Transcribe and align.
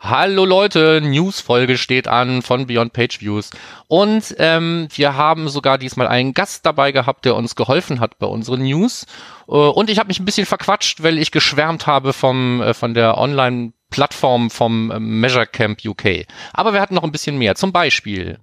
Hallo 0.00 0.44
Leute, 0.44 1.00
News-Folge 1.02 1.76
steht 1.76 2.06
an 2.06 2.42
von 2.42 2.68
Beyond 2.68 2.92
Page 2.92 3.20
Views. 3.20 3.50
Und 3.88 4.32
ähm, 4.38 4.86
wir 4.94 5.16
haben 5.16 5.48
sogar 5.48 5.76
diesmal 5.76 6.06
einen 6.06 6.34
Gast 6.34 6.64
dabei 6.64 6.92
gehabt, 6.92 7.24
der 7.24 7.34
uns 7.34 7.56
geholfen 7.56 7.98
hat 7.98 8.16
bei 8.20 8.28
unseren 8.28 8.62
News. 8.62 9.06
Äh, 9.48 9.52
und 9.54 9.90
ich 9.90 9.98
habe 9.98 10.06
mich 10.06 10.20
ein 10.20 10.24
bisschen 10.24 10.46
verquatscht, 10.46 11.02
weil 11.02 11.18
ich 11.18 11.32
geschwärmt 11.32 11.88
habe 11.88 12.12
vom, 12.12 12.62
äh, 12.62 12.74
von 12.74 12.94
der 12.94 13.18
Online-Plattform 13.18 14.50
vom 14.50 14.92
äh, 14.92 15.00
Measure 15.00 15.48
Camp 15.48 15.84
UK. 15.84 16.26
Aber 16.52 16.72
wir 16.72 16.80
hatten 16.80 16.94
noch 16.94 17.02
ein 17.02 17.12
bisschen 17.12 17.36
mehr. 17.36 17.56
Zum 17.56 17.72
Beispiel. 17.72 18.38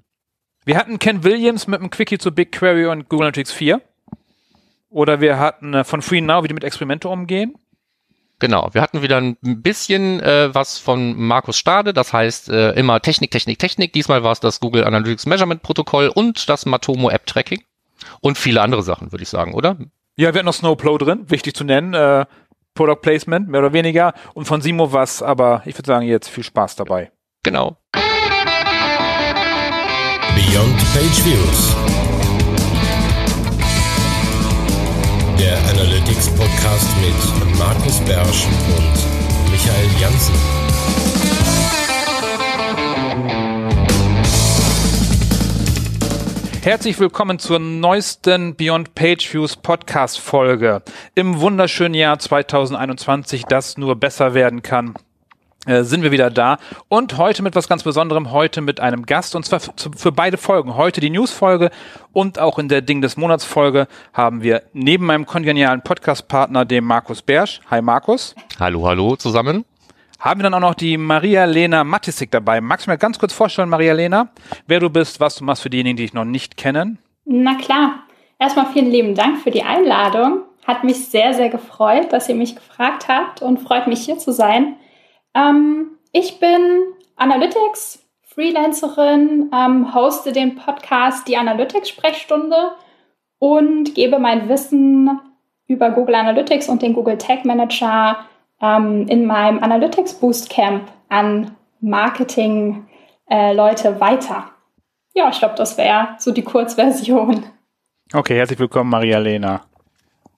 Wir 0.65 0.75
hatten 0.75 0.99
Ken 0.99 1.23
Williams 1.23 1.67
mit 1.67 1.79
einem 1.79 1.89
Quickie 1.89 2.17
zu 2.17 2.33
BigQuery 2.33 2.87
und 2.87 3.07
Google 3.07 3.27
Analytics 3.27 3.53
4. 3.53 3.81
Oder 4.89 5.21
wir 5.21 5.39
hatten 5.39 5.73
äh, 5.73 5.83
von 5.85 6.01
Free 6.01 6.19
Now, 6.19 6.43
wie 6.43 6.49
die 6.49 6.53
mit 6.53 6.65
Experimente 6.65 7.07
umgehen. 7.07 7.55
Genau, 8.39 8.69
wir 8.73 8.81
hatten 8.81 9.01
wieder 9.01 9.17
ein 9.17 9.37
bisschen 9.41 10.19
äh, 10.19 10.53
was 10.53 10.77
von 10.77 11.17
Markus 11.17 11.57
Stade, 11.57 11.93
das 11.93 12.11
heißt 12.11 12.49
äh, 12.49 12.71
immer 12.71 13.01
Technik, 13.01 13.31
Technik, 13.31 13.59
Technik. 13.59 13.93
Diesmal 13.93 14.23
war 14.23 14.33
es 14.33 14.41
das 14.41 14.59
Google 14.59 14.83
Analytics 14.83 15.25
Measurement 15.25 15.61
Protokoll 15.61 16.09
und 16.13 16.49
das 16.49 16.65
Matomo 16.65 17.09
App 17.09 17.25
Tracking 17.25 17.63
und 18.19 18.37
viele 18.37 18.61
andere 18.61 18.83
Sachen, 18.83 19.11
würde 19.13 19.23
ich 19.23 19.29
sagen, 19.29 19.53
oder? 19.53 19.77
Ja, 20.17 20.33
wir 20.33 20.39
hatten 20.39 20.45
noch 20.45 20.53
Snowplow 20.53 20.97
drin, 20.97 21.25
wichtig 21.29 21.55
zu 21.55 21.63
nennen. 21.63 21.93
Äh, 21.93 22.25
Product 22.73 23.01
Placement, 23.01 23.47
mehr 23.47 23.61
oder 23.61 23.73
weniger. 23.73 24.13
Und 24.33 24.45
von 24.45 24.61
Simo 24.61 24.91
was, 24.91 25.23
aber 25.23 25.63
ich 25.65 25.77
würde 25.77 25.87
sagen, 25.87 26.05
jetzt 26.05 26.29
viel 26.29 26.43
Spaß 26.43 26.75
dabei. 26.75 27.11
Genau. 27.43 27.77
Beyond 30.35 30.77
Page 30.93 31.25
Views. 31.25 31.84
Der 35.39 35.57
Analytics 35.69 36.29
Podcast 36.29 36.89
mit 37.01 37.57
Markus 37.59 37.99
Bersch 38.01 38.45
und 38.45 39.51
Michael 39.51 39.89
Janssen. 39.99 40.33
Herzlich 46.61 46.99
willkommen 46.99 47.39
zur 47.39 47.59
neuesten 47.59 48.55
Beyond 48.55 48.95
Page 48.95 49.33
Views 49.33 49.55
Podcast 49.57 50.19
Folge 50.19 50.81
im 51.15 51.39
wunderschönen 51.41 51.95
Jahr 51.95 52.17
2021, 52.17 53.43
das 53.43 53.77
nur 53.77 53.95
besser 53.97 54.33
werden 54.33 54.61
kann. 54.61 54.95
Äh, 55.65 55.83
sind 55.83 56.03
wir 56.03 56.11
wieder 56.11 56.29
da 56.29 56.57
und 56.89 57.17
heute 57.17 57.41
mit 57.41 57.55
was 57.55 57.67
ganz 57.67 57.81
Besonderem, 57.83 58.31
heute 58.31 58.61
mit 58.61 58.79
einem 58.79 59.05
Gast 59.05 59.35
und 59.35 59.45
zwar 59.45 59.59
für 59.59 60.11
beide 60.11 60.37
Folgen. 60.37 60.75
Heute 60.75 61.01
die 61.01 61.09
News-Folge 61.09 61.71
und 62.13 62.37
auch 62.37 62.59
in 62.59 62.69
der 62.69 62.81
Ding 62.81 63.01
des 63.01 63.17
Monats 63.17 63.45
Folge 63.45 63.87
haben 64.13 64.43
wir 64.43 64.61
neben 64.73 65.07
meinem 65.07 65.25
kongenialen 65.25 65.81
Podcast-Partner, 65.81 66.65
dem 66.65 66.85
Markus 66.85 67.23
Bersch. 67.23 67.61
Hi 67.71 67.81
Markus. 67.81 68.35
Hallo, 68.59 68.85
hallo 68.87 69.15
zusammen. 69.15 69.65
Haben 70.19 70.39
wir 70.39 70.43
dann 70.43 70.53
auch 70.53 70.59
noch 70.59 70.75
die 70.75 70.97
Maria-Lena 70.97 71.83
Matisik 71.83 72.29
dabei. 72.29 72.61
Magst 72.61 72.85
du 72.85 72.91
mir 72.91 72.97
ganz 72.99 73.17
kurz 73.17 73.33
vorstellen, 73.33 73.69
Maria-Lena, 73.69 74.29
wer 74.67 74.79
du 74.79 74.89
bist, 74.91 75.19
was 75.19 75.35
du 75.35 75.43
machst 75.43 75.63
für 75.63 75.69
diejenigen, 75.71 75.97
die 75.97 76.03
dich 76.03 76.13
noch 76.13 76.25
nicht 76.25 76.57
kennen? 76.57 76.99
Na 77.25 77.55
klar. 77.55 78.03
Erstmal 78.37 78.67
vielen 78.71 78.91
lieben 78.91 79.15
Dank 79.15 79.39
für 79.41 79.51
die 79.51 79.63
Einladung. 79.63 80.41
Hat 80.67 80.83
mich 80.83 81.07
sehr, 81.07 81.33
sehr 81.33 81.49
gefreut, 81.49 82.11
dass 82.11 82.29
ihr 82.29 82.35
mich 82.35 82.55
gefragt 82.55 83.07
habt 83.07 83.41
und 83.41 83.59
freut 83.59 83.87
mich 83.87 84.01
hier 84.01 84.17
zu 84.17 84.31
sein. 84.31 84.75
Ähm, 85.35 85.91
ich 86.11 86.39
bin 86.39 86.93
Analytics, 87.17 88.03
Freelancerin, 88.21 89.51
ähm, 89.53 89.93
hoste 89.93 90.31
den 90.31 90.55
Podcast 90.55 91.27
Die 91.27 91.37
Analytics-Sprechstunde 91.37 92.71
und 93.39 93.95
gebe 93.95 94.17
mein 94.17 94.49
Wissen 94.49 95.19
über 95.67 95.91
Google 95.91 96.15
Analytics 96.15 96.69
und 96.69 96.81
den 96.81 96.93
Google 96.93 97.17
Tag 97.17 97.45
Manager 97.45 98.25
ähm, 98.61 99.07
in 99.07 99.25
meinem 99.25 99.61
Analytics 99.61 100.15
Boost 100.15 100.49
Camp 100.49 100.89
an 101.09 101.55
Marketing-Leute 101.81 103.87
äh, 103.87 103.99
weiter. 103.99 104.51
Ja, 105.13 105.29
ich 105.29 105.39
glaube, 105.39 105.55
das 105.55 105.77
wäre 105.77 106.15
so 106.19 106.31
die 106.31 106.43
Kurzversion. 106.43 107.43
Okay, 108.13 108.37
herzlich 108.37 108.59
willkommen, 108.59 108.89
Maria-Lena. 108.89 109.61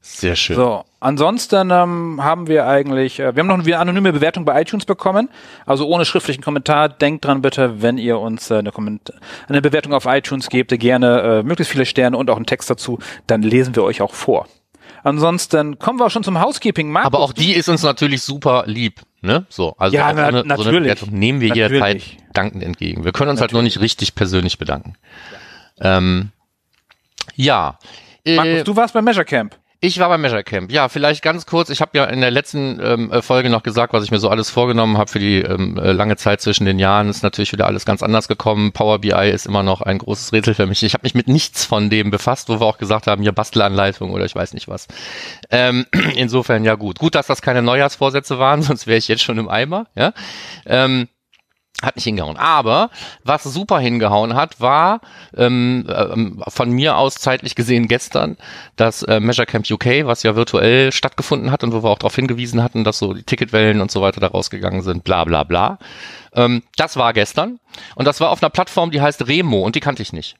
Sehr 0.10 0.36
schön. 0.36 0.56
So, 0.56 0.84
ansonsten 1.00 1.70
ähm, 1.70 2.20
haben 2.24 2.48
wir 2.48 2.66
eigentlich, 2.66 3.20
äh, 3.20 3.36
wir 3.36 3.42
haben 3.42 3.48
noch 3.48 3.60
eine 3.60 3.78
anonyme 3.78 4.14
Bewertung 4.14 4.46
bei 4.46 4.60
iTunes 4.62 4.86
bekommen, 4.86 5.30
also 5.66 5.86
ohne 5.88 6.06
schriftlichen 6.06 6.42
Kommentar. 6.42 6.90
Denkt 6.90 7.26
dran 7.26 7.42
bitte, 7.42 7.82
wenn 7.82 7.98
ihr 7.98 8.18
uns 8.20 8.50
äh, 8.50 8.56
eine, 8.60 8.72
Komment 8.72 9.12
eine 9.48 9.62
Bewertung 9.62 9.94
auf 9.94 10.06
iTunes 10.06 10.50
gebt, 10.50 10.72
gerne 10.80 11.22
äh, 11.22 11.44
möglichst 11.44 11.72
viele 11.72 11.86
Sterne 11.86 12.18
und 12.18 12.30
auch 12.30 12.38
einen 12.38 12.46
Text 12.46 12.70
dazu, 12.70 13.00
dann 13.28 13.42
lesen 13.42 13.76
wir 13.76 13.84
euch 13.84 14.02
auch 14.02 14.14
vor. 14.14 14.48
Ansonsten 15.04 15.78
kommen 15.78 16.00
wir 16.00 16.06
auch 16.08 16.12
schon 16.12 16.24
zum 16.24 16.42
Housekeeping. 16.42 16.90
Markus, 16.90 17.08
Aber 17.08 17.20
auch 17.20 17.34
die 17.34 17.54
ist 17.54 17.70
uns 17.70 17.84
natürlich 17.84 18.24
super 18.24 18.64
lieb. 18.66 19.02
Ne? 19.22 19.46
So, 19.50 19.76
also 19.78 19.96
Ja, 19.96 20.12
na- 20.14 20.28
eine, 20.28 20.38
so 20.38 20.44
eine 20.44 20.48
natürlich. 20.48 20.80
Bewertung 20.82 21.10
nehmen 21.12 21.42
wir 21.42 21.50
Natürlich. 21.50 21.72
jederzeit 21.72 22.04
dankend 22.34 22.64
entgegen. 22.64 23.06
Wir 23.06 23.12
können 23.12 23.30
uns 23.30 23.40
halt 23.42 23.52
nur 23.54 23.62
nicht 23.62 23.80
richtig 23.80 24.16
persönlich 24.16 24.58
bedanken. 24.58 24.96
Ähm, 25.80 26.32
ja. 27.36 27.78
Markus, 28.26 28.46
Äh, 28.54 28.64
du 28.64 28.76
warst 28.76 28.94
beim 28.94 29.06
Measure 29.06 29.26
Camp. 29.26 29.56
Ich 29.80 30.00
war 30.00 30.10
beim 30.10 30.22
Measure 30.22 30.44
Camp. 30.44 30.72
Ja, 30.72 30.90
vielleicht 30.90 31.22
ganz 31.22 31.46
kurz. 31.46 31.70
Ich 31.70 31.82
habe 31.82 31.92
ja 31.96 32.06
in 32.06 32.20
der 32.20 32.32
letzten 32.32 32.80
ähm, 32.82 33.12
äh, 33.12 33.22
Folge 33.22 33.52
noch 33.52 33.62
gesagt, 33.62 33.94
was 33.94 34.04
ich 34.04 34.10
mir 34.10 34.18
so 34.18 34.28
alles 34.28 34.50
vorgenommen 34.50 34.98
habe 34.98 35.12
für 35.12 35.20
die 35.20 35.42
ähm, 35.42 35.78
äh, 35.78 35.92
lange 35.92 36.18
Zeit 36.18 36.42
zwischen 36.42 36.66
den 36.66 36.80
Jahren. 36.80 37.10
Ist 37.10 37.22
natürlich 37.22 37.52
wieder 37.52 37.68
alles 37.68 37.86
ganz 37.86 38.02
anders 38.02 38.28
gekommen. 38.28 38.72
Power 38.72 38.98
BI 39.00 39.30
ist 39.30 39.46
immer 39.46 39.62
noch 39.62 39.82
ein 39.82 40.00
großes 40.00 40.34
Rätsel 40.34 40.56
für 40.56 40.66
mich. 40.66 40.82
Ich 40.82 40.96
habe 40.96 41.04
mich 41.04 41.14
mit 41.14 41.28
nichts 41.28 41.64
von 41.64 41.92
dem 41.92 42.10
befasst, 42.10 42.50
wo 42.50 42.60
wir 42.60 42.66
auch 42.66 42.80
gesagt 42.80 43.06
haben, 43.06 43.22
hier 43.22 43.34
Bastelanleitung 43.34 44.12
oder 44.12 44.26
ich 44.26 44.34
weiß 44.34 44.54
nicht 44.54 44.68
was. 44.68 44.88
Ähm, 45.52 45.86
insofern 46.16 46.64
ja 46.64 46.74
gut. 46.74 46.98
Gut, 46.98 47.14
dass 47.14 47.28
das 47.28 47.44
keine 47.44 47.62
Neujahrsvorsätze 47.62 48.40
waren, 48.40 48.62
sonst 48.64 48.88
wäre 48.88 48.98
ich 48.98 49.08
jetzt 49.08 49.22
schon 49.22 49.38
im 49.38 49.48
Eimer. 49.48 49.86
Ja. 49.96 50.14
Ähm, 50.66 51.08
hat 51.84 51.96
nicht 51.96 52.06
hingehauen. 52.06 52.38
Aber 52.38 52.90
was 53.24 53.44
super 53.44 53.80
hingehauen 53.80 54.34
hat, 54.34 54.60
war 54.60 55.02
ähm, 55.36 55.86
ähm, 55.90 56.44
von 56.48 56.72
mir 56.72 56.98
aus 56.98 57.16
zeitlich 57.16 57.56
gesehen 57.56 57.88
gestern 57.88 58.38
das 58.76 59.04
äh, 59.04 59.20
Measure 59.20 59.46
Camp 59.46 59.70
UK, 59.70 60.06
was 60.06 60.24
ja 60.24 60.36
virtuell 60.36 60.92
stattgefunden 60.92 61.52
hat 61.52 61.64
und 61.64 61.74
wo 61.74 61.84
wir 61.84 61.90
auch 61.90 62.00
darauf 62.00 62.16
hingewiesen 62.16 62.64
hatten, 62.64 62.84
dass 62.84 62.98
so 62.98 63.14
die 63.14 63.24
Ticketwellen 63.24 63.82
und 63.82 63.92
so 63.92 64.02
weiter 64.02 64.20
da 64.20 64.28
rausgegangen 64.28 64.82
sind, 64.82 65.04
bla 65.04 65.24
bla 65.24 65.44
bla. 65.44 65.78
Ähm, 66.34 66.64
das 66.78 66.98
war 66.98 67.14
gestern 67.14 67.60
und 67.96 68.06
das 68.06 68.20
war 68.22 68.32
auf 68.32 68.42
einer 68.42 68.50
Plattform, 68.50 68.90
die 68.90 69.02
heißt 69.02 69.28
Remo 69.28 69.62
und 69.62 69.76
die 69.76 69.80
kannte 69.80 70.02
ich 70.02 70.14
nicht. 70.14 70.36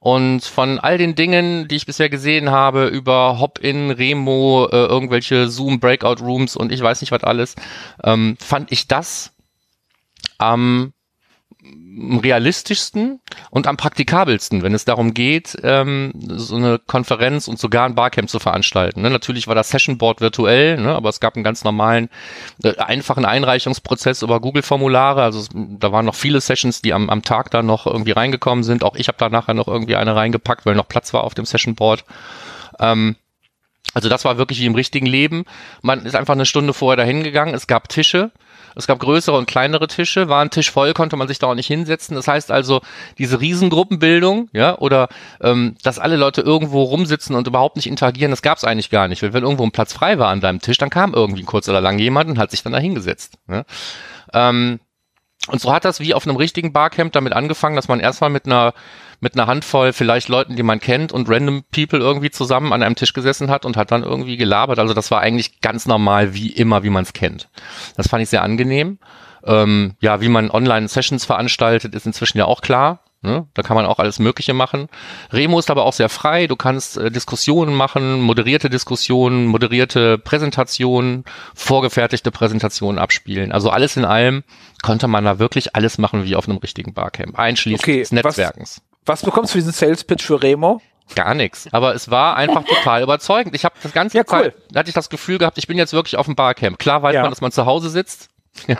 Und 0.00 0.44
von 0.44 0.78
all 0.80 0.98
den 0.98 1.14
Dingen, 1.14 1.66
die 1.66 1.76
ich 1.76 1.86
bisher 1.86 2.10
gesehen 2.10 2.50
habe, 2.50 2.88
über 2.88 3.38
Hop-In, 3.40 3.90
Remo, 3.90 4.68
äh, 4.70 4.76
irgendwelche 4.76 5.48
Zoom 5.48 5.80
Breakout 5.80 6.22
Rooms 6.22 6.56
und 6.56 6.72
ich 6.72 6.82
weiß 6.82 7.00
nicht 7.00 7.10
was 7.10 7.24
alles, 7.24 7.54
ähm, 8.02 8.36
fand 8.38 8.70
ich 8.70 8.86
das 8.86 9.33
am 10.38 10.92
realistischsten 12.22 13.20
und 13.50 13.66
am 13.66 13.76
praktikabelsten, 13.76 14.62
wenn 14.62 14.74
es 14.74 14.84
darum 14.84 15.14
geht, 15.14 15.56
ähm, 15.62 16.12
so 16.14 16.56
eine 16.56 16.78
Konferenz 16.78 17.48
und 17.48 17.58
sogar 17.58 17.86
ein 17.86 17.94
Barcamp 17.94 18.28
zu 18.28 18.38
veranstalten. 18.38 19.00
Ne? 19.00 19.10
Natürlich 19.10 19.46
war 19.46 19.54
das 19.54 19.70
Session 19.70 19.96
Board 19.96 20.20
virtuell, 20.20 20.76
ne? 20.76 20.94
aber 20.94 21.08
es 21.08 21.20
gab 21.20 21.36
einen 21.36 21.44
ganz 21.44 21.64
normalen, 21.64 22.10
äh, 22.62 22.76
einfachen 22.76 23.24
Einreichungsprozess 23.24 24.22
über 24.22 24.40
Google-Formulare. 24.40 25.22
Also 25.22 25.40
es, 25.40 25.48
da 25.54 25.90
waren 25.92 26.04
noch 26.04 26.14
viele 26.16 26.40
Sessions, 26.40 26.82
die 26.82 26.92
am, 26.92 27.08
am 27.08 27.22
Tag 27.22 27.50
dann 27.50 27.66
noch 27.66 27.86
irgendwie 27.86 28.12
reingekommen 28.12 28.64
sind. 28.64 28.84
Auch 28.84 28.96
ich 28.96 29.08
habe 29.08 29.18
da 29.18 29.30
nachher 29.30 29.54
noch 29.54 29.68
irgendwie 29.68 29.96
eine 29.96 30.14
reingepackt, 30.14 30.66
weil 30.66 30.74
noch 30.74 30.88
Platz 30.88 31.14
war 31.14 31.24
auf 31.24 31.34
dem 31.34 31.46
Session 31.46 31.76
Board. 31.76 32.04
Ähm, 32.78 33.16
also 33.94 34.08
das 34.08 34.24
war 34.24 34.36
wirklich 34.36 34.60
wie 34.60 34.66
im 34.66 34.74
richtigen 34.74 35.06
Leben. 35.06 35.44
Man 35.80 36.04
ist 36.04 36.16
einfach 36.16 36.34
eine 36.34 36.46
Stunde 36.46 36.74
vorher 36.74 36.96
dahin 36.96 37.22
gegangen. 37.22 37.54
Es 37.54 37.66
gab 37.66 37.88
Tische. 37.88 38.32
Es 38.74 38.86
gab 38.86 38.98
größere 38.98 39.36
und 39.36 39.46
kleinere 39.46 39.86
Tische, 39.86 40.28
war 40.28 40.42
ein 40.42 40.50
Tisch 40.50 40.70
voll, 40.70 40.92
konnte 40.94 41.16
man 41.16 41.28
sich 41.28 41.38
da 41.38 41.48
auch 41.48 41.54
nicht 41.54 41.66
hinsetzen. 41.66 42.16
Das 42.16 42.28
heißt 42.28 42.50
also, 42.50 42.80
diese 43.18 43.40
Riesengruppenbildung, 43.40 44.48
ja, 44.52 44.78
oder 44.78 45.08
ähm, 45.40 45.76
dass 45.82 45.98
alle 45.98 46.16
Leute 46.16 46.40
irgendwo 46.40 46.82
rumsitzen 46.82 47.34
und 47.36 47.46
überhaupt 47.46 47.76
nicht 47.76 47.86
interagieren, 47.86 48.30
das 48.30 48.42
gab 48.42 48.58
es 48.58 48.64
eigentlich 48.64 48.90
gar 48.90 49.08
nicht. 49.08 49.22
Weil 49.22 49.32
wenn 49.32 49.44
irgendwo 49.44 49.64
ein 49.64 49.72
Platz 49.72 49.92
frei 49.92 50.18
war 50.18 50.28
an 50.28 50.40
deinem 50.40 50.60
Tisch, 50.60 50.78
dann 50.78 50.90
kam 50.90 51.14
irgendwie 51.14 51.42
kurz 51.42 51.68
oder 51.68 51.80
lang 51.80 51.98
jemand 51.98 52.30
und 52.30 52.38
hat 52.38 52.50
sich 52.50 52.62
dann 52.62 52.72
da 52.72 52.78
hingesetzt. 52.78 53.38
Ja. 53.48 53.64
Ähm, 54.32 54.80
und 55.48 55.60
so 55.60 55.72
hat 55.72 55.84
das 55.84 56.00
wie 56.00 56.14
auf 56.14 56.26
einem 56.26 56.36
richtigen 56.36 56.72
Barcamp 56.72 57.12
damit 57.12 57.32
angefangen, 57.32 57.76
dass 57.76 57.88
man 57.88 58.00
erstmal 58.00 58.30
mit 58.30 58.46
einer 58.46 58.74
mit 59.20 59.34
einer 59.34 59.46
Handvoll 59.46 59.92
vielleicht 59.92 60.28
Leuten, 60.28 60.56
die 60.56 60.62
man 60.62 60.80
kennt 60.80 61.12
und 61.12 61.28
random 61.30 61.64
People 61.70 61.98
irgendwie 61.98 62.30
zusammen 62.30 62.72
an 62.72 62.82
einem 62.82 62.94
Tisch 62.94 63.12
gesessen 63.12 63.50
hat 63.50 63.64
und 63.64 63.76
hat 63.76 63.90
dann 63.90 64.02
irgendwie 64.02 64.36
gelabert. 64.36 64.78
Also 64.78 64.92
das 64.92 65.10
war 65.10 65.20
eigentlich 65.20 65.60
ganz 65.60 65.86
normal 65.86 66.34
wie 66.34 66.50
immer, 66.50 66.82
wie 66.82 66.90
man 66.90 67.04
es 67.04 67.12
kennt. 67.12 67.48
Das 67.96 68.08
fand 68.08 68.22
ich 68.22 68.28
sehr 68.28 68.42
angenehm. 68.42 68.98
Ähm, 69.44 69.94
ja, 70.00 70.20
wie 70.20 70.28
man 70.28 70.50
Online-Sessions 70.50 71.24
veranstaltet, 71.24 71.94
ist 71.94 72.06
inzwischen 72.06 72.38
ja 72.38 72.46
auch 72.46 72.60
klar. 72.60 73.03
Ne? 73.24 73.46
Da 73.54 73.62
kann 73.62 73.74
man 73.74 73.86
auch 73.86 73.98
alles 73.98 74.18
Mögliche 74.18 74.52
machen. 74.52 74.88
Remo 75.32 75.58
ist 75.58 75.70
aber 75.70 75.84
auch 75.86 75.94
sehr 75.94 76.10
frei. 76.10 76.46
Du 76.46 76.56
kannst 76.56 76.98
äh, 76.98 77.10
Diskussionen 77.10 77.74
machen, 77.74 78.20
moderierte 78.20 78.68
Diskussionen, 78.68 79.46
moderierte 79.46 80.18
Präsentationen, 80.18 81.24
vorgefertigte 81.54 82.30
Präsentationen 82.30 82.98
abspielen. 82.98 83.50
Also 83.50 83.70
alles 83.70 83.96
in 83.96 84.04
allem 84.04 84.44
konnte 84.82 85.08
man 85.08 85.24
da 85.24 85.38
wirklich 85.38 85.74
alles 85.74 85.96
machen 85.98 86.24
wie 86.24 86.36
auf 86.36 86.48
einem 86.48 86.58
richtigen 86.58 86.92
Barcamp, 86.92 87.38
einschließlich 87.38 87.80
Okay, 87.82 87.98
des 88.00 88.12
was- 88.24 88.36
Netzwerkens. 88.36 88.82
Was 89.06 89.22
bekommst 89.22 89.50
du 89.50 89.52
für 89.54 89.58
diesen 89.58 89.72
Sales 89.72 90.04
Pitch 90.04 90.22
für 90.24 90.42
Remo? 90.42 90.80
Gar 91.14 91.34
nichts. 91.34 91.68
Aber 91.72 91.94
es 91.94 92.10
war 92.10 92.36
einfach 92.36 92.64
total 92.64 93.02
überzeugend. 93.02 93.54
Ich 93.54 93.64
habe 93.64 93.74
das 93.82 93.92
ganze 93.92 94.16
Ja, 94.18 94.24
cool. 94.32 94.42
Zeit, 94.44 94.54
da 94.70 94.80
hatte 94.80 94.88
ich 94.88 94.94
das 94.94 95.10
Gefühl 95.10 95.38
gehabt, 95.38 95.58
ich 95.58 95.66
bin 95.66 95.76
jetzt 95.76 95.92
wirklich 95.92 96.16
auf 96.16 96.26
dem 96.26 96.34
Barcamp. 96.34 96.78
Klar 96.78 97.02
weiß 97.02 97.14
Ja. 97.14 97.22
man, 97.22 97.30
dass 97.30 97.40
man 97.40 97.52
zu 97.52 97.64
Hause 97.66 97.88
sitzt. 97.90 98.28
Ja, 98.68 98.78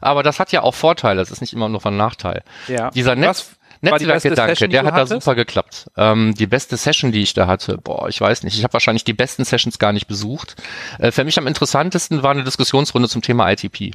aber 0.00 0.22
das 0.22 0.38
hat 0.38 0.52
ja 0.52 0.62
auch 0.62 0.76
Vorteile. 0.76 1.18
Das 1.20 1.32
ist 1.32 1.40
nicht 1.40 1.52
immer 1.52 1.68
nur 1.68 1.80
von 1.80 1.96
Nachteil. 1.96 2.44
Ja. 2.68 2.90
Dieser 2.92 3.16
Netz, 3.16 3.56
Netzwerkgedanke, 3.80 4.68
der 4.68 4.84
hat 4.84 4.96
da 4.96 5.06
super 5.06 5.34
geklappt. 5.34 5.90
Ähm, 5.96 6.34
die 6.34 6.46
beste 6.46 6.76
Session, 6.76 7.12
die 7.12 7.22
ich 7.22 7.34
da 7.34 7.46
hatte, 7.46 7.78
boah, 7.78 8.08
ich 8.08 8.20
weiß 8.20 8.42
nicht. 8.42 8.56
Ich 8.56 8.64
habe 8.64 8.72
wahrscheinlich 8.72 9.04
die 9.04 9.12
besten 9.12 9.44
Sessions 9.44 9.78
gar 9.78 9.92
nicht 9.92 10.06
besucht. 10.06 10.56
Äh, 10.98 11.12
für 11.12 11.24
mich 11.24 11.38
am 11.38 11.46
interessantesten 11.46 12.22
war 12.22 12.32
eine 12.32 12.44
Diskussionsrunde 12.44 13.08
zum 13.08 13.22
Thema 13.22 13.50
ITP. 13.50 13.92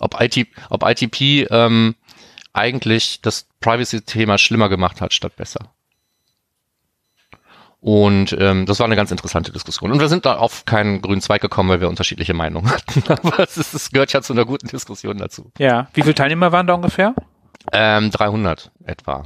Ob, 0.00 0.20
IT, 0.20 0.46
ob 0.70 0.84
ITP 0.84 1.46
ähm, 1.50 1.94
eigentlich 2.52 3.20
das 3.22 3.46
Privacy-Thema 3.60 4.38
schlimmer 4.38 4.68
gemacht 4.68 5.00
hat 5.00 5.12
statt 5.12 5.36
besser. 5.36 5.70
Und 7.80 8.36
ähm, 8.40 8.66
das 8.66 8.80
war 8.80 8.86
eine 8.86 8.96
ganz 8.96 9.10
interessante 9.10 9.52
Diskussion. 9.52 9.92
Und 9.92 10.00
wir 10.00 10.08
sind 10.08 10.26
da 10.26 10.38
auf 10.38 10.64
keinen 10.64 11.02
grünen 11.02 11.20
Zweig 11.20 11.40
gekommen, 11.40 11.68
weil 11.68 11.80
wir 11.80 11.88
unterschiedliche 11.88 12.34
Meinungen 12.34 12.68
hatten. 12.70 13.02
Aber 13.08 13.38
es, 13.40 13.56
ist, 13.56 13.74
es 13.74 13.90
gehört 13.90 14.12
ja 14.12 14.22
zu 14.22 14.32
einer 14.32 14.44
guten 14.44 14.66
Diskussion 14.66 15.18
dazu. 15.18 15.52
Ja. 15.58 15.88
Wie 15.94 16.02
viele 16.02 16.14
Teilnehmer 16.14 16.50
waren 16.52 16.66
da 16.66 16.74
ungefähr? 16.74 17.14
Ähm, 17.72 18.10
300 18.10 18.70
etwa. 18.84 19.22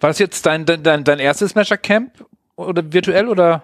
War 0.00 0.10
das 0.10 0.18
jetzt 0.18 0.46
dein, 0.46 0.64
dein, 0.64 1.04
dein 1.04 1.18
erstes 1.18 1.54
Measure 1.54 1.78
Camp 1.78 2.24
oder 2.56 2.92
virtuell 2.92 3.28
oder? 3.28 3.62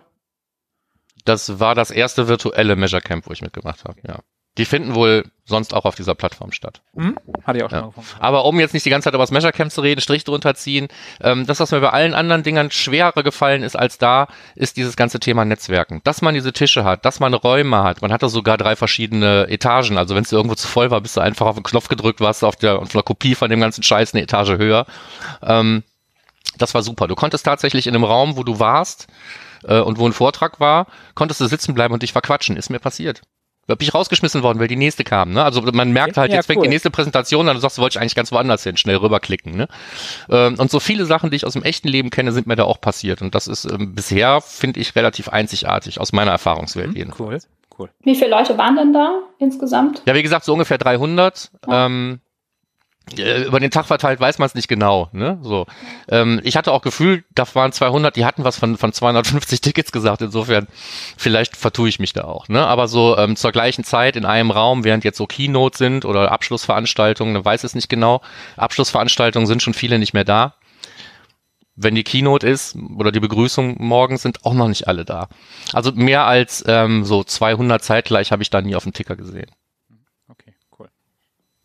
Das 1.25 1.61
war 1.61 1.75
das 1.75 1.91
erste 1.91 2.29
virtuelle 2.29 2.77
Measure 2.77 3.03
Camp, 3.03 3.27
wo 3.27 3.33
ich 3.33 3.43
mitgemacht 3.43 3.85
habe, 3.85 4.01
ja. 4.07 4.19
Die 4.59 4.67
finden 4.67 4.95
wohl 4.95 5.25
sonst 5.47 5.73
auch 5.75 5.87
auf 5.87 5.95
dieser 5.95 6.15
Plattform 6.15 6.53
statt. 6.53 6.83
Hm? 6.95 7.17
Hatte 7.45 7.59
ich 7.59 7.65
auch 7.65 7.71
schon 7.71 7.79
Ja. 7.79 7.83
mal 7.87 7.89
gefunden. 7.89 8.11
Aber 8.21 8.45
um 8.45 8.61
jetzt 8.61 8.75
nicht 8.75 8.85
die 8.85 8.91
ganze 8.91 9.07
Zeit 9.07 9.15
über 9.15 9.23
das 9.23 9.31
Measure 9.31 9.53
Camp 9.53 9.73
zu 9.73 9.81
reden, 9.81 10.01
Strich 10.03 10.25
drunter 10.25 10.55
ziehen, 10.55 10.89
ähm, 11.23 11.47
das, 11.47 11.59
was 11.59 11.71
mir 11.71 11.81
bei 11.81 11.89
allen 11.91 12.13
anderen 12.15 12.43
Dingern 12.43 12.71
schwerer 12.71 13.23
gefallen 13.23 13.63
ist 13.63 13.77
als 13.77 13.97
da, 13.99 14.29
ist 14.55 14.77
dieses 14.77 14.95
ganze 14.95 15.21
Thema 15.21 15.45
Netzwerken. 15.47 16.03
Dass 16.05 16.21
man 16.21 16.35
diese 16.35 16.53
Tische 16.53 16.85
hat, 16.85 17.05
dass 17.07 17.19
man 17.19 17.33
Räume 17.35 17.83
hat. 17.83 18.03
Man 18.03 18.13
hatte 18.13 18.29
sogar 18.29 18.59
drei 18.59 18.77
verschiedene 18.77 19.49
Etagen. 19.49 19.97
Also 19.97 20.15
wenn 20.15 20.23
es 20.23 20.33
irgendwo 20.33 20.55
zu 20.55 20.69
voll 20.69 20.91
war, 20.91 21.01
bist 21.01 21.17
du 21.17 21.23
einfach 21.23 21.47
auf 21.47 21.57
den 21.57 21.65
Knopf 21.65 21.89
gedrückt, 21.89 22.21
warst 22.21 22.45
auf 22.45 22.57
der, 22.57 22.79
auf 22.79 22.95
einer 22.95 23.03
Kopie 23.03 23.35
von 23.35 23.49
dem 23.51 23.61
ganzen 23.61 23.83
Scheiß 23.83 24.13
eine 24.15 24.23
Etage 24.23 24.59
höher. 24.59 24.85
Ähm, 25.43 25.83
das 26.59 26.75
war 26.75 26.83
super. 26.83 27.09
Du 27.09 27.15
konntest 27.15 27.47
tatsächlich 27.47 27.87
in 27.87 27.95
einem 27.95 28.05
Raum, 28.05 28.37
wo 28.37 28.45
du 28.45 28.59
warst 28.61 29.07
äh, 29.65 29.81
und 29.81 29.99
wo 29.99 30.07
ein 30.07 30.13
Vortrag 30.13 30.61
war, 30.61 30.87
konntest 31.15 31.41
du 31.41 31.47
sitzen 31.47 31.73
bleiben 31.75 31.95
und 31.95 32.03
dich 32.03 32.13
verquatschen. 32.13 32.57
Ist 32.59 32.69
mir 32.69 32.79
passiert. 32.81 33.23
Da 33.69 33.77
bin 33.77 33.87
ich 33.87 33.95
rausgeschmissen 33.95 34.43
worden, 34.43 34.59
weil 34.59 34.67
die 34.67 34.77
nächste 34.77 35.05
kam. 35.05 35.33
Ne? 35.33 35.45
Also 35.45 35.63
man 35.63 35.93
merkt 35.93 36.17
halt, 36.17 36.31
Ja, 36.31 36.39
jetzt 36.39 36.47
fängt 36.47 36.59
cool. 36.59 36.65
die 36.65 36.69
nächste 36.71 36.91
Präsentation 36.91 37.49
an, 37.49 37.55
du 37.55 37.61
sagst, 37.61 37.79
du 37.79 37.83
wolltest 37.83 37.99
eigentlich 38.01 38.17
ganz 38.17 38.33
woanders 38.33 38.65
hin, 38.65 38.77
schnell 38.77 38.97
rüberklicken. 38.97 39.55
Ne? 39.57 39.69
Ähm, 40.29 40.57
und 40.59 40.71
so 40.71 40.81
viele 40.81 41.07
Sachen, 41.07 41.31
die 41.31 41.37
ich 41.37 41.47
aus 41.47 41.53
dem 41.53 41.63
echten 41.63 41.87
Leben 41.89 42.11
kenne, 42.11 42.33
sind 42.33 42.47
mir 42.49 42.57
da 42.57 42.65
auch 42.65 42.81
passiert. 42.81 43.23
Und 43.23 43.35
das 43.37 43.47
ist 43.47 43.65
ähm, 43.65 43.95
bisher, 43.95 44.41
finde 44.41 44.81
ich, 44.81 44.97
relativ 44.97 45.29
einzigartig 45.29 46.01
aus 46.01 46.13
meiner 46.13 46.33
Erfahrungswelt 46.33 46.97
jedenfalls. 46.97 47.49
Cool, 47.79 47.87
cool. 47.87 47.91
Wie 48.03 48.17
viele 48.17 48.31
Leute 48.31 48.59
waren 48.59 48.75
denn 48.77 48.93
da 48.93 49.21
insgesamt? 49.39 50.03
Ja, 50.07 50.15
wie 50.15 50.23
gesagt, 50.23 50.45
so 50.45 50.53
ungefähr 50.53 50.79
300. 50.79 51.51
Ähm, 51.71 52.21
äh, 52.21 52.32
über 53.17 53.61
den 53.61 53.71
Tag 53.71 53.87
verteilt 53.87 54.21
weiß 54.21 54.39
man 54.39 54.47
es 54.47 54.55
nicht 54.55 54.69
genau. 54.69 55.09
Ne? 55.13 55.39
So, 55.43 55.67
ähm, 56.09 56.41
ich 56.45 56.57
hatte 56.57 56.73
auch 56.73 56.83
Gefühl, 56.83 57.25
da 57.35 57.45
waren 57.55 57.73
200, 57.73 58.17
die 58.17 58.25
hatten 58.25 58.45
was 58.45 58.59
von, 58.59 58.77
von 58.77 58.93
250 58.93 59.61
Tickets 59.61 59.93
gesagt. 59.93 60.23
Insofern, 60.23 60.67
vielleicht 61.17 61.57
vertue 61.57 61.89
ich 61.89 61.99
mich 61.99 62.13
da 62.13 62.25
auch. 62.25 62.49
Ne? 62.49 62.65
Aber 62.67 62.89
so 62.89 63.17
ähm, 63.19 63.37
zur 63.37 63.53
gleichen 63.53 63.85
Zeit 63.85 64.17
in 64.17 64.25
einem 64.25 64.51
Raum, 64.51 64.85
während 64.85 65.05
jetzt 65.05 65.19
so 65.19 65.27
Keynote 65.27 65.77
sind 65.77 66.05
oder 66.05 66.33
Abschlussveranstaltungen, 66.33 67.35
man 67.35 67.45
weiß 67.45 67.65
es 67.65 67.75
nicht 67.75 67.89
genau. 67.89 68.23
Abschlussveranstaltungen 68.57 69.47
sind 69.47 69.63
schon 69.63 69.75
viele 69.75 69.99
nicht 69.99 70.15
mehr 70.15 70.25
da. 70.25 70.55
Wenn 71.75 71.95
die 71.95 72.05
Keynote 72.05 72.47
ist 72.47 72.77
oder 72.99 73.13
die 73.13 73.21
Begrüßung 73.21 73.77
morgen 73.79 74.19
sind 74.19 74.45
auch 74.45 74.55
noch 74.55 74.69
nicht 74.69 74.89
alle 74.89 75.05
da. 75.05 75.29
Also 75.73 75.93
mehr 75.93 76.27
als 76.27 76.63
ähm, 76.67 77.05
so 77.05 77.25
200 77.25 77.83
zeitgleich 77.83 78.31
habe 78.31 78.43
ich 78.43 78.51
da 78.51 78.61
nie 78.61 78.77
auf 78.77 78.85
dem 78.85 78.93
Ticker 78.93 79.17
gesehen. 79.17 79.51
Okay. 80.29 80.55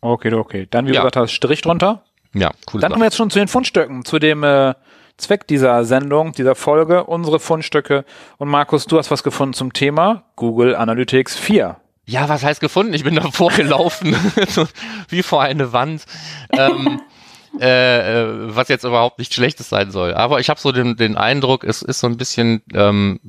Okay, 0.00 0.32
okay. 0.32 0.66
Dann, 0.70 0.86
wie 0.86 0.92
Ja. 0.92 1.00
gesagt 1.00 1.16
hast, 1.16 1.32
Strich 1.32 1.62
drunter. 1.62 2.02
Ja, 2.34 2.50
cool. 2.72 2.80
Dann 2.80 2.90
kommen 2.92 3.02
wir 3.02 3.06
jetzt 3.06 3.16
schon 3.16 3.30
zu 3.30 3.38
den 3.38 3.48
Fundstücken, 3.48 4.04
zu 4.04 4.18
dem 4.18 4.44
äh, 4.44 4.74
Zweck 5.16 5.46
dieser 5.48 5.84
Sendung, 5.84 6.32
dieser 6.32 6.54
Folge, 6.54 7.04
unsere 7.04 7.40
Fundstücke. 7.40 8.04
Und 8.36 8.48
Markus, 8.48 8.86
du 8.86 8.98
hast 8.98 9.10
was 9.10 9.22
gefunden 9.22 9.54
zum 9.54 9.72
Thema 9.72 10.24
Google 10.36 10.76
Analytics 10.76 11.36
4. 11.36 11.76
Ja, 12.04 12.28
was 12.28 12.42
heißt 12.44 12.60
gefunden? 12.60 12.94
Ich 12.94 13.04
bin 13.04 13.16
davor 13.16 13.50
gelaufen, 13.50 14.16
so 14.48 14.66
wie 15.08 15.22
vor 15.22 15.42
eine 15.42 15.72
Wand. 15.72 16.04
Ähm, 16.52 17.00
äh, 17.60 18.22
äh, 18.22 18.54
was 18.54 18.68
jetzt 18.68 18.84
überhaupt 18.84 19.18
nicht 19.18 19.34
Schlechtes 19.34 19.68
sein 19.68 19.90
soll. 19.90 20.14
Aber 20.14 20.40
ich 20.40 20.48
habe 20.50 20.60
so 20.60 20.72
den, 20.72 20.96
den 20.96 21.16
Eindruck, 21.16 21.64
es 21.64 21.82
ist 21.82 22.00
so 22.00 22.06
ein 22.06 22.16
bisschen 22.16 22.62
ähm, 22.74 23.20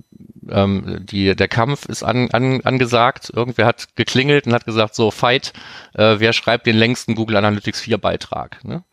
ähm, 0.50 1.06
die, 1.06 1.36
der 1.36 1.48
Kampf 1.48 1.86
ist 1.86 2.04
an, 2.04 2.30
an, 2.31 2.62
angesagt. 2.62 3.31
Irgendwer 3.33 3.66
hat 3.66 3.95
geklingelt 3.95 4.48
und 4.48 4.54
hat 4.54 4.66
gesagt, 4.66 4.95
so 4.95 5.12
Fight, 5.12 5.54
äh, 5.94 6.16
wer 6.18 6.33
schreibt 6.33 6.66
den 6.66 6.75
längsten 6.75 7.16
Google 7.16 7.38
Analytics 7.38 7.81
4 7.81 7.98
Beitrag? 7.98 8.63
Ne? 8.63 8.83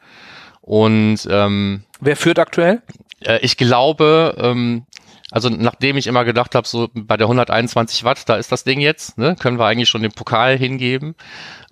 Und 0.61 1.27
ähm, 1.31 1.85
Wer 2.01 2.17
führt 2.17 2.39
aktuell? 2.39 2.83
äh, 3.25 3.39
ich 3.41 3.57
glaube, 3.57 4.35
ähm, 4.39 4.87
also 5.31 5.49
nachdem 5.49 5.97
ich 5.97 6.07
immer 6.07 6.25
gedacht 6.25 6.55
habe, 6.55 6.69
so 6.69 6.89
bei 6.95 7.17
der 7.17 7.27
121 7.27 8.05
Watt, 8.05 8.29
da 8.29 8.37
ist 8.37 8.53
das 8.53 8.63
Ding 8.63 8.81
jetzt, 8.81 9.19
ne, 9.19 9.35
können 9.39 9.59
wir 9.59 9.67
eigentlich 9.67 9.89
schon 9.89 10.03
den 10.03 10.13
Pokal 10.13 10.57
hingeben. 10.57 11.17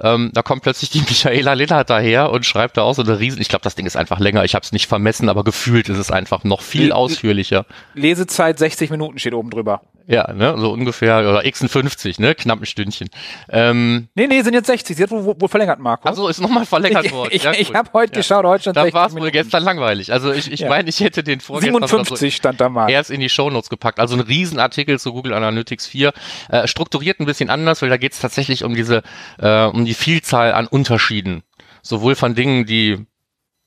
Ähm, 0.01 0.31
da 0.35 0.43
kommt 0.43 0.63
plötzlich 0.63 0.91
die 0.91 1.01
Michaela 1.09 1.53
Lillard 1.53 1.89
daher 1.89 2.31
und 2.31 2.45
schreibt 2.45 2.77
da 2.77 2.83
auch 2.83 2.95
so 2.95 3.03
eine 3.03 3.21
riesen, 3.21 3.41
ich 3.41 3.49
glaube, 3.49 3.63
das 3.63 3.77
Ding 3.77 3.87
ist 3.87 3.97
einfach 3.97 4.19
länger, 4.19 4.45
ich 4.45 4.55
habe 4.55 4.65
es 4.65 4.73
nicht 4.73 4.89
vermessen, 4.89 5.29
aber 5.29 5.45
gefühlt 5.45 5.89
ist 5.89 5.99
es 5.99 6.11
einfach 6.11 6.43
noch 6.43 6.63
viel 6.63 6.91
ausführlicher. 6.93 7.65
Lesezeit 7.95 8.59
60 8.59 8.91
Minuten 8.91 9.19
steht 9.19 9.35
oben 9.35 9.51
drüber. 9.51 9.83
Ja, 10.07 10.31
ne, 10.35 10.55
so 10.59 10.71
ungefähr, 10.71 11.21
oder 11.21 11.41
56, 11.41 12.19
ne, 12.19 12.35
knapp 12.35 12.61
ein 12.61 12.67
Stündchen. 12.67 13.09
Ähm, 13.49 14.09
Nee, 14.15 14.27
nee, 14.27 14.43
sind 14.43 14.53
jetzt 14.53 14.67
60. 14.67 14.97
Sie 14.97 15.03
hat 15.03 15.11
wohl, 15.11 15.25
wohl 15.41 15.49
verlängert, 15.49 15.79
Markus. 15.79 16.07
also 16.11 16.29
ist 16.29 16.41
nochmal 16.41 16.67
verlängert 16.67 17.05
ich 17.07 17.13
worden. 17.13 17.31
ich, 17.33 17.45
Ja, 17.45 17.53
ich 17.53 17.71
cool. 17.71 17.77
habe 17.77 17.91
heute 17.95 18.13
Ja. 18.13 18.19
geschaut, 18.19 18.45
heute 18.45 18.61
stand 18.63 18.77
Da 18.77 18.83
60 18.83 18.95
war 18.95 19.07
es 19.07 19.15
wohl 19.17 19.31
gestern 19.31 19.63
langweilig. 19.63 20.13
Also 20.13 20.31
ich, 20.33 20.53
ich 20.53 20.61
Ja. 20.61 20.69
meine, 20.69 20.89
ich 20.91 21.01
hätte 21.01 21.23
den 21.23 21.41
vorgestern 21.41 21.77
oder 21.77 21.89
so 21.89 21.97
57 21.97 22.37
stand 22.37 22.61
da 22.61 22.69
mal. 22.69 22.91
erst 22.91 23.11
in 23.11 23.21
die 23.21 23.31
Shownotes 23.31 23.71
gepackt. 23.71 23.99
Also 23.99 24.15
ein 24.15 24.21
Riesenartikel 24.21 24.99
zu 24.99 25.13
Google 25.15 25.33
Analytics 25.33 25.87
4. 25.87 26.13
Äh, 26.51 26.69
strukturiert 26.69 27.19
ein 27.21 27.27
bisschen 27.27 27.49
anders, 27.49 27.81
weil 27.81 27.89
da 27.89 27.97
geht 27.97 28.13
es 28.13 28.21
tatsächlich 28.21 28.63
um 28.65 28.75
diese, 28.75 29.03
äh, 29.39 29.65
um 29.65 29.87
die 29.87 29.95
Vielzahl 29.95 30.53
an 30.53 30.67
Unterschieden. 30.67 31.43
Sowohl 31.83 32.15
von 32.15 32.35
Dingen, 32.35 32.67
die 32.67 33.07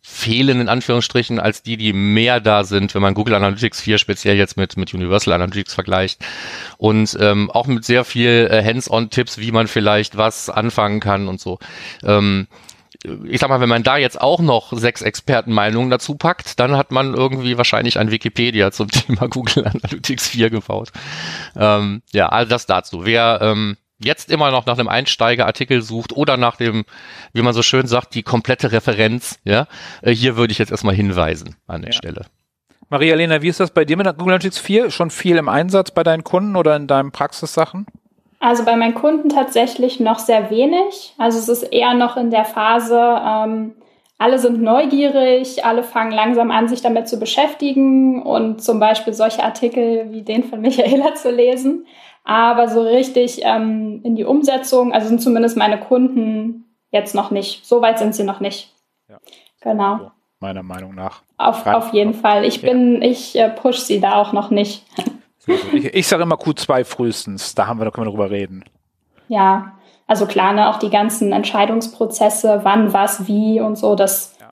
fehlen 0.09 0.61
in 0.61 0.69
Anführungsstrichen, 0.69 1.37
als 1.37 1.63
die, 1.63 1.75
die 1.75 1.91
mehr 1.91 2.39
da 2.39 2.63
sind, 2.63 2.95
wenn 2.95 3.01
man 3.01 3.13
Google 3.13 3.35
Analytics 3.35 3.81
4 3.81 3.97
speziell 3.97 4.37
jetzt 4.37 4.55
mit, 4.55 4.77
mit 4.77 4.93
Universal 4.93 5.33
Analytics 5.33 5.73
vergleicht. 5.73 6.25
Und 6.77 7.15
ähm, 7.19 7.51
auch 7.51 7.67
mit 7.67 7.83
sehr 7.83 8.05
viel 8.05 8.47
äh, 8.49 8.63
Hands-on-Tipps, 8.63 9.37
wie 9.37 9.51
man 9.51 9.67
vielleicht 9.67 10.15
was 10.15 10.49
anfangen 10.49 11.01
kann 11.01 11.27
und 11.27 11.41
so. 11.41 11.59
Ähm, 12.03 12.47
ich 13.25 13.41
sag 13.41 13.49
mal, 13.49 13.59
wenn 13.59 13.69
man 13.69 13.83
da 13.83 13.97
jetzt 13.97 14.19
auch 14.19 14.39
noch 14.39 14.71
sechs 14.71 15.01
Expertenmeinungen 15.01 15.89
dazu 15.89 16.15
packt, 16.15 16.59
dann 16.59 16.77
hat 16.77 16.91
man 16.91 17.13
irgendwie 17.13 17.57
wahrscheinlich 17.57 17.99
ein 17.99 18.09
Wikipedia 18.09 18.71
zum 18.71 18.87
Thema 18.89 19.27
Google 19.27 19.67
Analytics 19.67 20.29
4 20.29 20.49
gebaut. 20.49 20.91
Ähm, 21.55 22.01
ja, 22.13 22.29
also 22.29 22.49
das 22.49 22.65
dazu. 22.65 23.05
Wer 23.05 23.39
ähm, 23.41 23.77
jetzt 23.99 24.31
immer 24.31 24.51
noch 24.51 24.65
nach 24.65 24.77
einem 24.77 24.87
Einsteigerartikel 24.87 25.81
sucht 25.81 26.13
oder 26.15 26.37
nach 26.37 26.55
dem, 26.55 26.85
wie 27.33 27.41
man 27.41 27.53
so 27.53 27.61
schön 27.63 27.87
sagt, 27.87 28.15
die 28.15 28.23
komplette 28.23 28.71
Referenz, 28.71 29.39
ja, 29.43 29.67
äh, 30.01 30.11
hier 30.13 30.37
würde 30.37 30.51
ich 30.51 30.59
jetzt 30.59 30.71
erstmal 30.71 30.95
hinweisen 30.95 31.55
an 31.67 31.81
der 31.81 31.91
Ja. 31.91 31.97
Stelle. 31.97 32.25
Maria-Lena, 32.89 33.41
wie 33.41 33.49
ist 33.49 33.59
das 33.59 33.71
bei 33.71 33.83
dir 33.83 33.97
mit 33.97 34.05
der 34.05 34.13
Google 34.13 34.33
Analytics 34.35 34.59
4? 34.59 34.91
Schon 34.91 35.09
viel 35.09 35.35
im 35.35 35.49
Einsatz 35.49 35.91
bei 35.91 36.03
deinen 36.03 36.23
Kunden 36.23 36.55
oder 36.55 36.75
in 36.75 36.87
deinen 36.87 37.11
Praxissachen? 37.11 37.85
Also 38.39 38.63
bei 38.63 38.75
meinen 38.77 38.93
Kunden 38.93 39.29
tatsächlich 39.29 39.99
noch 39.99 40.19
sehr 40.19 40.49
wenig. 40.49 41.13
Also 41.17 41.39
es 41.39 41.49
ist 41.49 41.63
eher 41.63 41.95
noch 41.95 42.15
in 42.17 42.29
der 42.29 42.45
Phase, 42.45 42.97
ähm, 42.97 43.73
alle 44.19 44.39
sind 44.39 44.61
neugierig, 44.61 45.65
alle 45.65 45.83
fangen 45.83 46.11
langsam 46.11 46.49
an, 46.49 46.67
sich 46.67 46.81
damit 46.81 47.07
zu 47.07 47.19
beschäftigen 47.19 48.21
und 48.23 48.63
zum 48.63 48.79
Beispiel 48.79 49.13
solche 49.13 49.43
Artikel 49.43 50.07
wie 50.11 50.21
den 50.23 50.43
von 50.43 50.61
Michaela 50.61 51.13
zu 51.15 51.29
lesen. 51.31 51.85
Aber 52.29 52.67
so 52.67 52.81
richtig 52.81 53.39
ähm, 53.43 54.01
in 54.03 54.17
die 54.17 54.25
Umsetzung, 54.25 54.91
also 54.91 55.07
sind 55.07 55.21
zumindest 55.21 55.55
meine 55.55 55.79
Kunden 55.79 56.65
jetzt 56.91 57.15
noch 57.15 57.31
nicht. 57.31 57.65
So 57.65 57.81
weit 57.81 57.99
sind 57.99 58.13
sie 58.13 58.25
noch 58.25 58.41
nicht. 58.41 58.73
Ja. 59.09 59.19
Genau. 59.61 59.97
So, 59.97 60.11
meiner 60.41 60.61
Meinung 60.61 60.93
nach. 60.93 61.21
Auf, 61.37 61.65
auf 61.65 61.93
jeden 61.93 62.13
Fall. 62.13 62.43
Ich 62.43 62.61
Ja. 62.61 62.69
bin, 62.69 63.01
ich 63.01 63.37
äh, 63.39 63.49
push 63.49 63.77
sie 63.79 64.01
da 64.01 64.15
auch 64.15 64.33
noch 64.33 64.49
nicht. 64.51 64.85
Ich, 65.71 65.85
ich 65.85 66.07
sage 66.09 66.23
immer 66.23 66.35
Q2 66.35 66.83
frühestens. 66.83 67.55
Da 67.55 67.67
haben 67.67 67.79
wir, 67.79 67.85
da 67.85 67.91
können 67.91 68.07
wir 68.07 68.11
drüber 68.11 68.29
reden. 68.29 68.65
Ja, 69.29 69.77
also 70.05 70.25
klar, 70.25 70.51
ne, 70.51 70.67
auch 70.69 70.77
die 70.77 70.89
ganzen 70.89 71.31
Entscheidungsprozesse, 71.31 72.59
wann, 72.63 72.91
was, 72.91 73.27
wie 73.27 73.61
und 73.61 73.77
so, 73.77 73.95
das 73.95 74.35
Ja. 74.41 74.49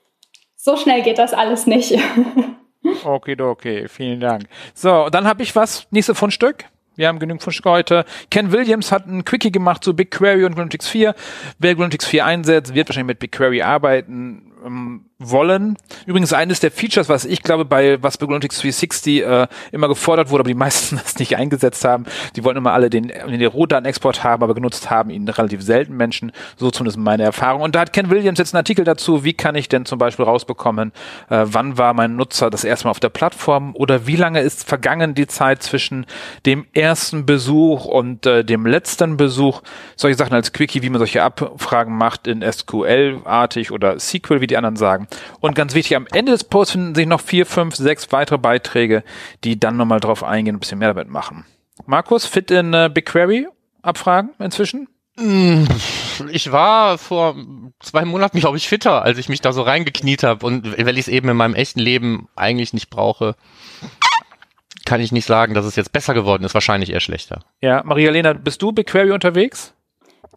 so 0.55 0.77
schnell 0.77 1.01
geht 1.01 1.17
das 1.17 1.33
alles 1.33 1.67
nicht. 1.67 1.99
Okay, 3.03 3.35
okay, 3.41 3.87
vielen 3.89 4.19
Dank. 4.21 4.43
So, 4.73 5.09
dann 5.09 5.27
habe 5.27 5.43
ich 5.43 5.53
was, 5.55 5.85
nächste 5.91 6.15
Fundstück. 6.15 6.63
Wir 6.95 7.07
haben 7.07 7.19
genügend 7.19 7.43
Fundstücke 7.43 7.69
heute. 7.69 8.05
Ken 8.29 8.51
Williams 8.51 8.91
hat 8.91 9.07
ein 9.07 9.25
Quickie 9.25 9.51
gemacht 9.51 9.83
zu 9.83 9.95
BigQuery 9.95 10.45
und 10.45 10.53
Analytics 10.53 10.87
4. 10.87 11.15
Wer 11.59 11.71
Analytics 11.71 12.05
4 12.05 12.25
einsetzt, 12.25 12.73
wird 12.73 12.89
wahrscheinlich 12.89 13.07
mit 13.07 13.19
BigQuery 13.19 13.61
arbeiten. 13.61 14.51
Wollen. 15.17 15.77
Übrigens 16.05 16.33
eines 16.33 16.59
der 16.59 16.71
Features, 16.71 17.07
was 17.07 17.23
ich 17.23 17.41
glaube, 17.41 17.63
bei 17.63 18.03
was 18.03 18.17
bei 18.17 18.25
Analytics 18.25 18.57
360 18.57 19.23
äh, 19.23 19.47
immer 19.71 19.87
gefordert 19.87 20.29
wurde, 20.29 20.41
aber 20.41 20.49
die 20.49 20.53
meisten 20.55 20.97
das 20.97 21.17
nicht 21.19 21.37
eingesetzt 21.37 21.85
haben. 21.85 22.05
Die 22.35 22.43
wollten 22.43 22.57
immer 22.57 22.73
alle 22.73 22.89
den, 22.89 23.07
den 23.07 23.45
Rohdatenexport 23.45 24.25
haben, 24.25 24.43
aber 24.43 24.53
genutzt 24.53 24.89
haben 24.89 25.09
ihn 25.09 25.25
relativ 25.29 25.61
selten 25.61 25.95
Menschen. 25.95 26.33
So 26.57 26.69
zumindest 26.69 26.97
meine 26.97 27.23
Erfahrung. 27.23 27.61
Und 27.61 27.75
da 27.75 27.79
hat 27.79 27.93
Ken 27.93 28.09
Williams 28.09 28.39
jetzt 28.39 28.53
einen 28.53 28.59
Artikel 28.59 28.83
dazu, 28.83 29.23
wie 29.23 29.31
kann 29.31 29.55
ich 29.55 29.69
denn 29.69 29.85
zum 29.85 29.99
Beispiel 29.99 30.25
rausbekommen, 30.25 30.91
äh, 31.29 31.45
wann 31.45 31.77
war 31.77 31.93
mein 31.93 32.17
Nutzer 32.17 32.49
das 32.49 32.65
erste 32.65 32.87
Mal 32.87 32.91
auf 32.91 32.99
der 32.99 33.07
Plattform 33.07 33.73
oder 33.73 34.07
wie 34.07 34.17
lange 34.17 34.41
ist 34.41 34.67
vergangen 34.67 35.15
die 35.15 35.27
Zeit 35.27 35.63
zwischen 35.63 36.05
dem 36.45 36.65
ersten 36.73 37.25
Besuch 37.25 37.85
und 37.85 38.25
äh, 38.25 38.43
dem 38.43 38.65
letzten 38.65 39.15
Besuch. 39.15 39.61
Solche 39.95 40.17
Sachen 40.17 40.33
als 40.33 40.51
Quickie, 40.51 40.81
wie 40.81 40.89
man 40.89 40.99
solche 40.99 41.23
Abfragen 41.23 41.97
macht 41.97 42.27
in 42.27 42.41
SQL-artig 42.41 43.71
oder 43.71 43.97
SQL, 43.97 44.41
wie 44.41 44.47
die 44.47 44.57
anderen 44.57 44.75
sagen. 44.75 45.04
Und 45.39 45.55
ganz 45.55 45.73
wichtig, 45.73 45.95
am 45.95 46.07
Ende 46.11 46.31
des 46.31 46.43
Posts 46.43 46.71
finden 46.71 46.95
sich 46.95 47.07
noch 47.07 47.21
vier, 47.21 47.45
fünf, 47.45 47.75
sechs 47.75 48.11
weitere 48.11 48.37
Beiträge, 48.37 49.03
die 49.43 49.59
dann 49.59 49.77
nochmal 49.77 49.99
drauf 49.99 50.23
eingehen 50.23 50.55
und 50.55 50.57
ein 50.57 50.61
bisschen 50.61 50.79
mehr 50.79 50.93
damit 50.93 51.09
machen. 51.09 51.45
Markus, 51.85 52.25
fit 52.25 52.51
in 52.51 52.73
äh, 52.73 52.89
BigQuery 52.93 53.47
Abfragen 53.81 54.31
inzwischen? 54.39 54.87
Mm, 55.17 55.65
ich 56.31 56.51
war 56.51 56.97
vor 56.97 57.35
zwei 57.79 58.03
Monaten, 58.03 58.39
glaube 58.39 58.57
ich, 58.57 58.67
fitter, 58.67 59.03
als 59.03 59.17
ich 59.17 59.29
mich 59.29 59.41
da 59.41 59.53
so 59.53 59.61
reingekniet 59.61 60.23
habe. 60.23 60.45
Und 60.45 60.77
weil 60.77 60.97
ich 60.97 61.01
es 61.01 61.07
eben 61.07 61.29
in 61.29 61.37
meinem 61.37 61.55
echten 61.55 61.79
Leben 61.79 62.27
eigentlich 62.35 62.73
nicht 62.73 62.89
brauche, 62.89 63.35
kann 64.85 65.01
ich 65.01 65.11
nicht 65.11 65.25
sagen, 65.25 65.53
dass 65.53 65.65
es 65.65 65.75
jetzt 65.75 65.93
besser 65.93 66.13
geworden 66.13 66.43
ist. 66.43 66.53
Wahrscheinlich 66.53 66.91
eher 66.91 66.99
schlechter. 66.99 67.43
Ja, 67.61 67.81
Maria-Lena, 67.83 68.33
bist 68.33 68.61
du 68.61 68.71
BigQuery 68.71 69.11
unterwegs? 69.11 69.73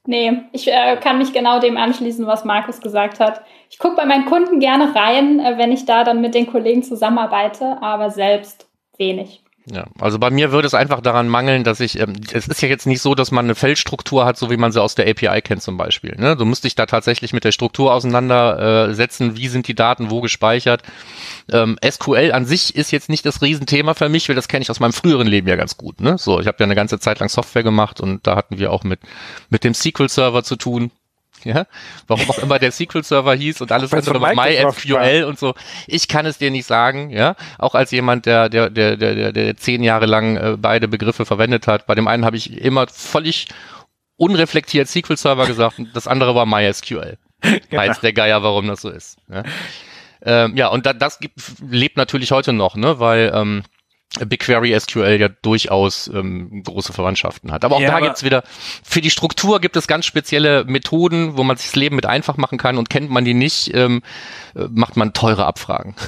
Nee, 0.06 0.32
ich 0.52 0.68
äh, 0.68 0.96
kann 0.96 1.18
mich 1.18 1.32
genau 1.32 1.60
dem 1.60 1.76
anschließen, 1.76 2.26
was 2.26 2.44
Markus 2.44 2.80
gesagt 2.80 3.20
hat. 3.20 3.42
Ich 3.70 3.78
gucke 3.78 3.96
bei 3.96 4.06
meinen 4.06 4.26
Kunden 4.26 4.60
gerne 4.60 4.94
rein, 4.94 5.40
äh, 5.40 5.58
wenn 5.58 5.72
ich 5.72 5.84
da 5.84 6.04
dann 6.04 6.20
mit 6.20 6.34
den 6.34 6.46
Kollegen 6.46 6.82
zusammenarbeite, 6.82 7.82
aber 7.82 8.10
selbst 8.10 8.66
wenig. 8.96 9.42
Ja, 9.70 9.86
also 10.00 10.18
bei 10.18 10.30
mir 10.30 10.50
würde 10.50 10.66
es 10.66 10.74
einfach 10.74 11.00
daran 11.00 11.28
mangeln, 11.28 11.62
dass 11.62 11.80
ich, 11.80 11.98
ähm, 12.00 12.14
es 12.32 12.48
ist 12.48 12.62
ja 12.62 12.68
jetzt 12.68 12.86
nicht 12.86 13.02
so, 13.02 13.14
dass 13.14 13.30
man 13.30 13.44
eine 13.44 13.54
Feldstruktur 13.54 14.24
hat, 14.24 14.38
so 14.38 14.50
wie 14.50 14.56
man 14.56 14.72
sie 14.72 14.80
aus 14.80 14.94
der 14.94 15.08
API 15.08 15.42
kennt 15.42 15.62
zum 15.62 15.76
Beispiel. 15.76 16.14
Ne? 16.16 16.36
Du 16.36 16.44
musst 16.44 16.64
dich 16.64 16.74
da 16.74 16.86
tatsächlich 16.86 17.32
mit 17.32 17.44
der 17.44 17.52
Struktur 17.52 17.92
auseinandersetzen, 17.92 19.36
wie 19.36 19.48
sind 19.48 19.68
die 19.68 19.74
Daten 19.74 20.10
wo 20.10 20.20
gespeichert. 20.20 20.82
Ähm, 21.52 21.78
SQL 21.84 22.32
an 22.32 22.46
sich 22.46 22.76
ist 22.76 22.92
jetzt 22.92 23.08
nicht 23.10 23.26
das 23.26 23.42
Riesenthema 23.42 23.94
für 23.94 24.08
mich, 24.08 24.28
weil 24.28 24.36
das 24.36 24.48
kenne 24.48 24.62
ich 24.62 24.70
aus 24.70 24.80
meinem 24.80 24.92
früheren 24.92 25.26
Leben 25.26 25.48
ja 25.48 25.56
ganz 25.56 25.76
gut. 25.76 26.00
Ne? 26.00 26.16
So, 26.18 26.40
ich 26.40 26.46
habe 26.46 26.56
ja 26.60 26.64
eine 26.64 26.74
ganze 26.74 26.98
Zeit 26.98 27.18
lang 27.18 27.28
Software 27.28 27.62
gemacht 27.62 28.00
und 28.00 28.26
da 28.26 28.36
hatten 28.36 28.58
wir 28.58 28.72
auch 28.72 28.84
mit, 28.84 29.00
mit 29.50 29.64
dem 29.64 29.74
SQL-Server 29.74 30.44
zu 30.44 30.56
tun. 30.56 30.90
Ja, 31.44 31.66
warum 32.06 32.28
auch 32.30 32.38
immer 32.38 32.58
der 32.58 32.72
SQL-Server 32.72 33.34
hieß 33.34 33.60
und 33.60 33.72
alles 33.72 33.90
so 33.90 34.12
MySQL 34.12 35.24
und 35.24 35.38
so. 35.38 35.54
Ich 35.86 36.08
kann 36.08 36.26
es 36.26 36.38
dir 36.38 36.50
nicht 36.50 36.66
sagen, 36.66 37.10
ja. 37.10 37.36
Auch 37.58 37.74
als 37.74 37.90
jemand, 37.90 38.26
der, 38.26 38.48
der, 38.48 38.70
der, 38.70 38.96
der, 38.96 39.32
der 39.32 39.56
zehn 39.56 39.82
Jahre 39.82 40.06
lang 40.06 40.36
äh, 40.36 40.56
beide 40.58 40.88
Begriffe 40.88 41.24
verwendet 41.24 41.66
hat. 41.66 41.86
Bei 41.86 41.94
dem 41.94 42.08
einen 42.08 42.24
habe 42.24 42.36
ich 42.36 42.60
immer 42.60 42.86
völlig 42.88 43.48
unreflektiert 44.16 44.88
SQL-Server 44.88 45.46
gesagt 45.46 45.78
und 45.78 45.94
das 45.94 46.06
andere 46.06 46.34
war 46.34 46.46
MySQL. 46.46 47.16
Genau. 47.40 47.82
Weiß 47.82 48.00
der 48.00 48.12
Geier, 48.12 48.42
warum 48.42 48.66
das 48.66 48.80
so 48.80 48.90
ist. 48.90 49.16
Ja, 49.28 49.44
ähm, 50.22 50.56
ja 50.56 50.68
und 50.68 50.86
da, 50.86 50.92
das 50.92 51.20
gibt, 51.20 51.38
lebt 51.70 51.96
natürlich 51.96 52.32
heute 52.32 52.52
noch, 52.52 52.74
ne, 52.74 52.98
weil 52.98 53.30
ähm, 53.32 53.62
BigQuery 54.26 54.78
SQL 54.78 55.20
ja 55.20 55.28
durchaus 55.28 56.08
ähm, 56.12 56.62
große 56.64 56.92
Verwandtschaften 56.92 57.52
hat. 57.52 57.64
Aber 57.64 57.76
auch 57.76 57.80
ja, 57.80 57.90
da 57.90 58.00
gibt's 58.00 58.24
wieder, 58.24 58.42
für 58.82 59.00
die 59.00 59.10
Struktur 59.10 59.60
gibt 59.60 59.76
es 59.76 59.86
ganz 59.86 60.06
spezielle 60.06 60.64
Methoden, 60.64 61.36
wo 61.36 61.44
man 61.44 61.56
sich 61.56 61.66
das 61.66 61.76
Leben 61.76 61.96
mit 61.96 62.06
einfach 62.06 62.36
machen 62.36 62.58
kann 62.58 62.78
und 62.78 62.90
kennt 62.90 63.10
man 63.10 63.24
die 63.24 63.34
nicht, 63.34 63.74
ähm, 63.74 64.02
äh, 64.54 64.66
macht 64.70 64.96
man 64.96 65.12
teure 65.12 65.46
Abfragen. 65.46 65.94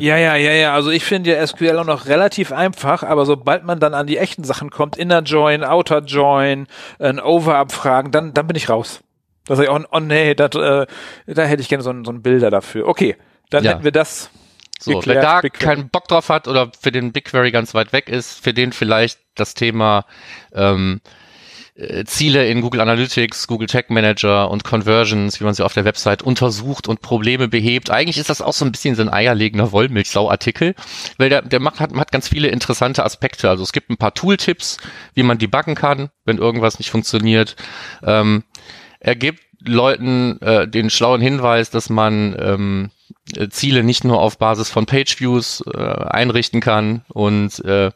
Ja, 0.00 0.16
ja, 0.16 0.36
ja, 0.36 0.52
ja. 0.52 0.74
Also 0.74 0.90
ich 0.90 1.02
finde 1.02 1.30
ja 1.30 1.44
SQL 1.44 1.76
auch 1.76 1.84
noch 1.84 2.06
relativ 2.06 2.52
einfach, 2.52 3.02
aber 3.02 3.26
sobald 3.26 3.64
man 3.64 3.80
dann 3.80 3.94
an 3.94 4.06
die 4.06 4.16
echten 4.16 4.44
Sachen 4.44 4.70
kommt, 4.70 4.96
Inner 4.96 5.22
Join, 5.22 5.64
Outer 5.64 6.02
Join, 6.04 6.68
ein 7.00 7.18
Over 7.18 7.56
abfragen, 7.56 8.12
dann, 8.12 8.32
dann 8.32 8.46
bin 8.46 8.56
ich 8.56 8.68
raus. 8.68 9.00
Da 9.46 9.56
sage 9.56 9.66
ich 9.66 9.70
auch, 9.70 9.80
oh 9.90 9.98
nee, 9.98 10.34
dat, 10.34 10.54
äh, 10.54 10.86
da 11.26 11.42
hätte 11.42 11.62
ich 11.62 11.68
gerne 11.68 11.82
so, 11.82 11.92
so 12.04 12.12
ein 12.12 12.22
Bilder 12.22 12.50
dafür. 12.50 12.86
Okay, 12.86 13.16
dann 13.50 13.64
ja. 13.64 13.72
hätten 13.72 13.82
wir 13.82 13.90
das 13.90 14.30
so, 14.78 14.94
Geklärt, 14.94 15.24
wer 15.24 15.42
da 15.42 15.48
keinen 15.48 15.88
Bock 15.88 16.08
drauf 16.08 16.28
hat 16.28 16.48
oder 16.48 16.70
für 16.78 16.92
den 16.92 17.12
BigQuery 17.12 17.50
ganz 17.50 17.74
weit 17.74 17.92
weg 17.92 18.08
ist, 18.08 18.42
für 18.42 18.54
den 18.54 18.72
vielleicht 18.72 19.18
das 19.34 19.54
Thema 19.54 20.04
ähm, 20.52 21.00
äh, 21.78 22.04
Ziele 22.04 22.48
in 22.48 22.60
Google 22.60 22.80
Analytics, 22.80 23.46
Google 23.46 23.68
Tag 23.68 23.90
Manager 23.90 24.50
und 24.50 24.64
Conversions, 24.64 25.40
wie 25.40 25.44
man 25.44 25.54
sie 25.54 25.64
auf 25.64 25.74
der 25.74 25.84
Website 25.84 26.22
untersucht 26.22 26.88
und 26.88 27.02
Probleme 27.02 27.48
behebt. 27.48 27.90
Eigentlich 27.90 28.18
ist 28.18 28.30
das 28.30 28.42
auch 28.42 28.52
so 28.52 28.64
ein 28.64 28.72
bisschen 28.72 28.96
so 28.96 29.02
ein 29.02 29.08
eierlegender 29.12 29.70
Wollmilchsau-Artikel, 29.70 30.74
weil 31.18 31.28
der, 31.28 31.42
der 31.42 31.60
macht, 31.60 31.78
hat, 31.78 31.94
hat 31.94 32.12
ganz 32.12 32.28
viele 32.28 32.48
interessante 32.48 33.04
Aspekte. 33.04 33.48
Also 33.48 33.62
es 33.62 33.72
gibt 33.72 33.90
ein 33.90 33.96
paar 33.96 34.14
Tooltips, 34.14 34.78
wie 35.14 35.22
man 35.22 35.38
debuggen 35.38 35.76
kann, 35.76 36.10
wenn 36.24 36.38
irgendwas 36.38 36.78
nicht 36.78 36.90
funktioniert. 36.90 37.54
Ähm, 38.02 38.42
er 39.00 39.14
gibt 39.14 39.42
Leuten 39.64 40.40
äh, 40.40 40.66
den 40.66 40.90
schlauen 40.90 41.20
Hinweis, 41.20 41.70
dass 41.70 41.90
man 41.90 42.36
ähm, 42.38 42.90
äh, 43.36 43.48
Ziele 43.48 43.82
nicht 43.82 44.04
nur 44.04 44.20
auf 44.20 44.38
Basis 44.38 44.70
von 44.70 44.86
Pageviews 44.86 45.62
äh, 45.72 45.78
einrichten 45.78 46.60
kann 46.60 47.04
und 47.08 47.64
äh, 47.64 47.90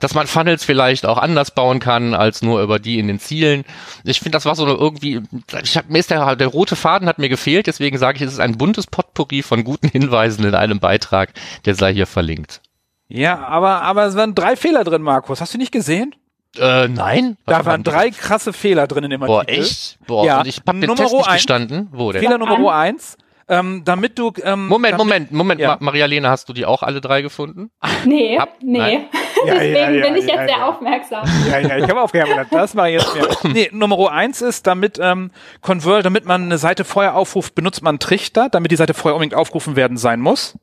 dass 0.00 0.14
man 0.14 0.26
Funnels 0.26 0.64
vielleicht 0.64 1.06
auch 1.06 1.18
anders 1.18 1.50
bauen 1.50 1.80
kann 1.80 2.14
als 2.14 2.42
nur 2.42 2.62
über 2.62 2.78
die 2.78 2.98
in 2.98 3.08
den 3.08 3.18
Zielen. 3.18 3.64
Ich 4.04 4.20
finde, 4.20 4.36
das 4.36 4.44
war 4.44 4.54
so 4.54 4.66
irgendwie, 4.66 5.22
ich 5.62 5.76
hab, 5.76 5.88
mir 5.88 5.98
ist 5.98 6.10
der, 6.10 6.36
der 6.36 6.48
rote 6.48 6.76
Faden 6.76 7.08
hat 7.08 7.18
mir 7.18 7.28
gefehlt, 7.28 7.66
deswegen 7.66 7.98
sage 7.98 8.16
ich, 8.16 8.22
es 8.22 8.32
ist 8.32 8.40
ein 8.40 8.58
buntes 8.58 8.86
Potpourri 8.86 9.42
von 9.42 9.64
guten 9.64 9.88
Hinweisen 9.92 10.44
in 10.44 10.54
einem 10.54 10.80
Beitrag, 10.80 11.32
der 11.64 11.74
sei 11.74 11.92
hier 11.92 12.06
verlinkt. 12.06 12.60
Ja, 13.08 13.38
aber, 13.46 13.82
aber 13.82 14.04
es 14.04 14.16
waren 14.16 14.34
drei 14.34 14.54
Fehler 14.54 14.84
drin, 14.84 15.02
Markus. 15.02 15.40
Hast 15.40 15.54
du 15.54 15.58
nicht 15.58 15.72
gesehen? 15.72 16.14
Äh, 16.56 16.88
nein. 16.88 17.36
Da 17.46 17.64
waren 17.64 17.82
drei 17.82 18.10
krasse 18.10 18.52
Fehler 18.52 18.86
drin 18.86 19.04
in 19.04 19.10
dem 19.10 19.22
Artikel. 19.22 19.44
Boah, 19.44 19.60
echt? 19.62 19.98
Boah, 20.06 20.24
ja. 20.24 20.40
und 20.40 20.46
ich 20.46 20.58
hab 20.58 20.66
den 20.66 20.80
Nummer 20.80 20.96
Test 20.96 21.14
nicht 21.14 21.30
gestanden. 21.30 21.88
Wo 21.92 22.12
denn? 22.12 22.22
Fehler 22.22 22.38
Nummer 22.38 22.74
eins. 22.74 23.16
Ähm, 23.50 23.82
damit 23.84 24.18
du. 24.18 24.32
Ähm, 24.42 24.68
Moment, 24.68 24.98
Moment, 24.98 25.32
Moment, 25.32 25.60
ja. 25.60 25.78
Maria-Lena, 25.80 26.28
hast 26.28 26.48
du 26.48 26.52
die 26.52 26.66
auch 26.66 26.82
alle 26.82 27.00
drei 27.00 27.22
gefunden? 27.22 27.70
Nee, 28.04 28.38
Hab, 28.38 28.62
nee. 28.62 29.06
Ja, 29.46 29.54
Deswegen 29.54 29.74
ja, 29.76 29.90
ja, 29.90 30.04
bin 30.04 30.16
ich 30.16 30.26
jetzt 30.26 30.48
sehr 30.48 30.66
aufmerksam. 30.66 31.24
Ja, 31.48 31.60
ja, 31.60 31.78
ich 31.78 31.88
habe 31.88 32.00
aufgehört. 32.00 32.48
Das 32.50 32.74
mache 32.74 32.90
ich 32.90 32.94
jetzt 32.94 33.14
mehr. 33.14 33.28
Nee, 33.52 33.70
Nummer 33.72 34.10
eins 34.10 34.42
ist, 34.42 34.66
damit 34.66 34.98
ähm, 35.00 35.30
Convert, 35.60 36.04
damit 36.04 36.24
man 36.24 36.42
eine 36.42 36.58
Seite 36.58 36.84
vorher 36.84 37.14
aufruft, 37.14 37.54
benutzt 37.54 37.80
man 37.82 37.90
einen 37.92 37.98
Trichter, 38.00 38.48
damit 38.48 38.72
die 38.72 38.76
Seite 38.76 38.94
vorher 38.94 39.14
unbedingt 39.14 39.36
aufgerufen 39.36 39.76
werden 39.76 39.96
sein 39.96 40.18
muss. 40.18 40.58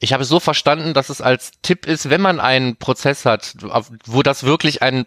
Ich 0.00 0.12
habe 0.12 0.24
es 0.24 0.28
so 0.28 0.40
verstanden, 0.40 0.92
dass 0.92 1.08
es 1.08 1.20
als 1.20 1.52
Tipp 1.62 1.86
ist, 1.86 2.10
wenn 2.10 2.20
man 2.20 2.40
einen 2.40 2.76
Prozess 2.76 3.26
hat, 3.26 3.54
wo 4.06 4.22
das 4.24 4.44
wirklich 4.44 4.82
ein 4.82 5.06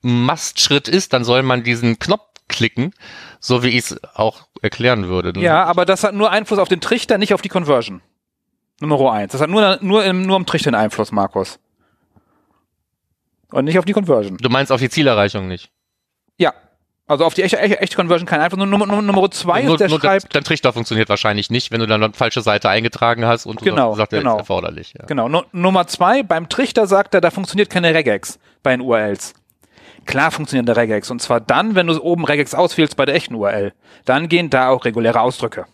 Must-Schritt 0.00 0.88
ist, 0.88 1.12
dann 1.12 1.24
soll 1.24 1.42
man 1.42 1.64
diesen 1.64 1.98
Knopf 1.98 2.22
klicken, 2.48 2.92
so 3.40 3.62
wie 3.62 3.68
ich 3.68 3.90
es 3.90 4.00
auch 4.14 4.46
erklären 4.62 5.08
würde. 5.08 5.38
Ja, 5.40 5.64
aber 5.64 5.84
das 5.84 6.04
hat 6.04 6.14
nur 6.14 6.30
Einfluss 6.30 6.58
auf 6.58 6.68
den 6.68 6.80
Trichter, 6.80 7.18
nicht 7.18 7.34
auf 7.34 7.42
die 7.42 7.48
Conversion. 7.48 8.00
Nummer 8.80 9.12
eins. 9.12 9.32
Das 9.32 9.40
hat 9.40 9.50
nur, 9.50 9.78
nur, 9.80 10.04
im, 10.04 10.22
nur 10.22 10.36
im 10.36 10.46
Trichter 10.46 10.68
einen 10.68 10.82
Einfluss, 10.82 11.12
Markus. 11.12 11.58
Und 13.50 13.64
nicht 13.64 13.78
auf 13.78 13.84
die 13.84 13.92
Conversion. 13.92 14.36
Du 14.38 14.48
meinst 14.50 14.70
auf 14.70 14.80
die 14.80 14.90
Zielerreichung 14.90 15.48
nicht? 15.48 15.70
Ja. 16.36 16.52
Also 17.06 17.24
auf 17.24 17.32
die 17.32 17.42
echte, 17.42 17.58
echte, 17.58 17.80
echte 17.80 17.96
Conversion 17.96 18.26
kein 18.26 18.40
Einfluss. 18.40 18.58
Nur 18.58 18.66
Nummer, 18.66 18.86
Nummer, 19.02 19.30
zwei 19.30 19.62
nur, 19.62 19.74
ist 19.74 19.80
der 19.80 19.88
nur 19.88 20.00
schreibt. 20.00 20.34
Dein 20.34 20.44
Trichter 20.44 20.72
funktioniert 20.72 21.08
wahrscheinlich 21.08 21.50
nicht, 21.50 21.72
wenn 21.72 21.80
du 21.80 21.86
dann 21.86 22.02
eine 22.02 22.12
falsche 22.12 22.42
Seite 22.42 22.68
eingetragen 22.68 23.24
hast 23.24 23.46
und 23.46 23.62
genau, 23.62 23.92
du 23.92 23.96
sagst, 23.96 24.10
genau. 24.10 24.34
ist 24.34 24.40
erforderlich. 24.40 24.94
Ja. 24.98 25.06
Genau. 25.06 25.28
No, 25.28 25.44
Nummer 25.52 25.86
zwei, 25.86 26.22
beim 26.22 26.48
Trichter 26.48 26.86
sagt 26.86 27.14
er, 27.14 27.20
da 27.20 27.30
funktioniert 27.30 27.70
keine 27.70 27.94
Regex 27.94 28.38
bei 28.62 28.72
den 28.72 28.82
URLs 28.82 29.34
klar 30.08 30.32
funktionierende 30.32 30.76
Regex. 30.76 31.10
Und 31.12 31.22
zwar 31.22 31.40
dann, 31.40 31.76
wenn 31.76 31.86
du 31.86 32.02
oben 32.02 32.24
Regex 32.24 32.54
auswählst 32.54 32.96
bei 32.96 33.04
der 33.04 33.14
echten 33.14 33.36
URL. 33.36 33.72
Dann 34.04 34.28
gehen 34.28 34.50
da 34.50 34.70
auch 34.70 34.84
reguläre 34.84 35.20
Ausdrücke. 35.20 35.66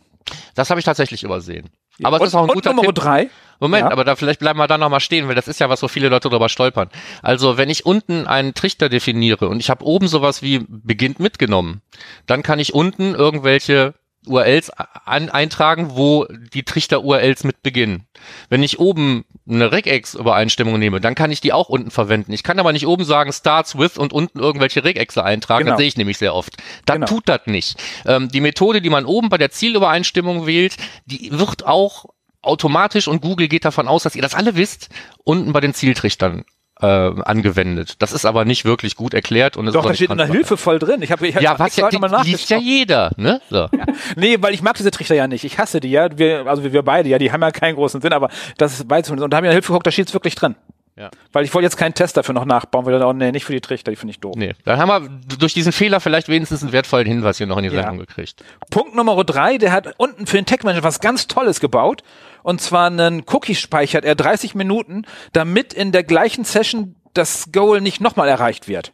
Das 0.54 0.68
habe 0.68 0.80
ich 0.80 0.84
tatsächlich 0.84 1.22
übersehen. 1.22 1.70
Aber 2.02 2.18
es 2.18 2.28
ist 2.28 2.34
auch 2.34 2.42
ein 2.42 2.48
guter 2.48 2.72
Nummer 2.72 2.88
Tipp. 2.88 2.96
drei. 2.96 3.30
Moment, 3.60 3.84
ja. 3.86 3.92
aber 3.92 4.04
da 4.04 4.16
vielleicht 4.16 4.40
bleiben 4.40 4.58
wir 4.58 4.66
da 4.66 4.76
nochmal 4.76 4.98
stehen, 5.00 5.28
weil 5.28 5.36
das 5.36 5.46
ist 5.46 5.60
ja 5.60 5.68
was, 5.68 5.82
wo 5.82 5.88
viele 5.88 6.08
Leute 6.08 6.28
drüber 6.28 6.48
stolpern. 6.48 6.90
Also 7.22 7.56
wenn 7.56 7.70
ich 7.70 7.86
unten 7.86 8.26
einen 8.26 8.52
Trichter 8.52 8.88
definiere 8.88 9.48
und 9.48 9.60
ich 9.60 9.70
habe 9.70 9.84
oben 9.84 10.08
sowas 10.08 10.42
wie 10.42 10.66
beginnt 10.68 11.20
mitgenommen, 11.20 11.80
dann 12.26 12.42
kann 12.42 12.58
ich 12.58 12.74
unten 12.74 13.14
irgendwelche 13.14 13.94
URLs 14.26 14.70
an, 14.70 15.30
eintragen, 15.30 15.90
wo 15.94 16.26
die 16.52 16.62
Trichter-URLs 16.62 17.44
mit 17.44 17.62
beginnen. 17.62 18.06
Wenn 18.48 18.62
ich 18.62 18.78
oben 18.78 19.24
eine 19.48 19.72
Regex-Übereinstimmung 19.72 20.78
nehme, 20.78 21.00
dann 21.00 21.14
kann 21.14 21.30
ich 21.30 21.40
die 21.40 21.52
auch 21.52 21.68
unten 21.68 21.90
verwenden. 21.90 22.32
Ich 22.32 22.42
kann 22.42 22.58
aber 22.58 22.72
nicht 22.72 22.86
oben 22.86 23.04
sagen 23.04 23.32
starts 23.32 23.78
with 23.78 23.98
und 23.98 24.12
unten 24.12 24.38
irgendwelche 24.38 24.84
Regexe 24.84 25.22
eintragen. 25.22 25.64
Genau. 25.64 25.72
Das 25.72 25.78
sehe 25.78 25.88
ich 25.88 25.96
nämlich 25.96 26.18
sehr 26.18 26.34
oft. 26.34 26.56
Dann 26.86 27.02
genau. 27.02 27.06
tut 27.06 27.28
das 27.28 27.40
nicht. 27.46 27.76
Ähm, 28.06 28.28
die 28.28 28.40
Methode, 28.40 28.80
die 28.80 28.90
man 28.90 29.04
oben 29.04 29.28
bei 29.28 29.38
der 29.38 29.50
Zielübereinstimmung 29.50 30.46
wählt, 30.46 30.76
die 31.06 31.30
wird 31.32 31.66
auch 31.66 32.06
automatisch 32.42 33.08
und 33.08 33.22
Google 33.22 33.48
geht 33.48 33.64
davon 33.64 33.88
aus, 33.88 34.02
dass 34.02 34.16
ihr 34.16 34.22
das 34.22 34.34
alle 34.34 34.56
wisst, 34.56 34.88
unten 35.24 35.52
bei 35.52 35.60
den 35.60 35.74
Zieltrichtern 35.74 36.44
äh, 36.80 36.86
angewendet. 36.86 38.02
Das 38.02 38.12
ist 38.12 38.24
aber 38.24 38.44
nicht 38.44 38.64
wirklich 38.64 38.96
gut 38.96 39.14
erklärt 39.14 39.56
und 39.56 39.66
es 39.68 39.74
Doch, 39.74 39.86
da 39.86 39.94
steht 39.94 40.10
in 40.10 40.18
der. 40.18 40.26
Hilfe 40.26 40.56
voll 40.56 40.78
drin. 40.78 41.02
Ich 41.02 41.12
habe 41.12 41.26
ich 41.26 41.36
hab 41.36 41.42
Ja, 41.42 41.58
was 41.58 41.76
ja, 41.76 41.88
mal 41.98 42.22
liest 42.24 42.50
ja 42.50 42.58
jeder, 42.58 43.12
ne? 43.16 43.40
So. 43.50 43.68
Nee, 44.16 44.36
weil 44.40 44.54
ich 44.54 44.62
mag 44.62 44.76
diese 44.76 44.90
Trichter 44.90 45.14
ja 45.14 45.28
nicht. 45.28 45.44
Ich 45.44 45.58
hasse 45.58 45.80
die 45.80 45.90
ja. 45.90 46.08
Wir, 46.16 46.46
also 46.46 46.64
wir, 46.64 46.82
beide, 46.82 47.08
ja, 47.08 47.18
die 47.18 47.30
haben 47.32 47.42
ja 47.42 47.50
keinen 47.50 47.74
großen 47.76 48.00
Sinn, 48.00 48.12
aber 48.12 48.28
das 48.58 48.80
ist 48.80 48.90
weiß 48.90 49.10
und 49.10 49.18
da 49.18 49.24
haben 49.24 49.30
wir 49.30 49.38
in 49.38 49.44
der 49.44 49.52
Hilfe 49.52 49.68
geguckt, 49.68 49.86
da 49.86 49.90
steht 49.90 50.08
es 50.08 50.14
wirklich 50.14 50.34
drin. 50.34 50.56
Ja. 50.96 51.10
Weil 51.32 51.44
ich 51.44 51.52
wollte 51.52 51.64
jetzt 51.64 51.76
keinen 51.76 51.94
Test 51.94 52.16
dafür 52.16 52.34
noch 52.34 52.44
nachbauen, 52.44 52.86
weil 52.86 52.92
dann, 52.92 53.02
oh, 53.02 53.12
nee, 53.12 53.32
nicht 53.32 53.44
für 53.44 53.52
die 53.52 53.60
Trichter, 53.60 53.90
die 53.90 53.96
finde 53.96 54.12
ich 54.12 54.20
doof. 54.20 54.34
Nee, 54.36 54.54
dann 54.64 54.78
haben 54.78 54.88
wir 54.88 55.36
durch 55.38 55.52
diesen 55.52 55.72
Fehler 55.72 55.98
vielleicht 55.98 56.28
wenigstens 56.28 56.62
einen 56.62 56.70
wertvollen 56.72 57.06
Hinweis 57.06 57.38
hier 57.38 57.48
noch 57.48 57.56
in 57.58 57.64
die 57.64 57.70
Ja. 57.70 57.82
Sendung 57.82 57.98
gekriegt. 57.98 58.44
Punkt 58.70 58.94
Nummer 58.94 59.22
drei, 59.24 59.58
der 59.58 59.72
hat 59.72 59.92
unten 59.96 60.26
für 60.28 60.36
den 60.36 60.46
Tech 60.46 60.62
Manager 60.62 60.84
was 60.84 61.00
ganz 61.00 61.26
Tolles 61.26 61.58
gebaut. 61.58 62.02
Und 62.44 62.60
zwar 62.60 62.86
einen 62.86 63.24
Cookie 63.32 63.54
speichert 63.56 64.04
er 64.04 64.14
30 64.14 64.54
Minuten, 64.54 65.02
damit 65.32 65.72
in 65.72 65.90
der 65.90 66.04
gleichen 66.04 66.44
Session 66.44 66.94
das 67.12 67.50
Goal 67.50 67.80
nicht 67.80 68.00
nochmal 68.00 68.28
erreicht 68.28 68.68
wird. 68.68 68.92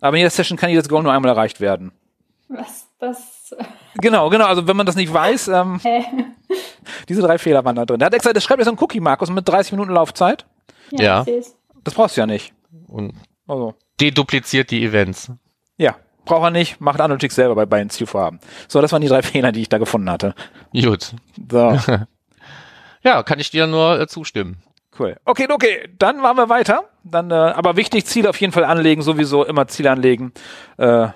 Aber 0.00 0.16
in 0.16 0.18
jeder 0.20 0.30
Session 0.30 0.56
kann 0.56 0.70
jedes 0.70 0.88
Goal 0.88 1.02
nur 1.02 1.12
einmal 1.12 1.30
erreicht 1.32 1.60
werden. 1.60 1.90
Was 2.48 2.86
das? 3.00 3.54
Genau, 3.96 4.28
genau. 4.30 4.46
Also 4.46 4.68
wenn 4.68 4.76
man 4.76 4.86
das 4.86 4.94
nicht 4.94 5.12
weiß, 5.12 5.48
ähm, 5.48 5.80
Hä? 5.82 6.04
diese 7.08 7.22
drei 7.22 7.38
Fehler 7.38 7.64
waren 7.64 7.74
da 7.76 7.84
drin. 7.84 7.98
Der 7.98 8.06
hat 8.06 8.14
extra, 8.14 8.32
das 8.32 8.44
schreibt 8.44 8.60
jetzt 8.60 8.68
einen 8.68 8.78
Cookie, 8.78 9.00
Markus, 9.00 9.30
mit 9.30 9.48
30 9.48 9.72
Minuten 9.72 9.90
Laufzeit. 9.92 10.46
Ja. 10.92 11.24
seh's. 11.24 11.56
Das 11.84 11.94
brauchst 11.94 12.16
du 12.16 12.20
ja 12.22 12.26
nicht. 12.26 12.52
Und 12.86 13.14
Also, 13.46 13.74
dedupliziert 14.00 14.70
die 14.70 14.84
Events. 14.84 15.30
ja. 15.76 15.96
Braucht 16.24 16.42
er 16.44 16.50
nicht, 16.50 16.78
macht 16.78 17.00
Analytics 17.00 17.36
selber 17.36 17.54
bei 17.54 17.64
beiden 17.64 17.88
Zielvorhaben. 17.88 18.38
So, 18.68 18.82
das 18.82 18.92
waren 18.92 19.00
die 19.00 19.08
drei 19.08 19.22
Fehler, 19.22 19.50
die 19.50 19.62
ich 19.62 19.70
da 19.70 19.78
gefunden 19.78 20.10
hatte. 20.10 20.34
Gut. 20.74 21.14
So, 21.50 21.78
Ja, 23.02 23.22
kann 23.22 23.38
ich 23.40 23.50
dir 23.50 23.66
nur 23.66 23.98
äh, 23.98 24.06
zustimmen. 24.08 24.58
cool. 24.98 25.16
Okay, 25.24 25.46
okay, 25.50 25.88
dann 25.98 26.18
machen 26.20 26.36
wir 26.36 26.48
weiter. 26.50 26.84
Dann, 27.04 27.30
äh, 27.30 27.34
aber 27.34 27.76
wichtig, 27.76 28.04
Ziele 28.04 28.28
auf 28.28 28.38
jeden 28.40 28.52
Fall 28.52 28.64
anlegen, 28.64 29.00
sowieso 29.00 29.44
immer 29.44 29.68
Ziele 29.68 29.90
anlegen. 29.90 30.32
Äh, 30.76 31.08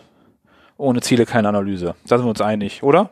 ohne 0.78 1.02
Ziele 1.02 1.26
keine 1.26 1.48
Analyse. 1.48 1.94
Da 2.06 2.16
sind 2.16 2.24
wir 2.26 2.30
uns 2.30 2.40
einig, 2.40 2.82
oder? 2.82 3.10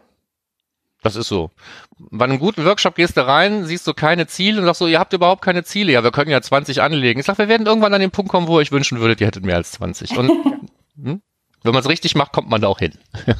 Das 1.02 1.16
ist 1.16 1.28
so. 1.28 1.50
Bei 1.99 2.25
einem 2.25 2.38
guten 2.38 2.64
Workshop 2.64 2.95
gehst 2.95 3.16
du 3.16 3.26
rein, 3.26 3.64
siehst 3.64 3.87
du 3.87 3.95
keine 3.95 4.26
Ziele 4.26 4.61
und 4.61 4.66
sagst 4.66 4.80
so, 4.80 4.87
ihr 4.87 4.99
habt 4.99 5.12
überhaupt 5.12 5.42
keine 5.42 5.64
Ziele. 5.64 5.92
Ja, 5.92 6.04
wir 6.04 6.11
können 6.11 6.30
ja 6.30 6.40
20 6.40 6.83
anlegen. 6.83 7.21
Ich 7.21 7.26
sag, 7.26 7.38
wir 7.38 7.49
werden 7.49 7.66
irgendwann 7.66 7.95
an 7.95 8.00
den 8.00 8.11
Punkt 8.11 8.30
kommen, 8.30 8.49
wo 8.49 8.57
euch 8.57 8.73
wünschen 8.73 9.00
würdet, 9.00 9.21
ihr 9.21 9.26
hättet 9.26 9.45
mehr 9.45 9.57
als 9.57 9.73
20. 9.73 10.19
Und 10.19 10.28
hm, 11.02 11.23
wenn 11.62 11.73
man 11.73 11.83
es 11.83 11.88
richtig 11.88 12.14
macht, 12.14 12.33
kommt 12.33 12.50
man 12.50 12.61
da 12.61 12.69
auch 12.69 12.78
hin. 12.78 12.92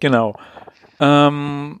Genau. 0.00 0.36
Ähm, 0.98 1.80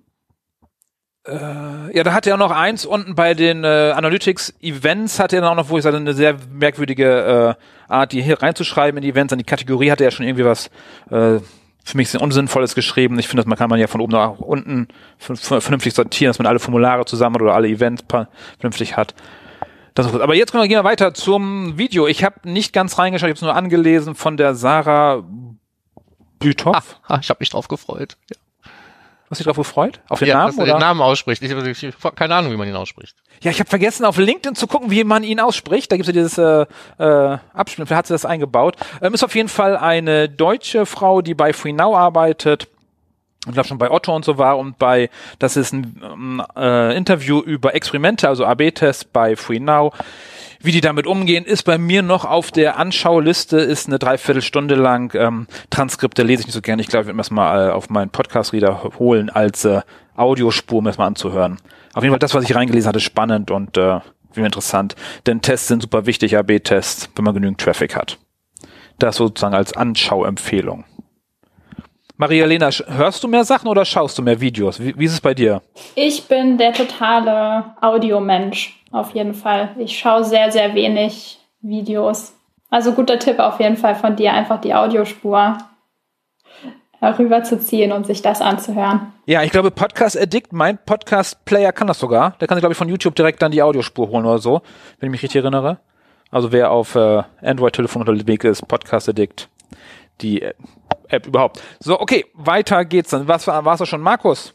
äh, 1.26 1.96
ja, 1.96 2.04
da 2.04 2.12
hat 2.12 2.26
er 2.26 2.34
auch 2.34 2.38
noch 2.38 2.50
eins 2.50 2.86
unten 2.86 3.14
bei 3.14 3.34
den 3.34 3.64
äh, 3.64 3.92
Analytics 3.94 4.54
Events 4.60 5.18
hat 5.18 5.32
er 5.32 5.40
dann 5.40 5.50
auch 5.50 5.56
noch, 5.56 5.68
wo 5.68 5.78
ich 5.78 5.84
sage, 5.84 5.96
eine 5.96 6.14
sehr 6.14 6.36
merkwürdige 6.50 7.56
äh, 7.88 7.92
Art, 7.92 8.12
die 8.12 8.22
hier 8.22 8.42
reinzuschreiben 8.42 8.98
in 8.98 9.02
die 9.02 9.10
Events, 9.10 9.32
an 9.32 9.38
die 9.38 9.44
Kategorie 9.44 9.90
hat 9.90 10.00
er 10.00 10.06
ja 10.06 10.10
schon 10.10 10.26
irgendwie 10.26 10.44
was 10.44 10.70
äh, 11.10 11.40
für 11.88 11.96
mich 11.96 12.10
sehr 12.10 12.20
Unsinnvolles 12.20 12.74
geschrieben. 12.74 13.18
Ich 13.18 13.28
finde, 13.28 13.48
man 13.48 13.56
kann 13.56 13.70
man 13.70 13.80
ja 13.80 13.86
von 13.86 14.00
oben 14.00 14.12
nach 14.12 14.38
unten 14.38 14.88
vernünftig 15.18 15.94
sortieren, 15.94 16.30
dass 16.30 16.38
man 16.38 16.46
alle 16.46 16.58
Formulare 16.58 17.06
zusammen 17.06 17.36
hat 17.36 17.42
oder 17.42 17.54
alle 17.54 17.68
Events 17.68 18.04
vernünftig 18.58 18.96
hat. 18.96 19.14
Aber 19.96 20.34
jetzt 20.34 20.52
gehen 20.52 20.68
wir 20.68 20.84
weiter 20.84 21.14
zum 21.14 21.78
Video. 21.78 22.06
Ich 22.06 22.22
habe 22.22 22.48
nicht 22.48 22.72
ganz 22.72 22.98
reingeschaut, 22.98 23.28
ich 23.28 23.32
habe 23.32 23.38
es 23.38 23.42
nur 23.42 23.56
angelesen 23.56 24.14
von 24.14 24.36
der 24.36 24.54
Sarah 24.54 25.24
Büthoff. 26.38 27.00
Ah, 27.08 27.18
ich 27.20 27.30
habe 27.30 27.38
mich 27.40 27.50
drauf 27.50 27.68
gefreut. 27.68 28.16
Ja, 28.30 28.36
Hast 29.30 29.38
dich 29.40 29.46
drauf 29.46 29.56
gefreut? 29.56 30.00
Auf 30.08 30.20
den 30.20 30.28
ja 30.28 30.34
Namen? 30.36 30.46
dass 30.48 30.58
er 30.58 30.62
oder? 30.64 30.72
den 30.74 30.80
Namen 30.80 31.02
ausspricht. 31.02 31.42
Ich, 31.42 31.50
ich, 31.50 31.82
ich 31.82 31.94
hab 32.02 32.16
keine 32.16 32.34
Ahnung, 32.34 32.50
wie 32.50 32.56
man 32.56 32.66
ihn 32.66 32.76
ausspricht. 32.76 33.14
Ja, 33.42 33.50
ich 33.50 33.60
habe 33.60 33.68
vergessen, 33.68 34.06
auf 34.06 34.16
LinkedIn 34.16 34.54
zu 34.54 34.66
gucken, 34.66 34.90
wie 34.90 35.04
man 35.04 35.22
ihn 35.22 35.38
ausspricht. 35.38 35.92
Da 35.92 35.96
gibt's 35.96 36.08
ja 36.08 36.14
dieses 36.14 36.38
äh, 36.38 36.66
äh, 36.98 37.38
Abspielen, 37.52 37.86
vielleicht 37.86 37.98
hat 37.98 38.06
sie 38.06 38.14
das 38.14 38.24
eingebaut. 38.24 38.76
Ähm, 39.02 39.12
ist 39.12 39.22
auf 39.22 39.34
jeden 39.34 39.50
Fall 39.50 39.76
eine 39.76 40.28
deutsche 40.30 40.86
Frau, 40.86 41.20
die 41.20 41.34
bei 41.34 41.52
FreeNow 41.52 41.94
arbeitet. 41.94 42.68
Ich 43.46 43.52
glaube 43.52 43.68
schon 43.68 43.78
bei 43.78 43.90
Otto 43.90 44.14
und 44.14 44.24
so 44.24 44.38
war 44.38 44.58
und 44.58 44.78
bei, 44.78 45.10
das 45.38 45.56
ist 45.56 45.72
ein 45.72 46.00
ähm, 46.02 46.42
äh, 46.56 46.96
Interview 46.96 47.40
über 47.40 47.74
Experimente, 47.74 48.28
also 48.28 48.44
AB-Tests 48.44 49.04
bei 49.04 49.36
FreeNow. 49.36 49.94
Wie 50.60 50.72
die 50.72 50.80
damit 50.80 51.06
umgehen, 51.06 51.44
ist 51.44 51.62
bei 51.62 51.78
mir 51.78 52.02
noch 52.02 52.24
auf 52.24 52.50
der 52.50 52.78
Anschauliste, 52.78 53.58
ist 53.58 53.86
eine 53.86 53.98
Dreiviertelstunde 53.98 54.74
lang. 54.74 55.14
Ähm, 55.14 55.46
Transkripte 55.70 56.24
lese 56.24 56.40
ich 56.40 56.46
nicht 56.46 56.54
so 56.54 56.60
gerne. 56.60 56.82
Ich 56.82 56.88
glaube, 56.88 57.02
ich 57.02 57.06
werde 57.06 57.16
mir 57.16 57.22
das 57.22 57.30
mal 57.30 57.68
äh, 57.68 57.72
auf 57.72 57.90
meinen 57.90 58.10
Podcast-Reader 58.10 58.90
holen 58.98 59.30
als 59.30 59.64
äh, 59.64 59.82
Audiospur, 60.16 60.78
um 60.78 60.84
das 60.84 60.98
mal 60.98 61.06
anzuhören. 61.06 61.58
Auf 61.94 62.02
jeden 62.02 62.12
Fall 62.12 62.18
das, 62.18 62.34
was 62.34 62.44
ich 62.44 62.54
reingelesen 62.54 62.88
hatte, 62.88 63.00
spannend 63.00 63.50
und 63.50 63.76
äh, 63.76 64.00
wie 64.34 64.40
interessant. 64.40 64.96
Denn 65.26 65.42
Tests 65.42 65.68
sind 65.68 65.82
super 65.82 66.06
wichtig, 66.06 66.36
AB-Tests, 66.36 67.10
wenn 67.14 67.24
man 67.24 67.34
genügend 67.34 67.60
Traffic 67.60 67.94
hat. 67.94 68.18
Das 68.98 69.16
sozusagen 69.16 69.54
als 69.54 69.72
Anschauempfehlung. 69.74 70.84
Maria-Lena, 72.16 72.70
hörst 72.70 73.22
du 73.22 73.28
mehr 73.28 73.44
Sachen 73.44 73.68
oder 73.68 73.84
schaust 73.84 74.18
du 74.18 74.22
mehr 74.22 74.40
Videos? 74.40 74.80
Wie, 74.80 74.98
wie 74.98 75.04
ist 75.04 75.12
es 75.12 75.20
bei 75.20 75.34
dir? 75.34 75.62
Ich 75.94 76.26
bin 76.26 76.58
der 76.58 76.72
totale 76.72 77.76
Audiomensch, 77.80 78.77
auf 78.90 79.14
jeden 79.14 79.34
Fall. 79.34 79.70
Ich 79.78 79.98
schaue 79.98 80.24
sehr, 80.24 80.50
sehr 80.50 80.74
wenig 80.74 81.38
Videos. 81.60 82.34
Also 82.70 82.92
guter 82.92 83.18
Tipp 83.18 83.38
auf 83.38 83.60
jeden 83.60 83.76
Fall 83.76 83.94
von 83.94 84.16
dir, 84.16 84.32
einfach 84.32 84.60
die 84.60 84.74
Audiospur 84.74 85.58
rüberzuziehen 87.00 87.92
und 87.92 88.06
sich 88.06 88.22
das 88.22 88.40
anzuhören. 88.40 89.12
Ja, 89.26 89.42
ich 89.42 89.52
glaube, 89.52 89.70
Podcast 89.70 90.20
Addict, 90.20 90.52
mein 90.52 90.78
Podcast-Player 90.84 91.72
kann 91.72 91.86
das 91.86 91.98
sogar. 91.98 92.34
Der 92.40 92.48
kann 92.48 92.56
sich, 92.56 92.62
glaube 92.62 92.72
ich, 92.72 92.78
von 92.78 92.88
YouTube 92.88 93.14
direkt 93.14 93.40
dann 93.40 93.52
die 93.52 93.62
Audiospur 93.62 94.08
holen 94.08 94.26
oder 94.26 94.38
so, 94.38 94.62
wenn 94.98 95.08
ich 95.08 95.12
mich 95.12 95.22
richtig 95.22 95.42
erinnere. 95.42 95.78
Also 96.30 96.52
wer 96.52 96.70
auf 96.70 96.94
äh, 96.94 97.22
Android-Telefon 97.40 98.06
unterwegs 98.06 98.44
ist, 98.44 98.68
Podcast 98.68 99.08
Addict, 99.08 99.48
die 100.20 100.42
äh, 100.42 100.54
App 101.08 101.26
überhaupt. 101.26 101.62
So, 101.78 101.98
okay, 102.00 102.26
weiter 102.34 102.84
geht's 102.84 103.10
dann. 103.10 103.28
Was 103.28 103.46
war 103.46 103.64
war's 103.64 103.86
schon, 103.88 104.00
Markus? 104.00 104.54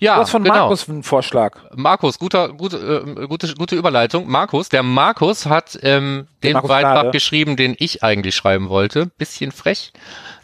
Ja, 0.00 0.14
Du 0.14 0.20
hast 0.22 0.30
von 0.30 0.44
genau. 0.44 0.54
Markus 0.54 0.88
einen 0.88 1.02
Vorschlag. 1.02 1.56
Markus, 1.74 2.18
guter, 2.20 2.50
gute, 2.50 2.76
äh, 2.76 3.26
gute, 3.26 3.52
gute 3.54 3.74
Überleitung. 3.74 4.28
Markus, 4.28 4.68
der 4.68 4.84
Markus 4.84 5.46
hat 5.46 5.76
ähm, 5.82 6.28
den 6.44 6.52
Markus 6.52 6.68
Beitrag 6.68 6.94
Gnade. 6.94 7.10
geschrieben, 7.10 7.56
den 7.56 7.74
ich 7.78 8.04
eigentlich 8.04 8.36
schreiben 8.36 8.68
wollte. 8.68 9.06
Bisschen 9.18 9.50
frech, 9.50 9.92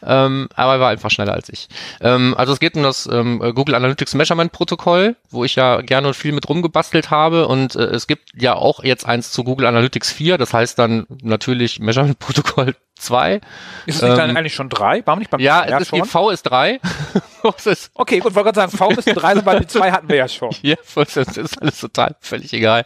ähm, 0.02 0.48
aber 0.56 0.74
er 0.74 0.80
war 0.80 0.88
einfach 0.90 1.10
schneller 1.10 1.34
als 1.34 1.48
ich. 1.50 1.68
Ähm, 2.00 2.34
also 2.36 2.52
es 2.52 2.58
geht 2.58 2.74
um 2.74 2.82
das 2.82 3.06
ähm, 3.06 3.38
Google 3.54 3.76
Analytics 3.76 4.14
Measurement 4.14 4.50
Protokoll, 4.50 5.14
wo 5.30 5.44
ich 5.44 5.54
ja 5.54 5.80
gerne 5.82 6.08
und 6.08 6.14
viel 6.14 6.32
mit 6.32 6.48
rumgebastelt 6.48 7.10
habe. 7.12 7.46
Und 7.46 7.76
äh, 7.76 7.84
es 7.84 8.08
gibt 8.08 8.30
ja 8.34 8.54
auch 8.56 8.82
jetzt 8.82 9.06
eins 9.06 9.30
zu 9.30 9.44
Google 9.44 9.66
Analytics 9.66 10.10
4, 10.12 10.36
das 10.36 10.52
heißt 10.52 10.78
dann 10.80 11.06
natürlich 11.22 11.78
Measurement 11.78 12.18
Protokoll 12.18 12.74
2. 12.96 13.40
Ist 13.86 13.96
es 13.96 14.02
nicht 14.02 14.10
Ähm, 14.10 14.16
dann 14.16 14.36
eigentlich 14.36 14.54
schon 14.54 14.68
drei? 14.68 15.02
Warum 15.04 15.18
nicht 15.18 15.30
beim 15.30 15.40
Ja, 15.40 15.68
ja, 15.68 15.78
es 15.78 15.90
ist, 15.92 16.10
V 16.10 16.30
ist 16.30 16.42
3. 16.44 16.80
ist 17.66 17.90
Okay, 17.94 18.20
gut, 18.20 18.34
wollte 18.34 18.52
gerade 18.52 18.70
sagen, 18.70 18.76
V 18.76 18.88
bis 18.88 19.04
drei 19.04 19.44
weil 19.44 19.60
die 19.60 19.66
zwei 19.66 19.92
hatten 19.92 20.08
wir 20.08 20.16
ja 20.16 20.28
schon. 20.28 20.50
Ja, 20.62 20.76
das 20.94 21.16
ist 21.16 21.60
alles 21.60 21.80
total 21.80 22.16
völlig 22.20 22.52
egal. 22.52 22.84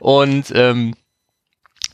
Und 0.00 0.52
ähm, 0.54 0.94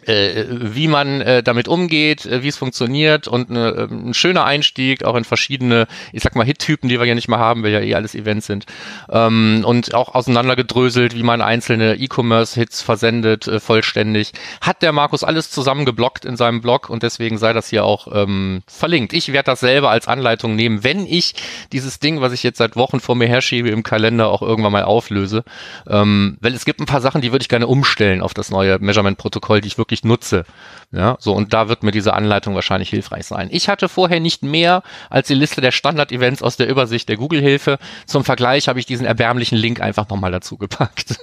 äh, 0.07 0.47
wie 0.49 0.89
man 0.89 1.21
äh, 1.21 1.43
damit 1.43 1.69
umgeht, 1.69 2.27
äh, 2.27 2.43
wie 2.43 2.49
es 2.49 2.57
funktioniert 2.57 3.29
und 3.29 3.51
ähm, 3.51 4.09
ein 4.09 4.15
schöner 4.15 4.45
Einstieg 4.45 5.05
auch 5.05 5.17
in 5.17 5.25
verschiedene, 5.25 5.87
ich 6.13 6.23
sag 6.23 6.37
mal, 6.37 6.45
Hit-Typen, 6.45 6.89
die 6.89 6.99
wir 6.99 7.07
ja 7.07 7.15
nicht 7.15 7.29
mehr 7.29 7.39
haben, 7.39 7.63
weil 7.63 7.73
ja 7.73 7.81
eh 7.81 7.95
alles 7.95 8.15
Events 8.15 8.47
sind. 8.47 8.67
Ähm, 9.11 9.63
und 9.65 9.95
auch 9.95 10.15
auseinandergedröselt, 10.15 11.15
wie 11.15 11.23
man 11.23 11.41
einzelne 11.41 11.97
E-Commerce-Hits 11.97 12.83
versendet, 12.83 13.47
äh, 13.47 13.61
vollständig. 13.61 14.33
Hat 14.61 14.83
der 14.83 14.93
Markus 14.93 15.25
alles 15.25 15.51
zusammengeblockt 15.51 16.25
in 16.25 16.37
seinem 16.37 16.61
Blog 16.61 16.89
und 16.89 17.03
deswegen 17.03 17.39
sei 17.39 17.53
das 17.53 17.69
hier 17.69 17.85
auch 17.85 18.09
ähm, 18.13 18.63
verlinkt. 18.67 19.13
Ich 19.13 19.33
werde 19.33 19.47
das 19.47 19.61
selber 19.61 19.91
als 19.91 20.09
Anleitung 20.09 20.57
nehmen, 20.57 20.85
wenn 20.85 21.07
ich 21.07 21.35
dieses 21.73 21.99
Ding, 21.99 22.21
was 22.21 22.33
ich 22.33 22.43
jetzt 22.43 22.59
seit 22.59 22.77
Wochen 22.77 23.01
vor 23.01 23.15
mir 23.15 23.29
herschiebe, 23.29 23.69
im 23.69 23.83
Kalender 23.83 24.29
auch 24.29 24.43
irgendwann 24.43 24.73
mal 24.73 24.85
auflöse. 24.85 25.45
Ähm, 25.87 26.39
weil 26.41 26.55
es 26.55 26.65
gibt 26.65 26.81
ein 26.81 26.87
paar 26.87 27.01
Sachen, 27.01 27.21
die 27.21 27.33
würde 27.33 27.43
ich 27.43 27.49
gerne 27.49 27.67
umstellen 27.67 28.23
auf 28.23 28.35
das 28.35 28.51
neue 28.51 28.79
Measurement-Protokoll, 28.79 29.61
die 29.61 29.69
ich 29.69 29.79
wirklich 29.79 29.92
nutze. 30.05 30.45
Ja, 30.91 31.17
so 31.21 31.33
und 31.35 31.53
da 31.55 31.69
wird 31.69 31.83
mir 31.83 31.91
diese 31.91 32.13
Anleitung 32.15 32.55
wahrscheinlich 32.55 32.91
hilfreich 32.91 33.27
sein. 33.27 33.49
Ich 33.51 33.69
hatte 33.69 33.89
vorher 33.89 34.21
nicht 34.21 34.43
mehr 34.43 34.83
als 35.09 35.29
die 35.29 35.35
Liste 35.35 35.61
der 35.61 35.71
Standard-Events 35.71 36.43
aus 36.43 36.57
der 36.57 36.69
Übersicht 36.69 37.09
der 37.09 37.17
Google-Hilfe. 37.17 37.79
Zum 38.07 38.25
Vergleich 38.25 38.69
habe 38.69 38.79
ich 38.79 38.87
diesen 38.87 39.07
erbärmlichen 39.07 39.57
Link 39.57 39.81
einfach 39.81 40.09
nochmal 40.09 40.33
dazu 40.33 40.59
gepackt. 40.59 41.17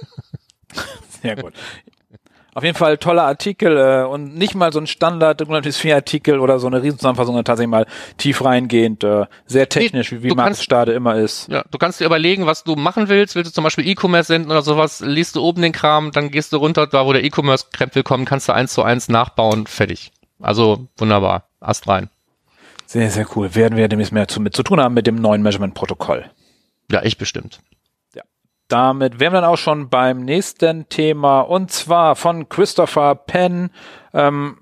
Sehr 1.22 1.36
gut. 1.36 1.52
Auf 2.54 2.64
jeden 2.64 2.76
Fall 2.76 2.98
toller 2.98 3.22
Artikel 3.24 3.76
äh, 3.76 4.04
und 4.04 4.36
nicht 4.36 4.54
mal 4.54 4.72
so 4.72 4.80
ein 4.80 4.86
Standard 4.86 5.42
4 5.46 5.94
Artikel 5.94 6.40
oder 6.40 6.58
so 6.58 6.66
eine 6.66 6.82
Riesenzusammenfassung, 6.82 7.34
sondern 7.34 7.44
tatsächlich 7.44 7.70
mal 7.70 7.86
tief 8.16 8.44
reingehend, 8.44 9.04
äh, 9.04 9.26
sehr 9.46 9.68
technisch, 9.68 10.10
wie, 10.12 10.22
wie 10.22 10.28
Markus 10.28 10.44
kannst- 10.44 10.64
Stade 10.64 10.92
immer 10.92 11.16
ist. 11.16 11.48
Ja, 11.48 11.64
du 11.70 11.78
kannst 11.78 12.00
dir 12.00 12.06
überlegen, 12.06 12.46
was 12.46 12.64
du 12.64 12.74
machen 12.76 13.08
willst. 13.08 13.36
Willst 13.36 13.50
du 13.50 13.54
zum 13.54 13.64
Beispiel 13.64 13.86
E-Commerce 13.86 14.28
senden 14.28 14.50
oder 14.50 14.62
sowas, 14.62 15.00
liest 15.00 15.36
du 15.36 15.42
oben 15.42 15.62
den 15.62 15.72
Kram, 15.72 16.10
dann 16.10 16.30
gehst 16.30 16.52
du 16.52 16.56
runter, 16.56 16.86
da 16.86 17.06
wo 17.06 17.12
der 17.12 17.22
E-Commerce-Krempel 17.22 18.02
kommt, 18.02 18.28
kannst 18.28 18.48
du 18.48 18.52
eins 18.52 18.72
zu 18.72 18.82
eins 18.82 19.08
nachbauen, 19.08 19.66
fertig. 19.66 20.10
Also 20.40 20.88
wunderbar, 20.96 21.44
Ast 21.60 21.86
rein. 21.86 22.10
Sehr, 22.86 23.10
sehr 23.10 23.26
cool. 23.36 23.54
Werden 23.54 23.76
wir 23.78 23.86
demnächst 23.86 24.12
mehr 24.12 24.26
zu, 24.26 24.40
mit 24.40 24.56
zu 24.56 24.64
tun 24.64 24.80
haben 24.80 24.94
mit 24.94 25.06
dem 25.06 25.14
neuen 25.16 25.42
Measurement-Protokoll. 25.42 26.24
Ja, 26.90 27.02
ich 27.04 27.18
bestimmt. 27.18 27.60
Damit 28.70 29.20
wären 29.20 29.32
wir 29.32 29.40
dann 29.40 29.50
auch 29.50 29.58
schon 29.58 29.88
beim 29.88 30.20
nächsten 30.20 30.88
Thema 30.88 31.40
und 31.40 31.70
zwar 31.70 32.16
von 32.16 32.48
Christopher 32.48 33.14
Penn. 33.14 33.70
Ähm, 34.14 34.58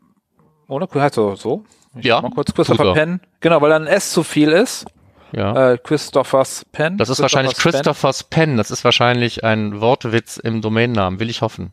oder 0.66 0.88
heißt 0.92 1.14
so 1.14 1.34
so? 1.34 1.64
Ich 1.96 2.06
ja. 2.06 2.20
Mal 2.20 2.30
kurz 2.30 2.52
Christopher 2.54 2.92
Penn. 2.92 3.20
Genau, 3.40 3.60
weil 3.60 3.70
dann 3.70 3.86
ein 3.86 3.88
S 3.88 4.12
zu 4.12 4.22
viel 4.22 4.50
ist. 4.50 4.86
Ja. 5.32 5.72
Äh, 5.72 5.78
Christophers 5.78 6.64
Penn. 6.72 6.96
Das 6.96 7.08
ist 7.08 7.20
wahrscheinlich 7.20 7.56
Christophers 7.56 8.24
Penn. 8.24 8.56
Das 8.56 8.70
ist 8.70 8.84
wahrscheinlich 8.84 9.44
ein 9.44 9.80
Wortwitz 9.80 10.38
im 10.38 10.62
Domainnamen, 10.62 11.20
will 11.20 11.28
ich 11.28 11.42
hoffen. 11.42 11.72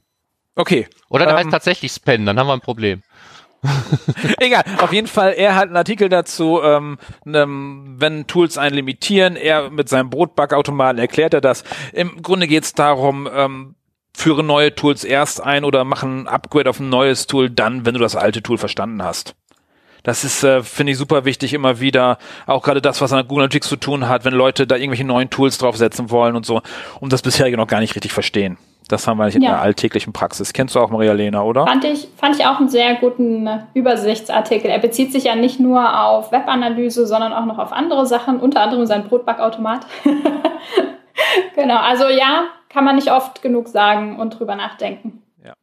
Okay. 0.55 0.87
Oder 1.09 1.25
der 1.25 1.33
ähm, 1.33 1.39
heißt 1.39 1.51
tatsächlich 1.51 1.91
Spen, 1.91 2.25
dann 2.25 2.39
haben 2.39 2.47
wir 2.47 2.53
ein 2.53 2.61
Problem. 2.61 3.01
Egal, 4.39 4.63
auf 4.79 4.93
jeden 4.93 5.07
Fall, 5.07 5.33
er 5.33 5.55
hat 5.55 5.67
einen 5.67 5.77
Artikel 5.77 6.09
dazu, 6.09 6.61
ähm, 6.63 6.97
ähm, 7.25 7.95
wenn 7.97 8.27
Tools 8.27 8.57
einen 8.57 8.75
limitieren, 8.75 9.35
er 9.35 9.69
mit 9.69 9.89
seinem 9.89 10.09
Brotbackautomaten 10.09 10.99
erklärt 10.99 11.33
er 11.33 11.41
das. 11.41 11.63
Im 11.93 12.21
Grunde 12.21 12.47
geht 12.47 12.63
es 12.63 12.73
darum, 12.73 13.29
ähm, 13.31 13.75
führe 14.13 14.43
neue 14.43 14.73
Tools 14.73 15.03
erst 15.03 15.43
ein 15.43 15.63
oder 15.63 15.83
machen 15.83 16.21
ein 16.21 16.27
Upgrade 16.27 16.69
auf 16.69 16.79
ein 16.79 16.89
neues 16.89 17.27
Tool 17.27 17.49
dann, 17.49 17.85
wenn 17.85 17.93
du 17.93 17.99
das 17.99 18.15
alte 18.15 18.41
Tool 18.41 18.57
verstanden 18.57 19.03
hast. 19.03 19.35
Das 20.05 20.23
ist, 20.23 20.43
äh, 20.43 20.61
finde 20.61 20.91
ich, 20.91 20.99
super 20.99 21.25
wichtig 21.25 21.53
immer 21.53 21.79
wieder. 21.79 22.19
Auch 22.45 22.61
gerade 22.61 22.79
das, 22.79 23.01
was 23.01 23.11
an 23.11 23.27
Google 23.27 23.43
Analytics 23.45 23.67
zu 23.67 23.75
tun 23.75 24.07
hat, 24.07 24.23
wenn 24.23 24.35
Leute 24.35 24.67
da 24.67 24.75
irgendwelche 24.75 25.03
neuen 25.03 25.31
Tools 25.31 25.57
draufsetzen 25.57 26.11
wollen 26.11 26.35
und 26.35 26.45
so 26.45 26.61
und 26.99 27.11
das 27.11 27.23
bisherige 27.23 27.57
noch 27.57 27.67
gar 27.67 27.79
nicht 27.79 27.95
richtig 27.95 28.13
verstehen. 28.13 28.57
Das 28.87 29.07
haben 29.07 29.17
wir 29.17 29.25
nicht 29.25 29.35
in 29.35 29.41
der 29.41 29.59
alltäglichen 29.59 30.13
Praxis. 30.13 30.53
Kennst 30.53 30.75
du 30.75 30.79
auch 30.79 30.91
Maria 30.91 31.13
Lena, 31.13 31.41
oder? 31.41 31.65
Fand 31.65 31.83
ich, 31.85 32.07
fand 32.17 32.35
ich 32.35 32.45
auch 32.45 32.59
einen 32.59 32.69
sehr 32.69 32.93
guten 32.95 33.49
Übersichtsartikel. 33.73 34.69
Er 34.69 34.77
bezieht 34.77 35.11
sich 35.11 35.23
ja 35.23 35.33
nicht 35.33 35.59
nur 35.59 36.03
auf 36.03 36.31
Webanalyse, 36.31 37.07
sondern 37.07 37.33
auch 37.33 37.45
noch 37.45 37.57
auf 37.57 37.71
andere 37.71 38.05
Sachen, 38.05 38.39
unter 38.39 38.61
anderem 38.61 38.85
sein 38.85 39.07
Brotbackautomat. 39.07 39.87
genau, 41.55 41.77
also 41.77 42.09
ja, 42.09 42.45
kann 42.69 42.85
man 42.85 42.95
nicht 42.95 43.11
oft 43.11 43.41
genug 43.41 43.69
sagen 43.69 44.19
und 44.19 44.37
drüber 44.39 44.55
nachdenken. 44.55 45.23
Ja, 45.43 45.53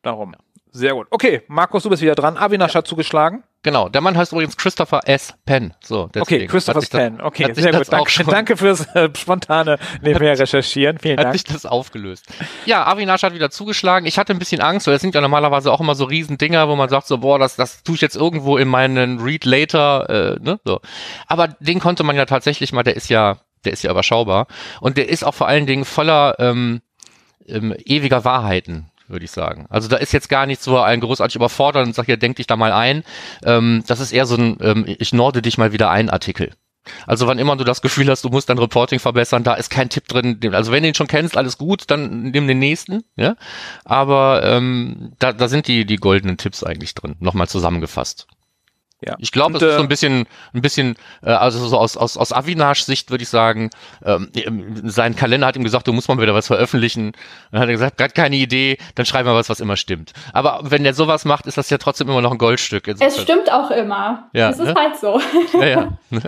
darum. 0.00 0.34
Sehr 0.76 0.92
gut. 0.92 1.06
Okay, 1.10 1.40
Markus, 1.48 1.84
du 1.84 1.88
bist 1.88 2.02
wieder 2.02 2.14
dran. 2.14 2.36
Avinash 2.36 2.74
ja. 2.74 2.78
hat 2.78 2.86
zugeschlagen. 2.86 3.42
Genau, 3.62 3.88
der 3.88 4.02
Mann 4.02 4.14
heißt 4.14 4.32
übrigens 4.32 4.58
Christopher 4.58 5.00
S. 5.06 5.32
Penn. 5.46 5.72
So, 5.82 6.10
okay, 6.18 6.46
Christopher 6.46 6.80
S. 6.80 6.90
Penn. 6.90 7.20
Okay, 7.20 7.52
sehr 7.54 7.72
gut. 7.72 7.90
Danke, 7.90 8.24
danke 8.24 8.56
fürs 8.58 8.86
äh, 8.94 9.08
spontane 9.16 9.78
nebenher 10.02 10.38
recherchieren. 10.38 10.98
Vielen 10.98 11.16
hat 11.16 11.24
Dank. 11.24 11.34
Hat 11.34 11.40
sich 11.40 11.44
das 11.44 11.64
aufgelöst. 11.64 12.26
Ja, 12.66 12.86
Avinash 12.86 13.22
hat 13.22 13.32
wieder 13.32 13.50
zugeschlagen. 13.50 14.06
Ich 14.06 14.18
hatte 14.18 14.34
ein 14.34 14.38
bisschen 14.38 14.60
Angst, 14.60 14.86
weil 14.86 14.94
es 14.94 15.00
sind 15.00 15.14
ja 15.14 15.22
normalerweise 15.22 15.72
auch 15.72 15.80
immer 15.80 15.94
so 15.94 16.04
Riesendinger, 16.04 16.68
wo 16.68 16.76
man 16.76 16.90
sagt 16.90 17.06
so, 17.06 17.18
boah, 17.18 17.38
das, 17.38 17.56
das 17.56 17.82
tue 17.82 17.94
ich 17.94 18.02
jetzt 18.02 18.16
irgendwo 18.16 18.58
in 18.58 18.68
meinen 18.68 19.18
Read 19.18 19.46
Later, 19.46 20.36
äh, 20.36 20.40
ne, 20.40 20.60
so. 20.62 20.80
Aber 21.26 21.48
den 21.48 21.80
konnte 21.80 22.04
man 22.04 22.16
ja 22.16 22.26
tatsächlich 22.26 22.74
mal, 22.74 22.82
der 22.82 22.96
ist 22.96 23.08
ja, 23.08 23.38
der 23.64 23.72
ist 23.72 23.82
ja 23.82 23.90
überschaubar. 23.90 24.46
Und 24.80 24.98
der 24.98 25.08
ist 25.08 25.24
auch 25.24 25.34
vor 25.34 25.48
allen 25.48 25.64
Dingen 25.64 25.86
voller 25.86 26.36
ähm, 26.38 26.82
ähm, 27.48 27.74
ewiger 27.84 28.24
Wahrheiten 28.24 28.90
würde 29.08 29.24
ich 29.24 29.30
sagen. 29.30 29.66
Also 29.68 29.88
da 29.88 29.96
ist 29.96 30.12
jetzt 30.12 30.28
gar 30.28 30.46
nicht 30.46 30.62
so 30.62 30.78
ein 30.78 31.00
großartig 31.00 31.36
überfordern 31.36 31.86
und 31.86 31.94
sag 31.94 32.08
ja, 32.08 32.16
denk 32.16 32.36
dich 32.36 32.46
da 32.46 32.56
mal 32.56 32.72
ein. 32.72 33.04
Ähm, 33.44 33.84
das 33.86 34.00
ist 34.00 34.12
eher 34.12 34.26
so 34.26 34.36
ein, 34.36 34.58
ähm, 34.60 34.84
ich 34.86 35.12
norde 35.12 35.42
dich 35.42 35.58
mal 35.58 35.72
wieder 35.72 35.90
ein 35.90 36.10
Artikel. 36.10 36.52
Also 37.06 37.26
wann 37.26 37.38
immer 37.38 37.56
du 37.56 37.64
das 37.64 37.82
Gefühl 37.82 38.08
hast, 38.08 38.22
du 38.24 38.28
musst 38.28 38.48
dein 38.48 38.58
Reporting 38.58 38.98
verbessern, 38.98 39.44
da 39.44 39.54
ist 39.54 39.70
kein 39.70 39.88
Tipp 39.88 40.06
drin. 40.08 40.38
Also 40.52 40.72
wenn 40.72 40.82
du 40.82 40.88
ihn 40.88 40.94
schon 40.94 41.08
kennst, 41.08 41.36
alles 41.36 41.58
gut, 41.58 41.84
dann 41.88 42.30
nimm 42.30 42.46
den 42.46 42.58
nächsten. 42.58 43.02
Ja, 43.16 43.36
aber 43.84 44.42
ähm, 44.44 45.12
da, 45.18 45.32
da 45.32 45.48
sind 45.48 45.66
die 45.66 45.84
die 45.84 45.96
goldenen 45.96 46.36
Tipps 46.36 46.62
eigentlich 46.62 46.94
drin, 46.94 47.16
nochmal 47.20 47.48
zusammengefasst. 47.48 48.28
Ja. 49.04 49.14
Ich 49.18 49.30
glaube, 49.30 49.56
es 49.58 49.62
ist 49.62 49.74
so 49.74 49.78
ein 49.78 49.84
äh, 49.84 49.88
bisschen, 49.88 50.26
ein 50.54 50.62
bisschen, 50.62 50.94
äh, 51.22 51.30
also 51.30 51.64
so 51.66 51.76
aus, 51.76 51.98
aus, 51.98 52.16
aus 52.16 52.32
Avinash-Sicht 52.32 53.10
würde 53.10 53.22
ich 53.22 53.28
sagen, 53.28 53.70
ähm, 54.02 54.30
sein 54.84 55.14
Kalender 55.14 55.46
hat 55.46 55.56
ihm 55.56 55.64
gesagt, 55.64 55.86
du 55.86 55.92
musst 55.92 56.08
mal 56.08 56.18
wieder 56.18 56.34
was 56.34 56.46
veröffentlichen. 56.46 57.12
Dann 57.50 57.60
hat 57.60 57.68
er 57.68 57.74
gesagt, 57.74 57.98
gerade 57.98 58.14
keine 58.14 58.36
Idee, 58.36 58.78
dann 58.94 59.04
schreib 59.04 59.26
mal 59.26 59.34
was, 59.34 59.50
was 59.50 59.60
immer 59.60 59.76
stimmt. 59.76 60.14
Aber 60.32 60.60
wenn 60.62 60.82
der 60.82 60.94
sowas 60.94 61.26
macht, 61.26 61.46
ist 61.46 61.58
das 61.58 61.68
ja 61.68 61.76
trotzdem 61.76 62.08
immer 62.08 62.22
noch 62.22 62.32
ein 62.32 62.38
Goldstück. 62.38 62.88
Insofern. 62.88 63.14
Es 63.14 63.22
stimmt 63.22 63.52
auch 63.52 63.70
immer. 63.70 64.30
Ja, 64.32 64.48
es 64.48 64.58
ist 64.58 64.64
ne? 64.64 64.74
halt 64.74 64.96
so. 64.96 65.20
Ja, 65.52 65.66
ja. 65.66 65.98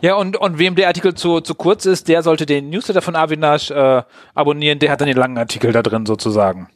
Ja, 0.00 0.14
und, 0.14 0.36
und 0.36 0.58
wem 0.60 0.76
der 0.76 0.86
Artikel 0.86 1.14
zu, 1.14 1.40
zu 1.40 1.56
kurz 1.56 1.84
ist, 1.84 2.06
der 2.06 2.22
sollte 2.22 2.46
den 2.46 2.70
Newsletter 2.70 3.02
von 3.02 3.16
Avinash 3.16 3.72
äh, 3.72 4.02
abonnieren. 4.32 4.78
Der 4.78 4.92
hat 4.92 5.00
dann 5.00 5.08
den 5.08 5.16
langen 5.16 5.36
Artikel 5.36 5.72
da 5.72 5.82
drin 5.82 6.06
sozusagen. 6.06 6.68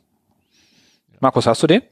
Markus, 1.21 1.47
hast 1.47 1.62
du 1.62 1.69
den? 1.69 1.83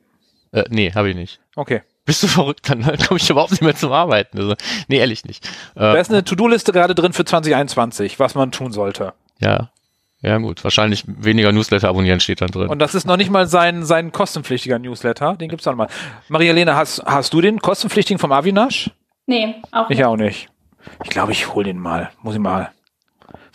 Äh, 0.50 0.64
nee, 0.68 0.90
habe 0.92 1.10
ich 1.10 1.14
nicht. 1.14 1.40
Okay. 1.54 1.82
Bist 2.06 2.22
du 2.22 2.28
verrückt? 2.28 2.70
Dann 2.70 2.82
komme 2.82 3.18
ich 3.18 3.28
überhaupt 3.28 3.50
nicht 3.50 3.62
mehr 3.62 3.74
zum 3.74 3.92
Arbeiten. 3.92 4.38
Also, 4.38 4.54
nee, 4.88 4.96
ehrlich 4.98 5.24
nicht. 5.24 5.44
Äh, 5.74 5.80
da 5.80 5.94
ist 5.94 6.10
eine 6.10 6.24
To-Do-Liste 6.24 6.72
gerade 6.72 6.94
drin 6.94 7.12
für 7.12 7.24
2021, 7.24 8.18
was 8.18 8.34
man 8.34 8.52
tun 8.52 8.72
sollte. 8.72 9.12
Ja. 9.40 9.70
Ja, 10.22 10.38
gut. 10.38 10.64
Wahrscheinlich 10.64 11.04
weniger 11.06 11.52
Newsletter 11.52 11.88
abonnieren 11.88 12.20
steht 12.20 12.40
dann 12.40 12.50
drin. 12.50 12.68
Und 12.68 12.78
das 12.78 12.94
ist 12.94 13.06
noch 13.06 13.16
nicht 13.16 13.30
mal 13.30 13.46
sein, 13.46 13.84
sein 13.84 14.12
kostenpflichtiger 14.12 14.78
Newsletter. 14.78 15.34
Den 15.36 15.48
gibt's 15.48 15.66
auch 15.66 15.72
noch 15.72 15.78
mal. 15.78 15.88
Maria-Lena, 16.28 16.74
hast, 16.74 17.02
hast 17.04 17.34
du 17.34 17.40
den 17.40 17.60
kostenpflichtigen 17.60 18.18
vom 18.18 18.32
Avinash? 18.32 18.90
Nee, 19.26 19.56
auch 19.72 19.88
nicht. 19.88 19.98
Ich 19.98 20.04
auch 20.04 20.16
nicht. 20.16 20.48
Ich 21.04 21.10
glaube, 21.10 21.32
ich 21.32 21.52
hol 21.54 21.64
den 21.64 21.78
mal. 21.78 22.10
Muss 22.22 22.34
ich 22.34 22.40
mal. 22.40 22.70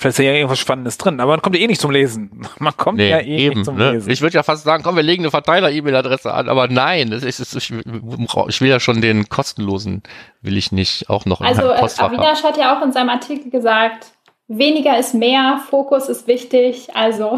Vielleicht 0.01 0.17
ist 0.17 0.25
ja 0.25 0.33
irgendwas 0.33 0.57
Spannendes 0.57 0.97
drin, 0.97 1.19
aber 1.19 1.33
man 1.33 1.43
kommt 1.43 1.55
ja 1.55 1.61
eh 1.61 1.67
nicht 1.67 1.79
zum 1.79 1.91
Lesen. 1.91 2.47
Man 2.57 2.75
kommt 2.75 2.97
nee, 2.97 3.11
ja 3.11 3.19
eh 3.19 3.37
eben, 3.37 3.59
nicht 3.59 3.65
zum 3.65 3.75
ne? 3.75 3.91
Lesen. 3.91 4.09
Ich 4.09 4.21
würde 4.21 4.33
ja 4.33 4.41
fast 4.41 4.63
sagen, 4.63 4.81
komm, 4.81 4.95
wir 4.95 5.03
legen 5.03 5.21
eine 5.21 5.29
Verteiler-E-Mail-Adresse 5.29 6.33
an, 6.33 6.49
aber 6.49 6.67
nein, 6.67 7.11
das 7.11 7.21
ist, 7.21 7.55
ich, 7.55 7.71
ich 7.71 8.61
will 8.61 8.67
ja 8.67 8.79
schon 8.79 8.99
den 8.99 9.29
kostenlosen, 9.29 10.01
will 10.41 10.57
ich 10.57 10.71
nicht 10.71 11.07
auch 11.07 11.25
noch 11.25 11.39
Also 11.41 11.61
äh, 11.69 11.75
Avinash 11.75 12.41
hat 12.41 12.57
ja 12.57 12.75
auch 12.75 12.83
in 12.83 12.91
seinem 12.91 13.09
Artikel 13.09 13.51
gesagt, 13.51 14.07
weniger 14.47 14.97
ist 14.97 15.13
mehr, 15.13 15.61
Fokus 15.69 16.09
ist 16.09 16.25
wichtig, 16.25 16.87
also. 16.95 17.37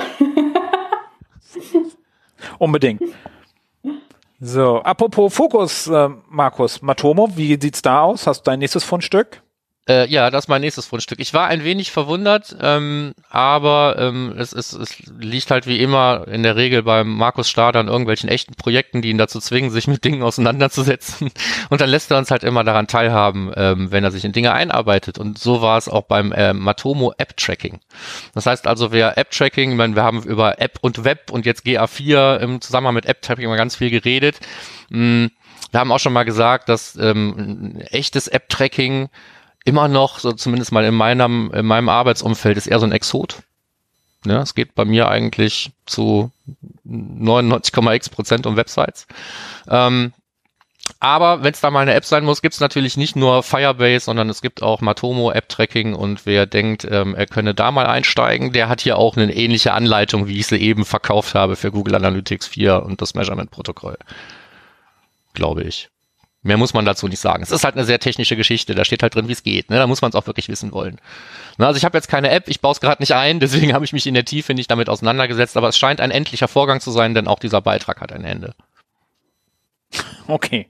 Unbedingt. 2.60 3.02
So, 4.39 4.78
apropos 4.84 5.34
Fokus, 5.34 5.88
äh, 5.88 6.10
Markus, 6.30 6.82
Matomo, 6.82 7.28
wie 7.36 7.60
sieht's 7.60 7.82
da 7.82 8.04
aus? 8.04 8.26
Hast 8.26 8.47
du 8.47 8.52
dein 8.52 8.60
nächstes 8.60 8.86
Fundstück? 8.86 9.42
Äh, 9.89 10.10
ja, 10.10 10.30
das 10.30 10.46
ist 10.46 10.48
mein 10.48 10.62
nächstes 10.62 10.86
Fundstück. 10.86 11.19
Ich 11.19 11.34
war 11.34 11.48
ein 11.48 11.65
wenig 11.65 11.91
verwundert, 11.91 12.56
ähm, 12.62 13.13
aber 13.30 13.98
ähm, 14.00 14.34
es, 14.38 14.54
es, 14.54 14.72
es 14.72 14.98
liegt 15.19 15.52
halt 15.52 15.67
wie 15.67 15.82
immer 15.82 16.26
in 16.30 16.41
der 16.41 16.56
Regel 16.56 16.84
beim 16.84 17.10
Markus 17.10 17.50
Stader 17.50 17.82
an 17.82 17.89
irgendwelchen 17.89 18.30
echten 18.30 18.56
Projekten, 18.56 19.02
die 19.02 19.10
ihn 19.10 19.17
dazu 19.17 19.41
zwingen, 19.41 19.72
sich 19.72 19.88
mit 19.88 20.06
Dingen 20.06 20.24
auseinanderzusetzen. 20.24 21.32
Und 21.69 21.82
dann 21.82 21.89
lässt 21.89 22.12
er 22.12 22.17
uns 22.17 22.32
halt 22.32 22.46
immer 22.46 22.63
daran 22.63 22.88
teilhaben, 22.88 23.52
ähm, 23.58 23.91
wenn 23.91 24.06
er 24.06 24.12
sich 24.12 24.24
in 24.24 24.32
Dinge 24.32 24.54
einarbeitet. 24.54 25.17
Und 25.17 25.38
so 25.38 25.62
war 25.62 25.78
es 25.78 25.89
auch 25.89 26.04
beim 26.04 26.32
äh, 26.32 26.54
Matomo 26.54 27.13
App 27.17 27.36
Tracking. 27.36 27.82
Das 28.34 28.46
heißt 28.46 28.67
also, 28.67 28.93
wer 28.93 29.17
App 29.17 29.32
Tracking, 29.32 29.76
meine, 29.76 29.98
wir 29.98 30.04
haben 30.04 30.24
über 30.24 30.62
App 30.62 30.78
und 30.80 31.04
Web 31.04 31.30
und 31.30 31.46
jetzt 31.46 31.65
GA4 31.65 32.38
im 32.38 32.62
Zusammenhang 32.62 32.96
mit 32.96 33.06
App 33.06 33.22
Tracking 33.22 33.50
mal 33.50 33.58
ganz 33.58 33.76
viel 33.76 33.89
geredet. 33.89 34.39
Mm, 34.89 35.26
wir 35.72 35.80
haben 35.80 35.91
auch 35.91 36.00
schon 36.00 36.13
mal 36.13 36.24
gesagt, 36.24 36.69
dass 36.69 36.96
ähm, 36.96 37.82
echtes 37.89 38.28
App-Tracking 38.30 39.10
immer 39.65 39.88
noch, 39.88 40.19
so 40.19 40.34
zumindest 40.34 40.71
mal 40.71 40.86
in 40.86 40.93
meinem, 40.93 41.52
in 41.54 41.65
meinem 41.65 41.89
Arbeitsumfeld, 41.89 42.58
ist 42.58 42.67
eher 42.67 42.80
so 42.80 42.86
ein 42.86 42.91
Exot. 42.91 43.43
Ja, 44.26 44.41
es 44.41 44.56
geht 44.56 44.76
bei 44.76 44.86
mir 44.86 45.10
eigentlich 45.10 45.71
zu 45.86 46.32
99,x 46.88 48.10
Prozent 48.10 48.45
um 48.45 48.56
Websites. 48.56 49.06
Ähm, 49.67 50.13
aber 50.99 51.43
wenn 51.43 51.54
es 51.54 51.62
da 51.62 51.71
mal 51.71 51.82
eine 51.82 51.93
App 51.93 52.06
sein 52.06 52.26
muss, 52.26 52.41
gibt 52.41 52.54
es 52.54 52.60
natürlich 52.60 52.97
nicht 52.97 53.15
nur 53.15 53.43
Firebase, 53.43 54.06
sondern 54.06 54.30
es 54.30 54.41
gibt 54.41 54.62
auch 54.62 54.82
Matomo 54.82 55.32
App 55.32 55.49
Tracking 55.49 55.93
und 55.93 56.26
wer 56.26 56.45
denkt, 56.45 56.88
ähm, 56.89 57.15
er 57.15 57.26
könne 57.26 57.54
da 57.54 57.71
mal 57.71 57.86
einsteigen, 57.86 58.52
der 58.54 58.69
hat 58.69 58.82
hier 58.82 58.97
auch 58.97 59.15
eine 59.15 59.34
ähnliche 59.34 59.73
Anleitung, 59.73 60.28
wie 60.28 60.39
ich 60.39 60.47
sie 60.47 60.58
eben 60.58 60.86
verkauft 60.86 61.36
habe 61.36 61.56
für 61.56 61.71
Google 61.71 61.95
Analytics 61.95 62.47
4 62.47 62.84
und 62.84 63.02
das 63.02 63.13
Measurement 63.15 63.52
Protokoll. 63.52 63.97
Glaube 65.34 65.63
ich. 65.63 65.89
Mehr 66.43 66.58
muss 66.58 66.73
man 66.73 66.84
dazu 66.84 67.08
nicht 67.08 67.21
sagen. 67.21 67.41
Es 67.41 67.51
ist 67.51 67.63
halt 67.63 67.75
eine 67.75 67.86
sehr 67.86 67.99
technische 67.99 68.36
Geschichte. 68.36 68.75
Da 68.75 68.84
steht 68.84 69.01
halt 69.01 69.15
drin, 69.15 69.29
wie 69.29 69.32
es 69.34 69.43
geht. 69.43 69.69
Ne? 69.69 69.77
Da 69.77 69.88
muss 69.88 70.01
man 70.01 70.10
es 70.10 70.15
auch 70.15 70.27
wirklich 70.27 70.49
wissen 70.49 70.73
wollen. 70.73 70.99
Na, 71.58 71.67
also 71.67 71.77
ich 71.77 71.86
habe 71.86 71.97
jetzt 71.97 72.10
keine 72.10 72.29
App, 72.32 72.49
ich 72.49 72.60
baue 72.60 72.73
es 72.73 72.82
gerade 72.82 73.01
nicht 73.01 73.13
ein, 73.15 73.39
deswegen 73.39 73.73
habe 73.73 73.86
ich 73.86 73.93
mich 73.93 74.06
in 74.06 74.13
der 74.13 74.25
Tiefe 74.25 74.53
nicht 74.53 74.69
damit 74.69 74.89
auseinandergesetzt. 74.89 75.56
Aber 75.56 75.69
es 75.69 75.77
scheint 75.77 76.01
ein 76.01 76.12
endlicher 76.12 76.49
Vorgang 76.49 76.82
zu 76.82 76.91
sein, 76.91 77.13
denn 77.13 77.27
auch 77.27 77.39
dieser 77.39 77.62
Beitrag 77.62 78.01
hat 78.01 78.12
ein 78.12 78.25
Ende. 78.25 78.53
Okay. 80.27 80.67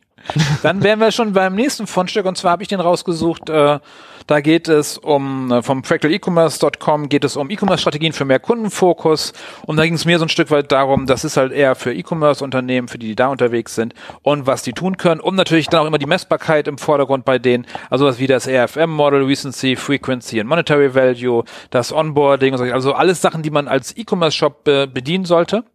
Dann 0.61 0.83
wären 0.83 0.99
wir 0.99 1.11
schon 1.11 1.33
beim 1.33 1.55
nächsten 1.55 1.87
Fundstück. 1.87 2.25
Und 2.25 2.37
zwar 2.37 2.51
habe 2.51 2.63
ich 2.63 2.69
den 2.69 2.79
rausgesucht. 2.79 3.49
Äh, 3.49 3.79
da 4.27 4.41
geht 4.41 4.67
es 4.67 4.97
um 4.97 5.51
äh, 5.51 5.61
vom 5.61 5.83
fractalecommerce.com 5.83 7.09
geht 7.09 7.23
es 7.23 7.35
um 7.35 7.49
E-Commerce-Strategien 7.49 8.13
für 8.13 8.25
mehr 8.25 8.39
Kundenfokus. 8.39 9.33
Und 9.65 9.77
da 9.77 9.83
ging 9.83 9.95
es 9.95 10.05
mir 10.05 10.17
so 10.19 10.25
ein 10.25 10.29
Stück 10.29 10.51
weit 10.51 10.71
darum, 10.71 11.05
das 11.05 11.23
ist 11.23 11.37
halt 11.37 11.51
eher 11.51 11.75
für 11.75 11.93
E-Commerce-Unternehmen, 11.93 12.87
für 12.87 12.97
die, 12.97 13.07
die 13.07 13.15
da 13.15 13.27
unterwegs 13.27 13.75
sind 13.75 13.93
und 14.21 14.47
was 14.47 14.63
die 14.63 14.73
tun 14.73 14.97
können. 14.97 15.19
Und 15.19 15.35
natürlich 15.35 15.67
dann 15.67 15.81
auch 15.81 15.87
immer 15.87 15.97
die 15.97 16.05
Messbarkeit 16.05 16.67
im 16.67 16.77
Vordergrund 16.77 17.25
bei 17.25 17.39
denen, 17.39 17.65
also 17.89 18.05
was 18.05 18.19
wie 18.19 18.27
das 18.27 18.47
RFM-Model, 18.47 19.23
Recency, 19.23 19.75
Frequency 19.75 20.39
und 20.39 20.47
Monetary 20.47 20.95
Value, 20.95 21.43
das 21.69 21.91
Onboarding, 21.91 22.53
also 22.71 22.93
alles 22.93 23.21
Sachen, 23.21 23.43
die 23.43 23.51
man 23.51 23.67
als 23.67 23.95
E-Commerce-Shop 23.97 24.67
äh, 24.67 24.87
bedienen 24.87 25.25
sollte 25.25 25.65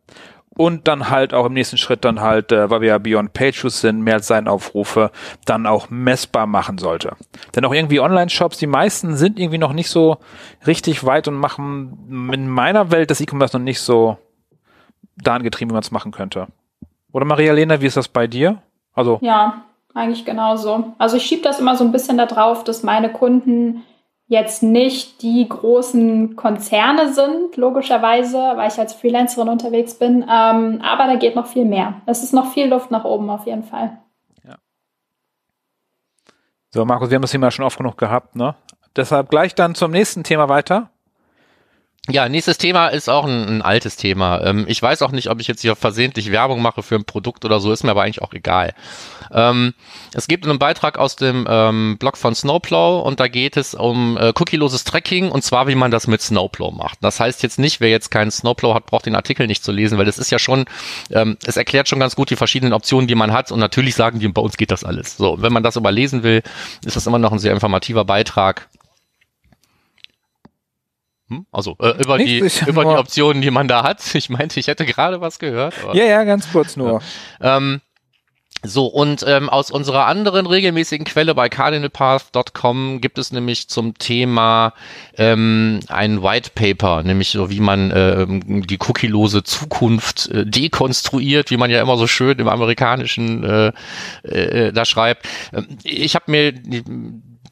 und 0.58 0.88
dann 0.88 1.08
halt 1.08 1.32
auch 1.32 1.46
im 1.46 1.52
nächsten 1.52 1.78
Schritt 1.78 2.04
dann 2.04 2.20
halt, 2.20 2.50
äh, 2.50 2.68
weil 2.68 2.80
wir 2.80 2.88
ja 2.88 2.98
Beyond 2.98 3.32
Pages 3.32 3.80
sind, 3.80 4.02
mehr 4.02 4.14
als 4.14 4.26
Seitenaufrufe 4.26 5.12
dann 5.46 5.66
auch 5.66 5.88
messbar 5.88 6.46
machen 6.46 6.78
sollte. 6.78 7.16
Denn 7.54 7.64
auch 7.64 7.72
irgendwie 7.72 8.00
Online-Shops, 8.00 8.58
die 8.58 8.66
meisten 8.66 9.16
sind 9.16 9.38
irgendwie 9.38 9.58
noch 9.58 9.72
nicht 9.72 9.88
so 9.88 10.18
richtig 10.66 11.06
weit 11.06 11.28
und 11.28 11.36
machen 11.36 12.30
in 12.32 12.48
meiner 12.48 12.90
Welt 12.90 13.08
das 13.10 13.20
E-Commerce 13.20 13.56
noch 13.56 13.62
nicht 13.62 13.80
so 13.80 14.18
dahin 15.16 15.44
getrieben, 15.44 15.70
wie 15.70 15.74
man 15.74 15.82
es 15.82 15.92
machen 15.92 16.10
könnte. 16.10 16.48
Oder 17.12 17.24
Maria-Lena, 17.24 17.80
wie 17.80 17.86
ist 17.86 17.96
das 17.96 18.08
bei 18.08 18.26
dir? 18.26 18.60
Also 18.94 19.20
ja, 19.22 19.62
eigentlich 19.94 20.24
genauso. 20.24 20.92
Also 20.98 21.16
ich 21.18 21.24
schiebe 21.24 21.42
das 21.42 21.60
immer 21.60 21.76
so 21.76 21.84
ein 21.84 21.92
bisschen 21.92 22.18
darauf, 22.18 22.64
dass 22.64 22.82
meine 22.82 23.12
Kunden 23.12 23.84
jetzt 24.28 24.62
nicht 24.62 25.22
die 25.22 25.48
großen 25.48 26.36
Konzerne 26.36 27.12
sind, 27.12 27.56
logischerweise, 27.56 28.38
weil 28.38 28.70
ich 28.70 28.78
als 28.78 28.92
Freelancerin 28.92 29.48
unterwegs 29.48 29.94
bin. 29.94 30.22
Ähm, 30.22 30.80
aber 30.82 31.06
da 31.06 31.16
geht 31.18 31.34
noch 31.34 31.46
viel 31.46 31.64
mehr. 31.64 32.02
Es 32.04 32.22
ist 32.22 32.34
noch 32.34 32.52
viel 32.52 32.68
Luft 32.68 32.90
nach 32.90 33.04
oben 33.04 33.30
auf 33.30 33.46
jeden 33.46 33.64
Fall. 33.64 33.98
Ja. 34.44 34.56
So, 36.68 36.84
Markus, 36.84 37.08
wir 37.08 37.14
haben 37.14 37.22
das 37.22 37.30
Thema 37.30 37.50
schon 37.50 37.64
oft 37.64 37.78
genug 37.78 37.96
gehabt, 37.96 38.36
ne? 38.36 38.54
Deshalb 38.96 39.30
gleich 39.30 39.54
dann 39.54 39.74
zum 39.74 39.90
nächsten 39.90 40.24
Thema 40.24 40.48
weiter. 40.48 40.90
Ja, 42.10 42.26
nächstes 42.26 42.56
Thema 42.56 42.88
ist 42.88 43.10
auch 43.10 43.26
ein, 43.26 43.46
ein 43.46 43.62
altes 43.62 43.96
Thema. 43.96 44.40
Ähm, 44.42 44.64
ich 44.66 44.80
weiß 44.80 45.02
auch 45.02 45.12
nicht, 45.12 45.28
ob 45.28 45.40
ich 45.40 45.46
jetzt 45.46 45.60
hier 45.60 45.76
versehentlich 45.76 46.32
Werbung 46.32 46.62
mache 46.62 46.82
für 46.82 46.94
ein 46.94 47.04
Produkt 47.04 47.44
oder 47.44 47.60
so, 47.60 47.70
ist 47.70 47.84
mir 47.84 47.90
aber 47.90 48.02
eigentlich 48.02 48.22
auch 48.22 48.32
egal. 48.32 48.72
Ähm, 49.30 49.74
es 50.14 50.26
gibt 50.26 50.46
einen 50.46 50.58
Beitrag 50.58 50.96
aus 50.96 51.16
dem 51.16 51.46
ähm, 51.46 51.98
Blog 51.98 52.16
von 52.16 52.34
Snowplow 52.34 53.00
und 53.00 53.20
da 53.20 53.28
geht 53.28 53.58
es 53.58 53.74
um 53.74 54.16
äh, 54.16 54.32
cookieloses 54.34 54.84
Tracking 54.84 55.30
und 55.30 55.44
zwar, 55.44 55.68
wie 55.68 55.74
man 55.74 55.90
das 55.90 56.06
mit 56.06 56.22
Snowplow 56.22 56.70
macht. 56.70 56.96
Das 57.02 57.20
heißt 57.20 57.42
jetzt 57.42 57.58
nicht, 57.58 57.80
wer 57.80 57.90
jetzt 57.90 58.10
keinen 58.10 58.30
Snowplow 58.30 58.72
hat, 58.72 58.86
braucht 58.86 59.04
den 59.04 59.14
Artikel 59.14 59.46
nicht 59.46 59.62
zu 59.62 59.70
lesen, 59.70 59.98
weil 59.98 60.06
das 60.06 60.16
ist 60.16 60.30
ja 60.30 60.38
schon, 60.38 60.64
es 61.10 61.56
erklärt 61.56 61.88
schon 61.88 62.00
ganz 62.00 62.16
gut 62.16 62.30
die 62.30 62.36
verschiedenen 62.36 62.72
Optionen, 62.72 63.06
die 63.06 63.14
man 63.14 63.32
hat 63.32 63.52
und 63.52 63.58
natürlich 63.58 63.94
sagen 63.94 64.18
die, 64.18 64.28
bei 64.28 64.40
uns 64.40 64.56
geht 64.56 64.70
das 64.70 64.82
alles. 64.82 65.16
So, 65.16 65.42
wenn 65.42 65.52
man 65.52 65.62
das 65.62 65.76
überlesen 65.76 66.22
will, 66.22 66.42
ist 66.84 66.96
das 66.96 67.06
immer 67.06 67.18
noch 67.18 67.32
ein 67.32 67.38
sehr 67.38 67.52
informativer 67.52 68.04
Beitrag. 68.04 68.68
Hm? 71.28 71.46
Also 71.52 71.76
äh, 71.80 71.90
über, 72.02 72.18
die, 72.18 72.38
über 72.66 72.84
die 72.84 72.96
Optionen, 72.96 73.42
die 73.42 73.50
man 73.50 73.68
da 73.68 73.82
hat. 73.82 74.02
Ich 74.18 74.30
meinte, 74.30 74.58
ich 74.58 74.66
hätte 74.66 74.84
gerade 74.84 75.20
was 75.20 75.38
gehört. 75.38 75.74
Ja, 75.92 76.04
ja, 76.04 76.24
ganz 76.24 76.50
kurz 76.50 76.76
nur. 76.76 77.00
Ja. 77.40 77.56
Ähm, 77.56 77.80
so, 78.64 78.86
und 78.86 79.24
ähm, 79.28 79.48
aus 79.48 79.70
unserer 79.70 80.06
anderen 80.06 80.46
regelmäßigen 80.46 81.06
Quelle 81.06 81.32
bei 81.36 81.48
cardinalpath.com 81.48 83.00
gibt 83.00 83.18
es 83.18 83.30
nämlich 83.30 83.68
zum 83.68 83.96
Thema 83.96 84.74
ähm, 85.16 85.78
ein 85.86 86.24
White 86.24 86.50
Paper, 86.56 87.04
nämlich 87.04 87.30
so 87.30 87.50
wie 87.50 87.60
man 87.60 87.92
ähm, 87.94 88.66
die 88.66 88.78
cookielose 88.80 89.44
Zukunft 89.44 90.28
äh, 90.30 90.44
dekonstruiert, 90.44 91.52
wie 91.52 91.56
man 91.56 91.70
ja 91.70 91.80
immer 91.80 91.96
so 91.96 92.08
schön 92.08 92.40
im 92.40 92.48
amerikanischen 92.48 93.44
äh, 93.44 93.72
äh, 94.24 94.72
da 94.72 94.84
schreibt. 94.84 95.28
Ähm, 95.52 95.78
ich 95.84 96.16
habe 96.16 96.28
mir 96.28 96.50
die, 96.50 96.82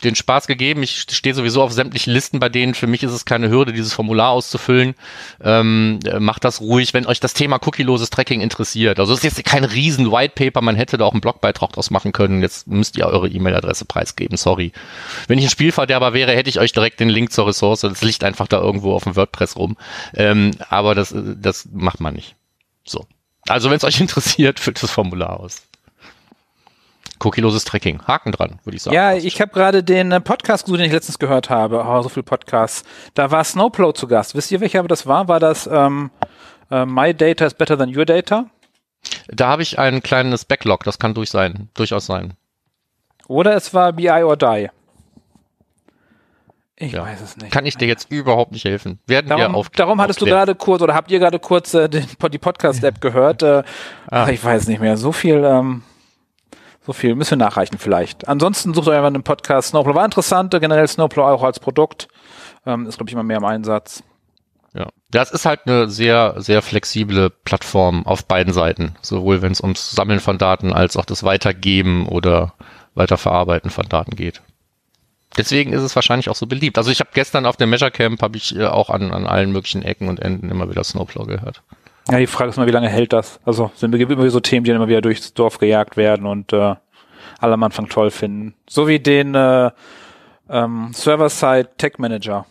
den 0.03 0.15
Spaß 0.15 0.47
gegeben. 0.47 0.83
Ich 0.83 1.07
stehe 1.11 1.35
sowieso 1.35 1.63
auf 1.63 1.73
sämtlichen 1.73 2.13
Listen, 2.13 2.41
bei 2.41 2.49
denen 2.49 2.75
für 2.75 2.87
mich 2.87 3.03
ist 3.03 3.13
es 3.13 3.25
keine 3.25 3.49
Hürde, 3.51 3.73
dieses 3.73 3.93
Formular 3.93 4.31
auszufüllen. 4.31 4.95
Ähm, 5.43 6.01
äh, 6.05 6.21
macht 6.21 6.45
das 6.45 6.61
ruhig, 6.61 6.95
wenn 6.95 7.07
euch 7.07 7.21
das 7.21 7.35
Thema 7.35 7.59
cookieloses 7.65 8.11
Tracking 8.11 8.41
interessiert. 8.41 8.99
Also 9.01 9.13
es 9.13 9.25
ist 9.25 9.37
jetzt 9.37 9.45
kein 9.45 9.65
riesen 9.65 10.11
White 10.11 10.35
Paper, 10.35 10.63
man 10.63 10.77
hätte 10.77 10.99
da 10.99 11.05
auch 11.05 11.13
einen 11.13 11.21
Blogbeitrag 11.21 11.73
draus 11.73 11.91
machen 11.91 12.13
können. 12.13 12.43
Jetzt 12.43 12.67
müsst 12.67 12.97
ihr 12.97 13.07
eure 13.07 13.29
E-Mail-Adresse 13.29 13.85
preisgeben, 13.85 14.37
sorry. 14.37 14.73
Wenn 15.29 15.39
ich 15.39 15.47
ein 15.47 15.51
Spielverderber 15.51 16.13
wäre, 16.13 16.33
hätte 16.33 16.51
ich 16.51 16.61
euch 16.61 16.73
direkt 16.73 17.01
den 17.01 17.09
Link 17.09 17.33
zur 17.33 17.47
Ressource. 17.47 17.81
Das 17.81 18.03
liegt 18.03 18.25
einfach 18.25 18.49
da 18.49 18.61
irgendwo 18.61 18.95
auf 18.95 19.05
dem 19.05 19.17
WordPress 19.17 19.57
rum. 19.57 19.77
Ähm, 20.15 20.53
aber 20.69 20.95
das, 20.95 21.15
das 21.15 21.69
macht 21.73 22.01
man 22.01 22.15
nicht. 22.15 22.37
So. 22.85 23.07
Also 23.49 23.71
wenn 23.71 23.77
es 23.77 23.85
euch 23.85 24.01
interessiert, 24.01 24.61
füllt 24.61 24.83
das 24.83 24.91
Formular 24.91 25.41
aus. 25.41 25.66
Cookieloses 27.23 27.65
Tracking. 27.65 28.03
Haken 28.07 28.33
dran, 28.33 28.59
würde 28.65 28.77
ich 28.77 28.83
sagen. 28.83 28.95
Ja, 28.95 29.15
ich 29.15 29.41
habe 29.41 29.53
gerade 29.53 29.83
den 29.83 30.13
äh, 30.13 30.21
Podcast 30.21 30.65
gesucht, 30.65 30.81
den 30.81 30.87
ich 30.87 30.93
letztens 30.93 31.19
gehört 31.19 31.51
habe. 31.51 31.85
Oh, 31.87 32.03
so 32.03 32.09
viel 32.09 32.23
Podcasts. 32.23 32.85
Da 33.15 33.31
war 33.31 33.43
Snowplow 33.45 33.93
zu 33.93 34.07
Gast. 34.07 34.35
Wisst 34.35 34.51
ihr, 34.51 34.61
welcher 34.61 34.83
das 34.85 35.07
war? 35.07 35.29
War 35.29 35.41
das 35.41 35.67
ähm, 35.67 36.11
uh, 36.71 36.85
My 36.85 37.15
Data 37.15 37.47
is 37.47 37.55
Better 37.55 37.79
Than 37.79 37.97
Your 37.97 38.05
Data? 38.05 38.47
Da 39.29 39.49
habe 39.49 39.63
ich 39.63 39.79
ein 39.79 40.03
kleines 40.03 40.45
Backlog. 40.45 40.85
Das 40.85 40.99
kann 40.99 41.15
durch 41.15 41.31
sein, 41.31 41.69
durchaus 41.75 42.07
sein. 42.07 42.35
Oder 43.29 43.55
es 43.55 43.73
war 43.75 43.93
BI 43.93 44.09
or 44.09 44.37
Die. 44.37 44.69
Ich 46.79 46.93
ja. 46.93 47.03
weiß 47.03 47.23
es 47.23 47.37
nicht. 47.39 47.51
Kann 47.51 47.65
ich 47.65 47.77
dir 47.77 47.89
jetzt 47.89 48.11
überhaupt 48.11 48.53
nicht 48.53 48.65
helfen. 48.67 48.99
Werden 49.07 49.29
darum, 49.29 49.53
wir 49.53 49.55
auf, 49.55 49.71
darum 49.71 50.01
hattest 50.01 50.21
aufklären. 50.21 50.41
du 50.41 50.47
gerade 50.47 50.55
kurz 50.55 50.83
oder 50.83 50.95
habt 50.95 51.11
ihr 51.11 51.19
gerade 51.19 51.39
kurz 51.39 51.73
äh, 51.73 51.89
den, 51.89 52.07
die 52.31 52.39
Podcast-App 52.39 53.01
gehört? 53.01 53.43
Äh, 53.43 53.63
ah. 54.11 54.29
Ich 54.29 54.45
weiß 54.45 54.69
nicht 54.69 54.81
mehr. 54.81 54.99
So 54.99 55.13
viel. 55.13 55.43
Ähm, 55.43 55.83
so 56.87 56.93
viel 56.93 57.17
müssen 57.17 57.33
wir 57.33 57.45
nachreichen 57.45 57.79
vielleicht. 57.79 58.29
Ansonsten 58.29 58.73
sucht 58.73 58.87
euch 58.87 58.97
einfach 58.97 59.09
einen 59.09 59.25
Podcast. 59.25 59.71
Snowplow 59.71 59.95
war 59.95 60.05
interessant, 60.05 60.53
generell 60.53 60.87
Snowplow 60.87 61.25
auch 61.25 61.43
als 61.43 61.59
Produkt. 61.59 62.07
Ähm, 62.65 62.87
ist, 62.87 62.97
glaube 62.97 63.11
ich, 63.11 63.15
immer 63.15 63.25
mehr 63.25 63.39
im 63.39 63.45
Einsatz. 63.45 64.05
Ja, 64.73 64.89
das 65.11 65.33
ist 65.33 65.47
halt 65.47 65.61
eine 65.67 65.89
sehr, 65.89 66.35
sehr 66.37 66.63
flexible 66.63 67.31
Plattform 67.31 68.07
auf 68.07 68.27
beiden 68.27 68.53
Seiten. 68.53 68.95
Sowohl 69.03 69.43
wenn 69.43 69.53
es 69.53 69.61
ums 69.61 69.91
Sammeln 69.91 70.21
von 70.21 70.39
Daten 70.39 70.73
als 70.73 70.97
auch 70.97 71.05
das 71.05 71.25
Weitergeben 71.25 72.07
oder 72.07 72.55
Weiterverarbeiten 72.95 73.71
von 73.71 73.89
Daten 73.89 74.15
geht. 74.15 74.43
Deswegen 75.37 75.73
ist 75.73 75.83
es 75.83 75.97
wahrscheinlich 75.97 76.31
auch 76.31 76.37
so 76.37 76.47
beliebt. 76.47 76.79
Also 76.79 76.91
ich 76.91 77.01
habe 77.01 77.11
gestern 77.13 77.47
auf 77.47 77.57
dem 77.57 77.71
Measure 77.71 77.91
Camp 77.91 78.23
habe 78.23 78.37
ich 78.37 78.55
äh, 78.57 78.67
auch 78.67 78.91
an, 78.91 79.13
an 79.13 79.27
allen 79.27 79.51
möglichen 79.51 79.83
Ecken 79.83 80.09
und 80.09 80.21
Enden 80.21 80.51
immer 80.51 80.71
wieder 80.71 80.85
Snowplow 80.85 81.25
gehört. 81.25 81.63
Ja, 82.09 82.19
die 82.19 82.27
Frage 82.27 82.51
ist 82.51 82.57
mal, 82.57 82.67
wie 82.67 82.73
lange 82.73 82.89
hält 82.89 83.13
das? 83.13 83.41
Also 83.45 83.71
sind 83.75 83.95
immer 83.95 84.31
so 84.31 84.41
Themen, 84.41 84.65
die 84.65 84.71
dann 84.71 84.77
immer 84.77 84.89
wieder 84.89 85.01
durchs 85.01 85.35
Dorf 85.35 85.59
gejagt 85.59 85.97
werden 85.97 86.27
und 86.27 86.53
äh, 86.53 86.77
alle 87.41 87.55
am 87.55 87.63
Anfang 87.63 87.89
toll 87.89 88.11
finden. 88.11 88.55
So 88.69 88.87
wie 88.87 89.01
den 89.01 89.35
äh, 89.35 89.71
ähm, 90.49 90.91
Server-Side 90.93 91.71
Tech 91.79 91.99
Manager, 91.99 92.47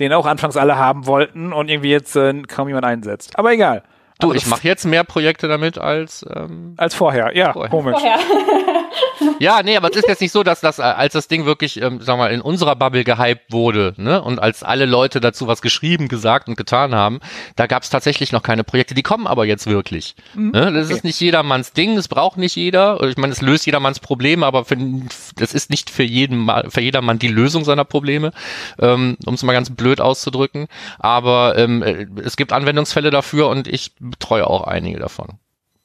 den 0.00 0.12
auch 0.12 0.26
anfangs 0.26 0.56
alle 0.56 0.76
haben 0.76 1.06
wollten 1.06 1.52
und 1.52 1.68
irgendwie 1.68 1.90
jetzt 1.90 2.16
äh, 2.16 2.42
kaum 2.42 2.68
jemand 2.68 2.86
einsetzt. 2.86 3.38
Aber 3.38 3.52
egal. 3.52 3.84
Du, 4.20 4.28
also 4.28 4.34
ich 4.34 4.46
mache 4.46 4.66
jetzt 4.66 4.84
mehr 4.84 5.04
Projekte 5.04 5.48
damit 5.48 5.78
als 5.78 6.24
ähm, 6.34 6.74
als 6.76 6.94
vorher. 6.94 7.36
Ja, 7.36 7.52
vorher. 7.52 7.70
komisch. 7.70 7.98
Vorher. 7.98 8.18
ja, 9.38 9.62
nee, 9.62 9.76
aber 9.76 9.90
es 9.90 9.96
ist 9.96 10.08
jetzt 10.08 10.20
nicht 10.20 10.32
so, 10.32 10.42
dass 10.42 10.60
das, 10.60 10.80
als 10.80 11.12
das 11.12 11.28
Ding 11.28 11.46
wirklich, 11.46 11.80
ähm, 11.80 12.00
sag 12.00 12.18
mal, 12.18 12.30
in 12.30 12.40
unserer 12.40 12.76
Bubble 12.76 13.04
gehypt 13.04 13.52
wurde, 13.52 13.94
ne, 13.96 14.22
und 14.22 14.38
als 14.38 14.62
alle 14.62 14.86
Leute 14.86 15.20
dazu 15.20 15.46
was 15.46 15.62
geschrieben, 15.62 16.08
gesagt 16.08 16.48
und 16.48 16.56
getan 16.56 16.94
haben, 16.94 17.20
da 17.56 17.66
gab 17.66 17.82
es 17.82 17.90
tatsächlich 17.90 18.32
noch 18.32 18.42
keine 18.42 18.64
Projekte. 18.64 18.94
Die 18.94 19.02
kommen 19.02 19.26
aber 19.26 19.44
jetzt 19.44 19.66
wirklich. 19.66 20.14
Mhm. 20.34 20.50
Ne? 20.50 20.72
Das 20.72 20.86
okay. 20.86 20.96
ist 20.96 21.04
nicht 21.04 21.20
jedermanns 21.20 21.72
Ding, 21.72 21.96
das 21.96 22.08
braucht 22.08 22.36
nicht 22.38 22.56
jeder. 22.56 23.02
Ich 23.02 23.16
meine, 23.16 23.32
es 23.32 23.40
löst 23.40 23.66
jedermanns 23.66 24.00
Probleme, 24.00 24.46
aber 24.46 24.64
für, 24.64 24.76
das 25.36 25.54
ist 25.54 25.70
nicht 25.70 25.90
für 25.90 26.02
jeden, 26.02 26.50
für 26.68 26.80
jedermann 26.80 27.18
die 27.18 27.28
Lösung 27.28 27.64
seiner 27.64 27.84
Probleme, 27.84 28.32
ähm, 28.78 29.16
um 29.26 29.34
es 29.34 29.42
mal 29.42 29.52
ganz 29.52 29.70
blöd 29.70 30.00
auszudrücken. 30.00 30.66
Aber 30.98 31.56
ähm, 31.56 31.82
äh, 31.82 32.06
es 32.24 32.36
gibt 32.36 32.52
Anwendungsfälle 32.52 33.10
dafür 33.10 33.48
und 33.48 33.68
ich 33.68 33.92
betreue 34.10 34.46
auch 34.46 34.64
einige 34.64 34.98
davon. 34.98 35.38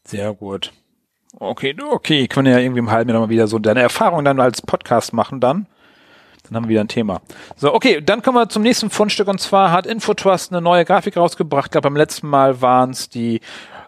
Sehr 0.06 0.34
gut. 0.34 0.72
Okay, 1.38 1.76
okay, 1.92 2.28
können 2.28 2.46
wir 2.46 2.54
ja 2.54 2.60
irgendwie 2.60 2.80
im 2.80 2.92
halben 2.92 3.10
Jahr 3.10 3.20
mal 3.20 3.30
wieder 3.30 3.48
so 3.48 3.60
deine 3.60 3.82
Erfahrung 3.82 4.24
dann 4.24 4.40
als 4.40 4.62
Podcast 4.62 5.12
machen 5.14 5.42
dann. 5.42 5.68
Dann 6.44 6.56
haben 6.56 6.64
wir 6.66 6.70
wieder 6.70 6.82
ein 6.82 6.88
Thema. 6.88 7.22
So, 7.56 7.74
okay, 7.74 8.02
dann 8.02 8.22
kommen 8.22 8.38
wir 8.38 8.50
zum 8.50 8.62
nächsten 8.62 8.90
Fundstück 8.90 9.28
und 9.28 9.42
zwar 9.42 9.72
hat 9.72 9.88
Infotrust 9.88 10.52
eine 10.52 10.62
neue 10.62 10.86
Grafik 10.86 11.18
rausgebracht. 11.18 11.68
Ich 11.68 11.72
glaube, 11.72 11.90
beim 11.90 11.98
letzten 11.98 12.28
Mal 12.28 12.62
waren 12.62 12.92
es 12.92 13.10
die 13.10 13.42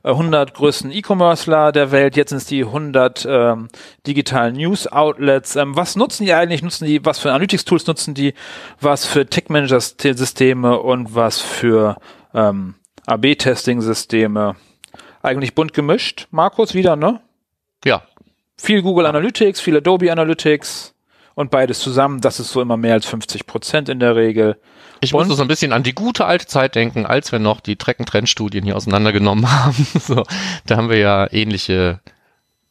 100 0.04 0.50
äh, 0.50 0.54
größten 0.54 0.92
E-Commercer 0.92 1.72
der 1.72 1.92
Welt, 1.92 2.16
jetzt 2.16 2.30
sind 2.30 2.40
es 2.40 2.46
die 2.46 2.64
100 2.64 3.28
ähm, 3.30 3.68
digitalen 4.06 4.56
News-Outlets. 4.56 5.56
Ähm, 5.56 5.76
was 5.76 5.96
nutzen 5.96 6.26
die 6.26 6.34
eigentlich? 6.34 6.64
Nutzen 6.64 6.86
die, 6.86 7.06
was 7.06 7.20
für 7.20 7.30
Analytics-Tools 7.30 7.86
nutzen 7.88 8.14
die? 8.14 8.34
Was 8.82 9.06
für 9.06 9.28
Tech-Manager-Systeme 9.28 10.80
und 10.80 11.14
was 11.14 11.40
für 11.40 11.98
ähm, 12.34 12.76
AB-Testing-Systeme? 13.08 14.56
Eigentlich 15.24 15.56
bunt 15.56 15.74
gemischt. 15.74 16.28
Markus, 16.32 16.74
wieder, 16.74 16.96
ne? 16.96 17.22
Ja. 17.84 18.04
Viel 18.58 18.82
Google 18.82 19.06
Analytics, 19.06 19.60
viel 19.60 19.78
Adobe 19.78 20.12
Analytics 20.12 20.94
und 21.38 21.52
beides 21.52 21.80
zusammen, 21.80 22.20
das 22.20 22.40
ist 22.40 22.50
so 22.50 22.62
immer 22.62 22.78
mehr 22.78 22.94
als 22.94 23.06
50 23.06 23.46
Prozent 23.46 23.90
in 23.90 24.00
der 24.00 24.16
Regel. 24.16 24.58
Ich 25.02 25.14
musste 25.14 25.36
so 25.36 25.44
ein 25.44 25.48
bisschen 25.48 25.72
an 25.72 25.84
die 25.84 25.94
gute 25.94 26.26
alte 26.26 26.48
Zeit 26.48 26.74
denken, 26.74 27.06
als 27.06 27.32
wir 27.32 27.38
noch 27.38 27.60
die 27.60 27.76
Trecken-Trend-Studien 27.76 28.64
hier 28.64 28.76
auseinandergenommen 28.76 29.48
haben. 29.66 29.88
so, 30.00 30.24
da 30.66 30.78
haben 30.78 30.90
wir 30.90 30.98
ja 30.98 31.32
ähnliche. 31.32 32.00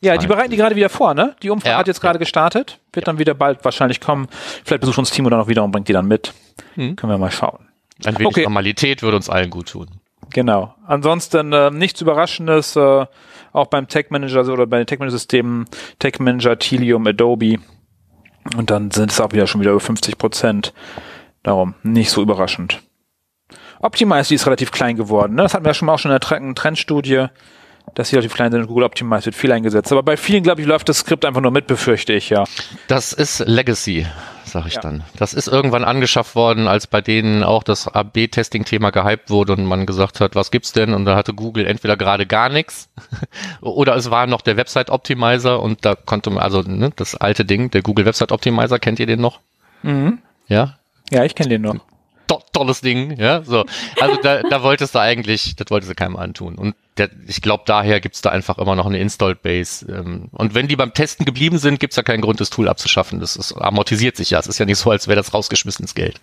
Ja, 0.00 0.16
die 0.16 0.26
bereiten 0.26 0.50
die 0.50 0.56
gerade 0.56 0.74
wieder 0.74 0.88
vor, 0.88 1.14
ne? 1.14 1.36
Die 1.42 1.50
Umfrage 1.50 1.72
ja, 1.74 1.78
hat 1.78 1.86
jetzt 1.86 2.00
gerade 2.00 2.16
ja. 2.16 2.20
gestartet, 2.20 2.80
wird 2.92 3.06
ja. 3.06 3.12
dann 3.12 3.20
wieder 3.20 3.34
bald 3.34 3.64
wahrscheinlich 3.64 4.00
kommen. 4.00 4.26
Vielleicht 4.64 4.80
besucht 4.80 4.98
uns 4.98 5.10
Timo 5.10 5.30
dann 5.30 5.40
auch 5.40 5.48
wieder 5.48 5.62
und 5.62 5.70
bringt 5.70 5.88
die 5.88 5.92
dann 5.92 6.08
mit. 6.08 6.34
Hm. 6.74 6.96
Können 6.96 7.12
wir 7.12 7.18
mal 7.18 7.30
schauen. 7.30 7.68
Ein 8.04 8.18
wenig 8.18 8.26
okay. 8.26 8.42
Normalität 8.42 9.02
würde 9.02 9.16
uns 9.16 9.30
allen 9.30 9.50
gut 9.50 9.68
tun. 9.68 9.88
Genau. 10.30 10.74
Ansonsten 10.86 11.52
äh, 11.52 11.70
nichts 11.70 12.00
Überraschendes. 12.00 12.76
Äh, 12.76 13.06
auch 13.52 13.66
beim 13.68 13.88
Tech 13.88 14.06
Manager 14.10 14.46
oder 14.52 14.66
bei 14.66 14.78
den 14.78 14.86
Tech 14.86 14.98
Manager 14.98 15.16
Systemen, 15.18 15.64
Tech 15.98 16.18
Manager, 16.18 16.58
Tilium, 16.58 17.06
Adobe. 17.06 17.56
Und 18.56 18.70
dann 18.70 18.90
sind 18.90 19.10
es 19.10 19.20
auch 19.20 19.32
wieder 19.32 19.46
schon 19.46 19.62
wieder 19.62 19.70
über 19.70 19.80
50 19.80 20.18
Prozent. 20.18 20.74
Darum 21.42 21.74
nicht 21.82 22.10
so 22.10 22.22
überraschend. 22.22 22.82
Optimize, 23.80 24.34
ist 24.34 24.46
relativ 24.46 24.72
klein 24.72 24.96
geworden. 24.96 25.34
Ne? 25.34 25.42
Das 25.42 25.54
hatten 25.54 25.64
wir 25.64 25.70
ja 25.70 25.74
schon 25.74 25.86
mal 25.86 25.94
auch 25.94 25.98
schon 25.98 26.10
in 26.10 26.18
der 26.18 26.54
Trendstudie, 26.54 27.26
dass 27.94 28.10
die 28.10 28.16
relativ 28.16 28.34
klein 28.34 28.52
sind 28.52 28.60
und 28.62 28.66
Google 28.66 28.84
Optimize 28.84 29.26
wird 29.26 29.34
viel 29.34 29.52
eingesetzt. 29.52 29.90
Aber 29.92 30.02
bei 30.02 30.16
vielen, 30.16 30.42
glaube 30.42 30.60
ich, 30.60 30.66
läuft 30.66 30.88
das 30.88 30.98
Skript 30.98 31.24
einfach 31.24 31.40
nur 31.40 31.50
mit, 31.50 31.66
befürchte 31.66 32.12
ich, 32.12 32.28
ja. 32.30 32.44
Das 32.88 33.12
ist 33.12 33.40
Legacy, 33.46 34.06
sag 34.44 34.66
ich 34.66 34.74
Ja. 34.74 34.80
dann. 34.82 35.02
Das 35.18 35.32
ist 35.32 35.48
irgendwann 35.48 35.84
angeschafft 35.84 36.34
worden, 36.34 36.68
als 36.68 36.86
bei 36.86 37.00
denen 37.00 37.42
auch 37.42 37.62
das 37.62 37.88
AB-Testing-Thema 37.88 38.90
gehypt 38.90 39.30
wurde 39.30 39.54
und 39.54 39.64
man 39.64 39.86
gesagt 39.86 40.20
hat, 40.20 40.34
was 40.34 40.50
gibt's 40.50 40.72
denn? 40.72 40.92
Und 40.92 41.04
da 41.06 41.16
hatte 41.16 41.32
Google 41.32 41.66
entweder 41.66 41.96
gerade 41.96 42.26
gar 42.26 42.48
nichts 42.48 42.88
oder 43.62 43.96
es 43.96 44.10
war 44.10 44.26
noch 44.26 44.42
der 44.42 44.56
Website-Optimizer 44.58 45.60
und 45.62 45.84
da 45.84 45.94
konnte 45.94 46.30
man, 46.30 46.42
also 46.42 46.62
ne, 46.62 46.90
das 46.96 47.14
alte 47.14 47.44
Ding, 47.44 47.70
der 47.70 47.82
Google 47.82 48.04
Website-Optimizer, 48.04 48.78
kennt 48.78 48.98
ihr 49.00 49.06
den 49.06 49.20
noch? 49.20 49.40
Mhm. 49.82 50.18
Ja? 50.48 50.76
Ja, 51.10 51.24
ich 51.24 51.34
kenne 51.34 51.48
den 51.50 51.62
noch. 51.62 51.76
To 52.26 52.42
tolles 52.52 52.80
Ding, 52.80 53.18
ja, 53.18 53.42
so. 53.42 53.64
Also 54.00 54.16
da, 54.22 54.42
da 54.42 54.62
wolltest 54.62 54.94
du 54.94 55.00
eigentlich, 55.00 55.56
das 55.56 55.70
wolltest 55.70 55.90
du 55.90 55.94
keinem 55.94 56.16
antun. 56.16 56.56
Und 56.56 56.74
der, 56.96 57.10
ich 57.26 57.42
glaube, 57.42 57.64
daher 57.66 58.00
gibt's 58.00 58.22
da 58.22 58.30
einfach 58.30 58.58
immer 58.58 58.74
noch 58.74 58.86
eine 58.86 58.98
Installed 58.98 59.42
Base. 59.42 59.86
Ähm, 59.86 60.28
und 60.32 60.54
wenn 60.54 60.68
die 60.68 60.76
beim 60.76 60.94
Testen 60.94 61.26
geblieben 61.26 61.58
sind, 61.58 61.80
gibt's 61.80 61.96
ja 61.96 62.02
keinen 62.02 62.22
Grund, 62.22 62.40
das 62.40 62.50
Tool 62.50 62.68
abzuschaffen. 62.68 63.20
Das 63.20 63.36
ist, 63.36 63.52
amortisiert 63.52 64.16
sich 64.16 64.30
ja. 64.30 64.38
Es 64.38 64.46
ist 64.46 64.58
ja 64.58 64.66
nicht 64.66 64.78
so, 64.78 64.90
als 64.90 65.08
wäre 65.08 65.16
das 65.16 65.34
rausgeschmissenes 65.34 65.94
Geld. 65.94 66.20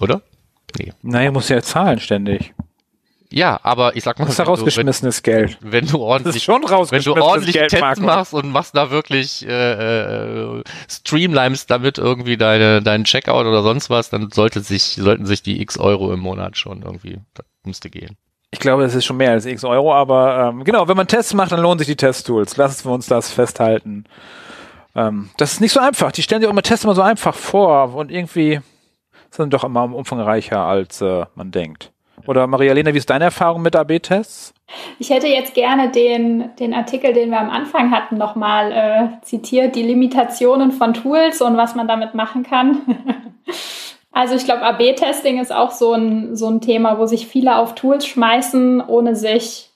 Oder? 0.00 0.22
Nee. 0.78 0.92
Naja, 1.02 1.30
muss 1.30 1.48
ja 1.48 1.62
zahlen 1.62 2.00
ständig. 2.00 2.52
Ja, 3.36 3.58
aber 3.64 3.96
ich 3.96 4.04
sag 4.04 4.18
mal, 4.18 4.26
Das 4.26 4.34
ist 4.34 4.38
ja 4.38 4.44
wenn 4.46 4.54
du- 4.54 4.60
rausgeschmissenes 4.60 5.22
Geld. 5.24 5.58
wenn, 5.60 5.72
wenn 5.72 5.86
du 5.88 5.98
ordentlich 5.98 6.42
schon 6.44 6.62
wenn 6.62 6.68
rausgeschmissenes 6.70 7.14
du 7.16 7.22
ordentlich 7.22 7.54
Geld, 7.54 7.70
Tests 7.70 7.82
Marco. 7.82 8.02
machst 8.02 8.32
und 8.34 8.50
machst 8.52 8.76
da 8.76 8.90
wirklich 8.90 9.44
äh, 9.48 9.72
äh, 9.72 10.62
damit 11.66 11.98
irgendwie 11.98 12.36
deine 12.36 12.80
deinen 12.82 13.04
Checkout 13.04 13.46
oder 13.46 13.62
sonst 13.62 13.90
was, 13.90 14.08
dann 14.10 14.30
sollte 14.30 14.60
sich 14.60 14.94
sollten 14.94 15.26
sich 15.26 15.42
die 15.42 15.60
X 15.60 15.78
Euro 15.78 16.12
im 16.12 16.20
Monat 16.20 16.56
schon 16.56 16.82
irgendwie 16.82 17.18
das 17.34 17.44
müsste 17.64 17.90
gehen. 17.90 18.16
Ich 18.52 18.60
glaube, 18.60 18.84
das 18.84 18.94
ist 18.94 19.04
schon 19.04 19.16
mehr 19.16 19.32
als 19.32 19.46
x 19.46 19.64
Euro, 19.64 19.92
aber 19.92 20.50
ähm, 20.54 20.62
genau, 20.62 20.86
wenn 20.86 20.96
man 20.96 21.08
Tests 21.08 21.34
macht, 21.34 21.50
dann 21.50 21.60
lohnen 21.60 21.78
sich 21.80 21.88
die 21.88 21.96
Testtools. 21.96 22.56
Lassen 22.56 22.84
wir 22.88 22.92
uns 22.92 23.06
das 23.06 23.32
festhalten. 23.32 24.04
Ähm, 24.94 25.30
das 25.38 25.54
ist 25.54 25.60
nicht 25.60 25.72
so 25.72 25.80
einfach. 25.80 26.12
Die 26.12 26.22
stellen 26.22 26.40
sich 26.40 26.46
auch 26.46 26.52
immer 26.52 26.62
Tests 26.62 26.84
immer 26.84 26.94
so 26.94 27.02
einfach 27.02 27.34
vor 27.34 27.94
und 27.96 28.12
irgendwie 28.12 28.60
sind 29.30 29.52
doch 29.52 29.64
immer 29.64 29.92
umfangreicher, 29.92 30.60
als 30.60 31.00
äh, 31.00 31.26
man 31.34 31.50
denkt. 31.50 31.90
Oder 32.26 32.46
Maria-Lena, 32.46 32.94
wie 32.94 32.98
ist 32.98 33.10
deine 33.10 33.24
Erfahrung 33.24 33.62
mit 33.62 33.76
AB-Tests? 33.76 34.54
Ich 34.98 35.10
hätte 35.10 35.26
jetzt 35.26 35.54
gerne 35.54 35.90
den, 35.90 36.54
den 36.58 36.72
Artikel, 36.72 37.12
den 37.12 37.30
wir 37.30 37.40
am 37.40 37.50
Anfang 37.50 37.90
hatten, 37.90 38.16
nochmal 38.16 38.72
äh, 38.72 39.22
zitiert, 39.22 39.76
die 39.76 39.82
Limitationen 39.82 40.72
von 40.72 40.94
Tools 40.94 41.42
und 41.42 41.56
was 41.56 41.74
man 41.74 41.86
damit 41.86 42.14
machen 42.14 42.42
kann. 42.42 42.80
also 44.12 44.34
ich 44.34 44.44
glaube, 44.44 44.62
AB-Testing 44.62 45.38
ist 45.38 45.52
auch 45.52 45.70
so 45.70 45.92
ein, 45.92 46.34
so 46.34 46.48
ein 46.48 46.60
Thema, 46.60 46.98
wo 46.98 47.06
sich 47.06 47.26
viele 47.26 47.58
auf 47.58 47.74
Tools 47.74 48.06
schmeißen, 48.06 48.80
ohne 48.80 49.16
sich 49.16 49.70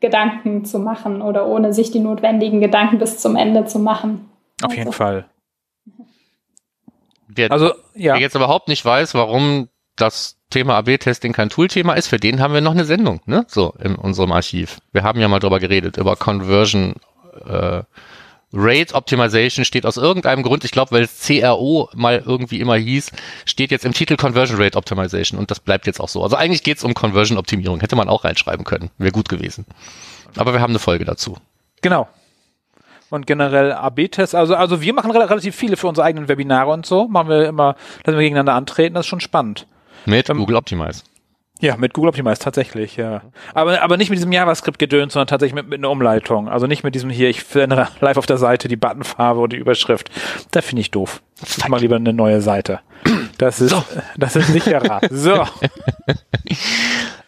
Gedanken 0.00 0.64
zu 0.64 0.78
machen 0.78 1.22
oder 1.22 1.46
ohne 1.46 1.72
sich 1.72 1.90
die 1.90 2.00
notwendigen 2.00 2.60
Gedanken 2.60 2.98
bis 2.98 3.18
zum 3.18 3.36
Ende 3.36 3.64
zu 3.64 3.78
machen. 3.78 4.30
Auf 4.62 4.70
Also, 4.70 4.76
jeden 4.76 4.92
Fall. 4.92 5.26
Wer, 7.28 7.50
Also, 7.50 7.72
ja. 7.94 8.14
wer 8.14 8.20
jetzt 8.20 8.34
überhaupt 8.34 8.68
nicht 8.68 8.84
weiß, 8.84 9.14
warum 9.14 9.68
das 9.96 10.38
Thema 10.54 10.76
AB-Testing 10.78 11.32
kein 11.32 11.50
Toolthema 11.50 11.94
ist, 11.94 12.06
für 12.06 12.18
den 12.18 12.40
haben 12.40 12.54
wir 12.54 12.60
noch 12.60 12.72
eine 12.72 12.84
Sendung, 12.84 13.20
ne? 13.26 13.44
So 13.48 13.74
in 13.82 13.96
unserem 13.96 14.32
Archiv. 14.32 14.78
Wir 14.92 15.02
haben 15.02 15.20
ja 15.20 15.28
mal 15.28 15.40
drüber 15.40 15.58
geredet, 15.58 15.96
über 15.96 16.16
Conversion 16.16 16.94
äh, 17.46 17.82
Rate 18.56 18.94
Optimization 18.94 19.64
steht 19.64 19.84
aus 19.84 19.96
irgendeinem 19.96 20.44
Grund, 20.44 20.64
ich 20.64 20.70
glaube, 20.70 20.92
weil 20.92 21.02
es 21.02 21.26
CRO 21.26 21.90
mal 21.96 22.22
irgendwie 22.24 22.60
immer 22.60 22.76
hieß, 22.76 23.10
steht 23.46 23.72
jetzt 23.72 23.84
im 23.84 23.92
Titel 23.92 24.14
Conversion 24.16 24.62
Rate 24.62 24.78
Optimization 24.78 25.40
und 25.40 25.50
das 25.50 25.58
bleibt 25.58 25.86
jetzt 25.88 25.98
auch 26.00 26.08
so. 26.08 26.22
Also 26.22 26.36
eigentlich 26.36 26.62
geht 26.62 26.78
es 26.78 26.84
um 26.84 26.94
Conversion 26.94 27.36
Optimierung, 27.36 27.80
hätte 27.80 27.96
man 27.96 28.08
auch 28.08 28.22
reinschreiben 28.22 28.64
können, 28.64 28.90
wäre 28.96 29.10
gut 29.10 29.28
gewesen. 29.28 29.66
Aber 30.36 30.52
wir 30.52 30.60
haben 30.60 30.70
eine 30.70 30.78
Folge 30.78 31.04
dazu. 31.04 31.36
Genau. 31.82 32.08
Und 33.10 33.26
generell 33.26 33.72
AB-Tests, 33.72 34.36
also, 34.36 34.54
also 34.54 34.80
wir 34.80 34.94
machen 34.94 35.10
rel- 35.10 35.22
relativ 35.22 35.56
viele 35.56 35.76
für 35.76 35.88
unsere 35.88 36.06
eigenen 36.06 36.28
Webinare 36.28 36.70
und 36.70 36.86
so, 36.86 37.08
machen 37.08 37.28
wir 37.28 37.48
immer, 37.48 37.74
lassen 38.04 38.16
wir 38.18 38.22
gegeneinander 38.22 38.54
antreten, 38.54 38.94
das 38.94 39.04
ist 39.06 39.10
schon 39.10 39.20
spannend. 39.20 39.66
Mit 40.06 40.28
Ähm, 40.30 40.38
Google 40.38 40.56
Optimize. 40.56 41.02
Ja, 41.60 41.76
mit 41.76 41.94
Google 41.94 42.08
Optimize 42.08 42.40
tatsächlich, 42.40 42.96
ja. 42.96 43.22
Aber, 43.54 43.80
aber 43.80 43.96
nicht 43.96 44.10
mit 44.10 44.18
diesem 44.18 44.32
JavaScript-Gedöns, 44.32 45.12
sondern 45.12 45.28
tatsächlich 45.28 45.54
mit, 45.54 45.68
mit 45.68 45.78
einer 45.78 45.90
Umleitung. 45.90 46.48
Also 46.48 46.66
nicht 46.66 46.82
mit 46.82 46.94
diesem 46.94 47.10
hier, 47.10 47.30
ich 47.30 47.42
verändere 47.42 47.88
live 48.00 48.16
auf 48.16 48.26
der 48.26 48.38
Seite 48.38 48.68
die 48.68 48.76
Buttonfarbe 48.76 49.40
und 49.40 49.52
die 49.52 49.56
Überschrift. 49.56 50.10
Da 50.50 50.60
finde 50.60 50.80
ich 50.80 50.90
doof. 50.90 51.22
Ich 51.56 51.68
mache 51.68 51.80
lieber 51.80 51.96
eine 51.96 52.12
neue 52.12 52.40
Seite. 52.40 52.80
Das 53.38 53.60
ist, 53.60 53.74
das 54.16 54.36
ist 54.36 54.48
sicherer. 54.48 55.00
So. 55.10 55.44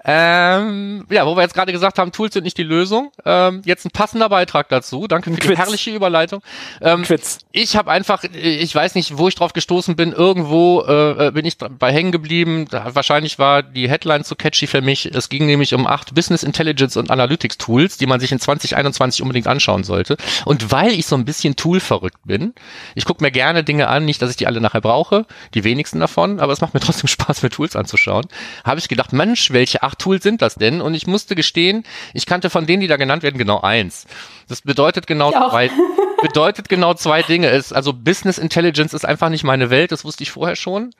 Ähm, 0.08 1.04
ja, 1.10 1.26
wo 1.26 1.34
wir 1.34 1.42
jetzt 1.42 1.54
gerade 1.54 1.72
gesagt 1.72 1.98
haben, 1.98 2.12
Tools 2.12 2.34
sind 2.34 2.44
nicht 2.44 2.56
die 2.56 2.62
Lösung. 2.62 3.10
Ähm, 3.24 3.62
jetzt 3.64 3.84
ein 3.84 3.90
passender 3.90 4.28
Beitrag 4.28 4.68
dazu. 4.68 5.08
Danke 5.08 5.30
für 5.30 5.40
die 5.40 5.46
Quiz. 5.48 5.58
herrliche 5.58 5.90
Überleitung. 5.90 6.42
Ähm, 6.80 7.02
Quiz. 7.02 7.38
ich 7.50 7.76
habe 7.76 7.90
einfach, 7.90 8.22
ich 8.22 8.72
weiß 8.72 8.94
nicht, 8.94 9.18
wo 9.18 9.26
ich 9.26 9.34
drauf 9.34 9.52
gestoßen 9.52 9.96
bin. 9.96 10.12
Irgendwo 10.12 10.82
äh, 10.82 11.26
äh, 11.26 11.30
bin 11.32 11.44
ich 11.44 11.58
bei 11.58 11.92
hängen 11.92 12.12
geblieben. 12.12 12.66
Da, 12.70 12.94
wahrscheinlich 12.94 13.40
war 13.40 13.64
die 13.64 13.90
Headline 13.90 14.22
zu 14.22 14.36
catchy 14.36 14.68
für 14.68 14.80
mich. 14.80 15.06
Es 15.06 15.28
ging 15.28 15.44
nämlich 15.44 15.74
um 15.74 15.88
acht 15.88 16.14
Business 16.14 16.44
Intelligence 16.44 16.96
und 16.96 17.10
Analytics 17.10 17.58
Tools, 17.58 17.98
die 17.98 18.06
man 18.06 18.20
sich 18.20 18.30
in 18.30 18.38
2021 18.38 19.22
unbedingt 19.22 19.48
anschauen 19.48 19.82
sollte. 19.82 20.16
Und 20.44 20.70
weil 20.70 20.92
ich 20.92 21.06
so 21.06 21.16
ein 21.16 21.24
bisschen 21.24 21.56
Tool 21.56 21.80
verrückt 21.80 22.20
bin, 22.24 22.54
ich 22.94 23.06
gucke 23.06 23.24
mir 23.24 23.32
gerne 23.32 23.64
Dinge 23.64 23.88
an, 23.88 24.04
nicht, 24.04 24.22
dass 24.22 24.30
ich 24.30 24.36
die 24.36 24.46
alle 24.46 24.60
nachher 24.60 24.80
brauche, 24.80 25.26
die 25.54 25.64
wenigsten 25.64 25.98
davon, 25.98 26.38
aber 26.38 26.52
es 26.52 26.60
macht 26.60 26.74
mir 26.74 26.80
trotzdem 26.80 27.08
Spaß, 27.08 27.42
mir 27.42 27.50
Tools 27.50 27.74
anzuschauen. 27.74 28.26
Habe 28.62 28.78
ich 28.78 28.86
gedacht, 28.86 29.12
Mensch, 29.12 29.50
welche 29.50 29.82
acht 29.82 29.95
Tools 29.98 30.22
sind 30.22 30.42
das 30.42 30.54
denn? 30.54 30.80
Und 30.80 30.94
ich 30.94 31.06
musste 31.06 31.34
gestehen, 31.34 31.84
ich 32.14 32.26
kannte 32.26 32.50
von 32.50 32.66
denen, 32.66 32.80
die 32.80 32.86
da 32.88 32.96
genannt 32.96 33.22
werden, 33.22 33.38
genau 33.38 33.60
eins. 33.60 34.06
Das 34.48 34.62
bedeutet 34.62 35.06
genau 35.06 35.30
Ich 35.30 35.36
auch. 35.36 35.50
zwei, 35.50 35.70
bedeutet 36.22 36.68
genau 36.68 36.94
zwei 36.94 37.22
Dinge. 37.22 37.48
Es, 37.48 37.72
also 37.72 37.92
Business 37.92 38.38
Intelligence 38.38 38.94
ist 38.94 39.04
einfach 39.04 39.28
nicht 39.28 39.44
meine 39.44 39.70
Welt, 39.70 39.92
das 39.92 40.04
wusste 40.04 40.22
ich 40.22 40.30
vorher 40.30 40.56
schon. 40.56 40.92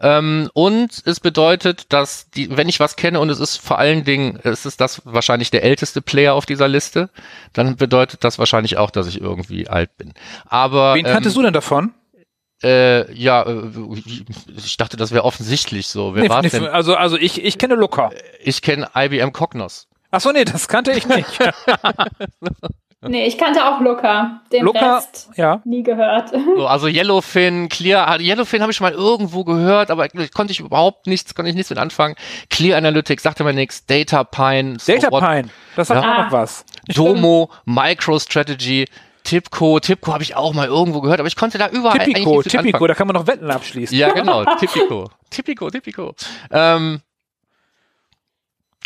Ähm, 0.00 0.48
und 0.52 1.02
es 1.06 1.20
bedeutet, 1.20 1.92
dass 1.92 2.30
die, 2.30 2.56
wenn 2.56 2.68
ich 2.68 2.78
was 2.78 2.96
kenne 2.96 3.18
und 3.18 3.30
es 3.30 3.40
ist 3.40 3.56
vor 3.56 3.78
allen 3.78 4.04
Dingen, 4.04 4.38
es 4.44 4.64
ist 4.64 4.80
das 4.80 5.02
wahrscheinlich 5.04 5.50
der 5.50 5.64
älteste 5.64 6.00
Player 6.00 6.34
auf 6.34 6.46
dieser 6.46 6.68
Liste, 6.68 7.10
dann 7.52 7.76
bedeutet 7.76 8.22
das 8.22 8.38
wahrscheinlich 8.38 8.76
auch, 8.76 8.90
dass 8.90 9.08
ich 9.08 9.20
irgendwie 9.20 9.68
alt 9.68 9.96
bin. 9.96 10.14
Aber 10.46 10.94
Wen 10.94 11.04
kanntest 11.04 11.36
du 11.36 11.42
denn 11.42 11.52
davon? 11.52 11.92
Äh, 12.62 13.12
ja, 13.14 13.42
äh, 13.42 13.70
ich 14.56 14.76
dachte, 14.76 14.96
das 14.96 15.12
wäre 15.12 15.24
offensichtlich 15.24 15.86
so. 15.86 16.14
Wer 16.14 16.24
Nee, 16.24 16.28
war's 16.30 16.42
nee, 16.44 16.50
denn? 16.50 16.66
also, 16.66 16.94
also 16.96 17.16
ich, 17.16 17.44
ich 17.44 17.58
kenne 17.58 17.74
Looker. 17.74 18.10
Ich 18.42 18.62
kenne 18.62 18.88
IBM 18.94 19.32
Cognos. 19.32 19.86
Ach 20.10 20.20
so, 20.20 20.32
nee, 20.32 20.44
das 20.44 20.68
kannte 20.68 20.92
ich 20.92 21.06
nicht. 21.06 21.26
Nee, 23.00 23.26
ich 23.26 23.38
kannte 23.38 23.64
auch 23.64 23.80
Looker. 23.80 24.40
Den 24.50 24.64
Looker, 24.64 24.96
Rest 24.96 25.30
ja. 25.36 25.60
nie 25.64 25.84
gehört. 25.84 26.30
So, 26.30 26.66
also 26.66 26.88
Yellowfin, 26.88 27.68
Clear, 27.68 28.08
ah, 28.08 28.18
Yellowfin 28.18 28.60
habe 28.60 28.72
ich 28.72 28.76
schon 28.76 28.86
mal 28.86 28.92
irgendwo 28.92 29.44
gehört, 29.44 29.92
aber 29.92 30.08
konnte 30.34 30.50
ich 30.50 30.58
überhaupt 30.58 31.06
nichts, 31.06 31.32
konnte 31.36 31.48
ich 31.50 31.54
nichts 31.54 31.70
mit 31.70 31.78
anfangen. 31.78 32.16
Clear 32.50 32.76
Analytics 32.76 33.22
sagte 33.22 33.44
mir 33.44 33.52
nichts, 33.52 33.86
Data 33.86 34.24
Pine, 34.24 34.78
so 34.80 34.92
Data 34.92 35.12
what- 35.12 35.22
Pine, 35.24 35.48
das 35.76 35.86
sagt 35.88 36.02
Ja. 36.04 36.12
auch 36.12 36.24
noch 36.24 36.32
was. 36.32 36.64
Domo, 36.88 37.50
MicroStrategy, 37.66 38.86
Tipco, 39.28 39.78
Tipco 39.78 40.14
habe 40.14 40.22
ich 40.22 40.36
auch 40.36 40.54
mal 40.54 40.68
irgendwo 40.68 41.02
gehört, 41.02 41.20
aber 41.20 41.26
ich 41.26 41.36
konnte 41.36 41.58
da 41.58 41.68
überall 41.68 41.98
Tipico, 41.98 42.38
anfangen. 42.40 42.88
da 42.88 42.94
kann 42.94 43.06
man 43.06 43.14
noch 43.14 43.26
Wetten 43.26 43.50
abschließen. 43.50 43.94
Ja, 43.96 44.12
genau, 44.12 44.42
Tipico, 44.58 45.10
Tipico, 45.28 45.68
Tipico. 45.68 46.14
Ähm, 46.50 47.02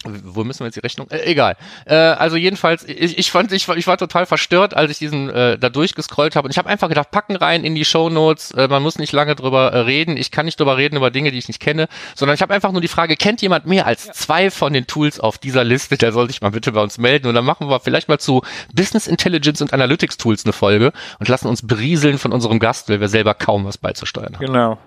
wo 0.05 0.45
müssen 0.45 0.61
wir 0.61 0.67
jetzt 0.67 0.77
die 0.77 0.81
Rechnung? 0.81 1.09
Äh, 1.11 1.23
egal. 1.31 1.57
Äh, 1.87 1.95
also 1.95 2.37
jedenfalls, 2.37 2.85
ich, 2.85 3.19
ich 3.19 3.31
fand, 3.31 3.53
ich, 3.53 3.67
war- 3.69 3.77
ich 3.77 3.87
war 3.87 3.97
total 3.99 4.27
verstört, 4.27 4.75
als 4.75 4.91
ich 4.91 4.99
diesen 4.99 5.31
äh, 5.31 5.59
da 5.59 5.69
durchgescrollt 5.69 6.37
habe. 6.37 6.47
Und 6.47 6.51
ich 6.51 6.59
habe 6.59 6.69
einfach 6.69 6.88
gedacht, 6.88 7.11
packen 7.11 7.37
rein 7.37 7.65
in 7.65 7.75
die 7.75 7.85
Shownotes. 7.85 8.53
Äh, 8.53 8.69
man 8.69 8.83
muss 8.83 8.99
nicht 8.99 9.12
lange 9.12 9.35
drüber 9.37 9.73
äh, 9.73 9.79
reden. 9.81 10.17
Ich 10.17 10.31
kann 10.31 10.47
nicht 10.47 10.59
drüber 10.59 10.77
reden 10.77 10.97
über 10.97 11.11
Dinge, 11.11 11.31
die 11.31 11.38
ich 11.38 11.49
nicht 11.49 11.61
kenne, 11.61 11.88
sondern 12.15 12.35
ich 12.35 12.43
habe 12.43 12.53
einfach 12.55 12.73
nur 12.73 12.81
die 12.81 12.88
Frage: 12.88 13.17
Kennt 13.17 13.43
jemand 13.43 13.67
mehr 13.67 13.87
als 13.87 14.07
zwei 14.12 14.51
von 14.51 14.73
den 14.73 14.87
Tools 14.87 15.21
auf 15.21 15.38
dieser 15.38 15.65
Liste? 15.65 15.97
Der 15.97 16.12
soll 16.12 16.29
sich 16.29 16.41
mal 16.43 16.51
bitte 16.51 16.73
bei 16.73 16.81
uns 16.83 16.99
melden. 16.99 17.27
Und 17.29 17.35
dann 17.35 17.45
machen 17.45 17.69
wir 17.69 17.81
vielleicht 17.81 18.09
mal 18.09 18.19
zu 18.19 18.43
Business 18.75 19.07
Intelligence 19.07 19.61
und 19.62 19.73
Analytics 19.73 20.17
Tools 20.17 20.45
eine 20.45 20.53
Folge 20.53 20.93
und 21.19 21.29
lassen 21.29 21.49
uns 21.49 21.67
berieseln 21.67 22.19
von 22.19 22.33
unserem 22.33 22.59
Gast, 22.59 22.88
weil 22.88 23.01
wir 23.01 23.09
selber 23.09 23.35
kaum 23.35 23.65
was 23.65 23.79
beizusteuern 23.79 24.35
haben. 24.35 24.45
Genau. 24.47 24.79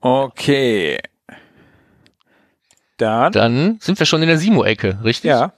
Okay. 0.00 0.98
Dann, 2.98 3.32
Dann 3.32 3.78
sind 3.80 3.98
wir 3.98 4.06
schon 4.06 4.20
in 4.22 4.28
der 4.28 4.38
Simo-Ecke, 4.38 4.98
richtig? 5.02 5.28
ja. 5.30 5.52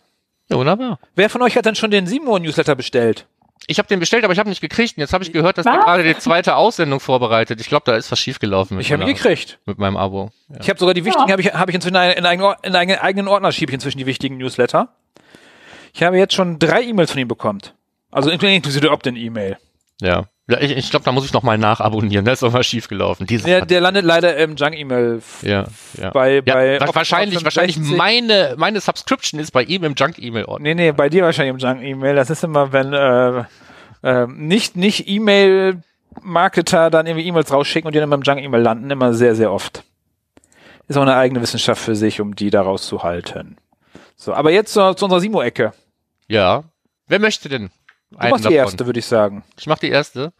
Ja, 0.48 0.56
wunderbar. 0.56 0.98
Wer 1.14 1.30
von 1.30 1.42
euch 1.42 1.56
hat 1.56 1.64
denn 1.66 1.74
schon 1.76 1.90
den 1.90 2.06
Simo-Newsletter 2.06 2.74
bestellt? 2.74 3.26
Ich 3.66 3.78
habe 3.78 3.86
den 3.88 4.00
bestellt, 4.00 4.24
aber 4.24 4.32
ich 4.32 4.38
habe 4.38 4.48
nicht 4.48 4.60
gekriegt. 4.60 4.96
Und 4.96 5.00
jetzt 5.02 5.12
habe 5.12 5.22
ich 5.22 5.32
gehört, 5.32 5.58
dass 5.58 5.66
Was? 5.66 5.84
gerade 5.84 6.02
die 6.02 6.16
zweite 6.18 6.56
Aussendung 6.56 6.98
vorbereitet. 6.98 7.60
Ich 7.60 7.68
glaube, 7.68 7.84
da 7.86 7.94
ist 7.96 8.10
was 8.10 8.18
schiefgelaufen 8.18 8.76
mit, 8.76 8.86
Ich 8.86 8.92
habe 8.92 9.02
ihn 9.02 9.08
gekriegt. 9.08 9.58
mit 9.66 9.78
meinem 9.78 9.96
Abo. 9.96 10.30
Ja. 10.48 10.56
Ich 10.60 10.68
habe 10.68 10.78
sogar 10.78 10.92
die 10.94 11.04
wichtigen, 11.04 11.28
Ja. 11.28 11.32
habe 11.32 11.42
ich, 11.42 11.52
hab 11.54 11.68
ich 11.68 11.74
inzwischen 11.74 11.94
in 11.94 12.26
einen 12.26 12.42
in 12.62 12.74
einen 12.74 12.98
eigenen 12.98 13.28
Ordner 13.28 13.52
schiebe 13.52 13.70
ich 13.70 13.74
inzwischen 13.74 13.98
die 13.98 14.06
wichtigen 14.06 14.38
Newsletter. 14.38 14.88
Ich 15.92 16.02
habe 16.02 16.18
jetzt 16.18 16.34
schon 16.34 16.58
drei 16.58 16.82
E-Mails 16.82 17.12
von 17.12 17.20
ihm 17.20 17.28
bekommen. 17.28 17.60
Also 18.10 18.30
inklusive 18.30 18.80
der 18.80 18.92
Opt-in-E-Mail. 18.92 19.56
ja. 20.00 20.24
Ich, 20.58 20.76
ich 20.76 20.90
glaube, 20.90 21.04
da 21.04 21.12
muss 21.12 21.24
ich 21.24 21.32
noch 21.32 21.42
mal 21.42 21.58
nachabonnieren. 21.58 22.24
Da 22.24 22.32
ist 22.32 22.42
doch 22.42 22.52
mal 22.52 22.64
schief 22.64 22.88
gelaufen. 22.88 23.26
Ja, 23.28 23.60
der 23.64 23.80
landet 23.80 24.04
leider 24.04 24.36
im 24.36 24.56
Junk-E-Mail. 24.56 25.22
Ja, 25.42 25.66
ja. 26.00 26.10
Bei, 26.10 26.36
ja, 26.36 26.54
bei 26.54 26.80
wahrscheinlich, 26.94 27.44
wahrscheinlich 27.44 27.78
meine, 27.78 28.54
meine 28.56 28.80
Subscription 28.80 29.38
ist 29.40 29.52
bei 29.52 29.62
ihm 29.62 29.84
im 29.84 29.94
Junk-E-Mail-Ordner. 29.94 30.62
Nee, 30.62 30.74
nee, 30.74 30.92
bei 30.92 31.08
dir 31.08 31.24
wahrscheinlich 31.24 31.54
im 31.54 31.58
Junk-E-Mail. 31.58 32.16
Das 32.16 32.30
ist 32.30 32.42
immer, 32.42 32.72
wenn 32.72 32.92
äh, 32.92 33.44
äh, 34.02 34.26
nicht, 34.26 34.76
nicht 34.76 35.08
E-Mail-Marketer 35.08 36.90
dann 36.90 37.06
irgendwie 37.06 37.26
E-Mails 37.26 37.52
rausschicken 37.52 37.86
und 37.86 37.94
die 37.94 38.00
dann 38.00 38.10
beim 38.10 38.22
Junk-E-Mail 38.22 38.62
landen, 38.62 38.90
immer 38.90 39.14
sehr, 39.14 39.34
sehr 39.34 39.52
oft. 39.52 39.84
Ist 40.88 40.96
auch 40.96 41.02
eine 41.02 41.14
eigene 41.14 41.40
Wissenschaft 41.40 41.82
für 41.82 41.94
sich, 41.94 42.20
um 42.20 42.34
die 42.34 42.50
daraus 42.50 42.86
zu 42.86 43.02
halten. 43.04 43.56
So, 44.16 44.34
aber 44.34 44.50
jetzt 44.50 44.72
zu, 44.72 44.94
zu 44.94 45.04
unserer 45.04 45.20
Simo-Ecke. 45.20 45.72
Ja. 46.28 46.64
Wer 47.06 47.20
möchte 47.20 47.48
denn? 47.48 47.70
Du 48.10 48.28
machst 48.28 48.48
die 48.48 48.54
erste, 48.54 48.86
würde 48.86 48.98
ich 48.98 49.06
sagen. 49.06 49.44
Ich 49.58 49.66
mach 49.66 49.78
die 49.78 49.90
erste. 49.90 50.32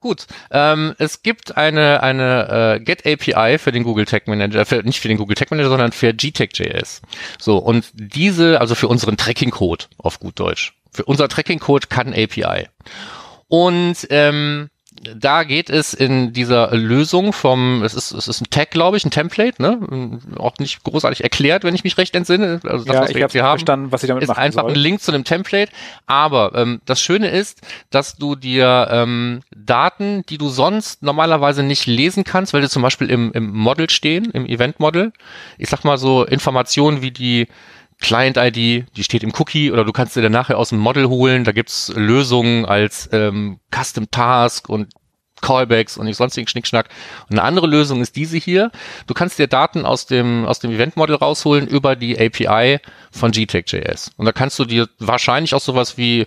Gut. 0.00 0.26
Ähm, 0.50 0.94
es 0.98 1.22
gibt 1.22 1.56
eine, 1.56 2.02
eine 2.02 2.76
äh, 2.76 2.80
Get 2.80 3.06
API 3.06 3.58
für 3.58 3.72
den 3.72 3.84
Google 3.84 4.04
Tag 4.04 4.28
Manager, 4.28 4.66
für, 4.66 4.82
nicht 4.82 5.00
für 5.00 5.08
den 5.08 5.16
Google 5.16 5.34
Tag 5.34 5.50
Manager, 5.50 5.70
sondern 5.70 5.92
für 5.92 6.12
GTAG.js. 6.12 7.00
So, 7.38 7.56
und 7.56 7.86
diese, 7.94 8.60
also 8.60 8.74
für 8.74 8.88
unseren 8.88 9.16
Tracking-Code 9.16 9.86
auf 9.96 10.20
gut 10.20 10.38
Deutsch. 10.38 10.74
Für 10.92 11.06
unser 11.06 11.28
Tracking-Code 11.28 11.86
kann 11.86 12.12
API. 12.12 12.68
Und 13.48 14.06
ähm, 14.10 14.68
da 15.02 15.42
geht 15.42 15.70
es 15.70 15.92
in 15.92 16.32
dieser 16.32 16.74
Lösung 16.74 17.32
vom, 17.32 17.82
es 17.82 17.94
ist, 17.94 18.12
es 18.12 18.28
ist 18.28 18.40
ein 18.40 18.50
Tag, 18.50 18.70
glaube 18.70 18.96
ich, 18.96 19.04
ein 19.04 19.10
Template, 19.10 19.60
ne? 19.60 20.20
Auch 20.38 20.54
nicht 20.58 20.84
großartig 20.84 21.24
erklärt, 21.24 21.64
wenn 21.64 21.74
ich 21.74 21.82
mich 21.82 21.98
recht 21.98 22.14
entsinne. 22.14 22.60
Also 22.64 22.84
das, 22.84 22.94
ja, 22.94 23.00
was 23.02 23.08
wir 23.08 23.16
ich 23.16 23.20
jetzt 23.20 23.32
hier 23.32 23.42
haben, 23.42 23.58
verstanden, 23.58 23.92
was 23.92 24.02
ich 24.04 24.08
damit 24.08 24.22
ist 24.22 24.30
einfach 24.30 24.62
soll. 24.62 24.72
ein 24.72 24.76
Link 24.76 25.00
zu 25.00 25.12
einem 25.12 25.24
Template. 25.24 25.72
Aber 26.06 26.52
ähm, 26.54 26.80
das 26.86 27.00
Schöne 27.00 27.28
ist, 27.28 27.60
dass 27.90 28.16
du 28.16 28.36
dir 28.36 28.88
ähm, 28.90 29.40
Daten, 29.54 30.24
die 30.28 30.38
du 30.38 30.48
sonst 30.48 31.02
normalerweise 31.02 31.64
nicht 31.64 31.86
lesen 31.86 32.22
kannst, 32.22 32.54
weil 32.54 32.62
die 32.62 32.68
zum 32.68 32.82
Beispiel 32.82 33.10
im, 33.10 33.32
im 33.32 33.50
Model 33.52 33.90
stehen, 33.90 34.30
im 34.30 34.46
Event-Model, 34.46 35.12
ich 35.58 35.68
sag 35.68 35.84
mal 35.84 35.98
so 35.98 36.24
Informationen 36.24 37.02
wie 37.02 37.10
die 37.10 37.48
Client-ID, 38.04 38.84
die 38.94 39.02
steht 39.02 39.22
im 39.22 39.32
Cookie 39.38 39.72
oder 39.72 39.82
du 39.82 39.92
kannst 39.92 40.14
dir 40.14 40.20
dann 40.20 40.32
nachher 40.32 40.58
aus 40.58 40.68
dem 40.68 40.78
Model 40.78 41.08
holen. 41.08 41.44
Da 41.44 41.52
gibt's 41.52 41.90
Lösungen 41.96 42.66
als 42.66 43.08
ähm, 43.12 43.60
Custom 43.74 44.10
Task 44.10 44.68
und 44.68 44.92
Callbacks 45.40 45.96
und 45.96 46.04
nicht 46.04 46.18
sonstigen 46.18 46.46
Schnickschnack. 46.46 46.90
Und 47.30 47.38
eine 47.38 47.42
andere 47.42 47.66
Lösung 47.66 48.02
ist 48.02 48.14
diese 48.16 48.36
hier. 48.36 48.70
Du 49.06 49.14
kannst 49.14 49.38
dir 49.38 49.46
Daten 49.46 49.86
aus 49.86 50.04
dem, 50.04 50.44
aus 50.44 50.58
dem 50.58 50.70
Event-Model 50.70 51.16
rausholen 51.16 51.66
über 51.66 51.96
die 51.96 52.18
API 52.18 52.78
von 53.10 53.30
GTAG.js. 53.30 54.12
Und 54.18 54.26
da 54.26 54.32
kannst 54.32 54.58
du 54.58 54.66
dir 54.66 54.86
wahrscheinlich 54.98 55.54
auch 55.54 55.60
sowas 55.60 55.96
wie 55.96 56.26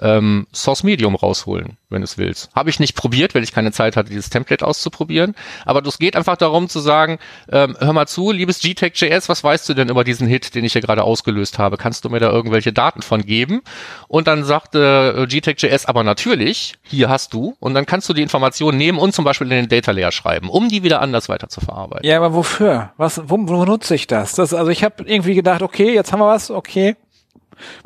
ähm, 0.00 0.46
Source 0.52 0.82
Medium 0.82 1.14
rausholen, 1.14 1.76
wenn 1.88 2.00
du 2.00 2.04
es 2.04 2.18
willst. 2.18 2.50
Habe 2.54 2.70
ich 2.70 2.80
nicht 2.80 2.94
probiert, 2.94 3.34
weil 3.34 3.42
ich 3.42 3.52
keine 3.52 3.72
Zeit 3.72 3.96
hatte, 3.96 4.10
dieses 4.10 4.30
Template 4.30 4.66
auszuprobieren. 4.66 5.34
Aber 5.64 5.84
es 5.86 5.98
geht 5.98 6.16
einfach 6.16 6.36
darum 6.36 6.68
zu 6.68 6.80
sagen, 6.80 7.18
ähm, 7.50 7.76
hör 7.78 7.92
mal 7.92 8.06
zu, 8.06 8.32
liebes 8.32 8.60
GTEC.js, 8.60 9.28
was 9.28 9.44
weißt 9.44 9.68
du 9.68 9.74
denn 9.74 9.88
über 9.88 10.04
diesen 10.04 10.26
Hit, 10.26 10.54
den 10.54 10.64
ich 10.64 10.72
hier 10.72 10.82
gerade 10.82 11.04
ausgelöst 11.04 11.58
habe? 11.58 11.76
Kannst 11.76 12.04
du 12.04 12.10
mir 12.10 12.20
da 12.20 12.30
irgendwelche 12.30 12.72
Daten 12.72 13.02
von 13.02 13.22
geben? 13.24 13.62
Und 14.08 14.26
dann 14.26 14.44
sagte 14.44 15.14
äh, 15.16 15.26
GTEC.js, 15.26 15.86
aber 15.86 16.02
natürlich, 16.02 16.74
hier 16.82 17.08
hast 17.08 17.32
du. 17.32 17.56
Und 17.60 17.74
dann 17.74 17.86
kannst 17.86 18.08
du 18.08 18.12
die 18.12 18.22
Informationen 18.22 18.78
nehmen 18.78 18.98
und 18.98 19.14
zum 19.14 19.24
Beispiel 19.24 19.46
in 19.50 19.68
den 19.68 19.68
Data 19.68 19.92
Layer 19.92 20.12
schreiben, 20.12 20.48
um 20.48 20.68
die 20.68 20.82
wieder 20.82 21.00
anders 21.00 21.28
weiter 21.28 21.48
zu 21.48 21.60
verarbeiten. 21.60 22.06
Ja, 22.06 22.16
aber 22.16 22.34
wofür? 22.34 22.92
Was, 22.96 23.20
wo, 23.26 23.38
wo 23.38 23.64
nutze 23.64 23.94
ich 23.94 24.06
das? 24.06 24.34
das 24.34 24.52
also 24.54 24.70
ich 24.70 24.82
habe 24.84 25.04
irgendwie 25.04 25.34
gedacht, 25.34 25.62
okay, 25.62 25.94
jetzt 25.94 26.12
haben 26.12 26.20
wir 26.20 26.26
was, 26.26 26.50
okay, 26.50 26.96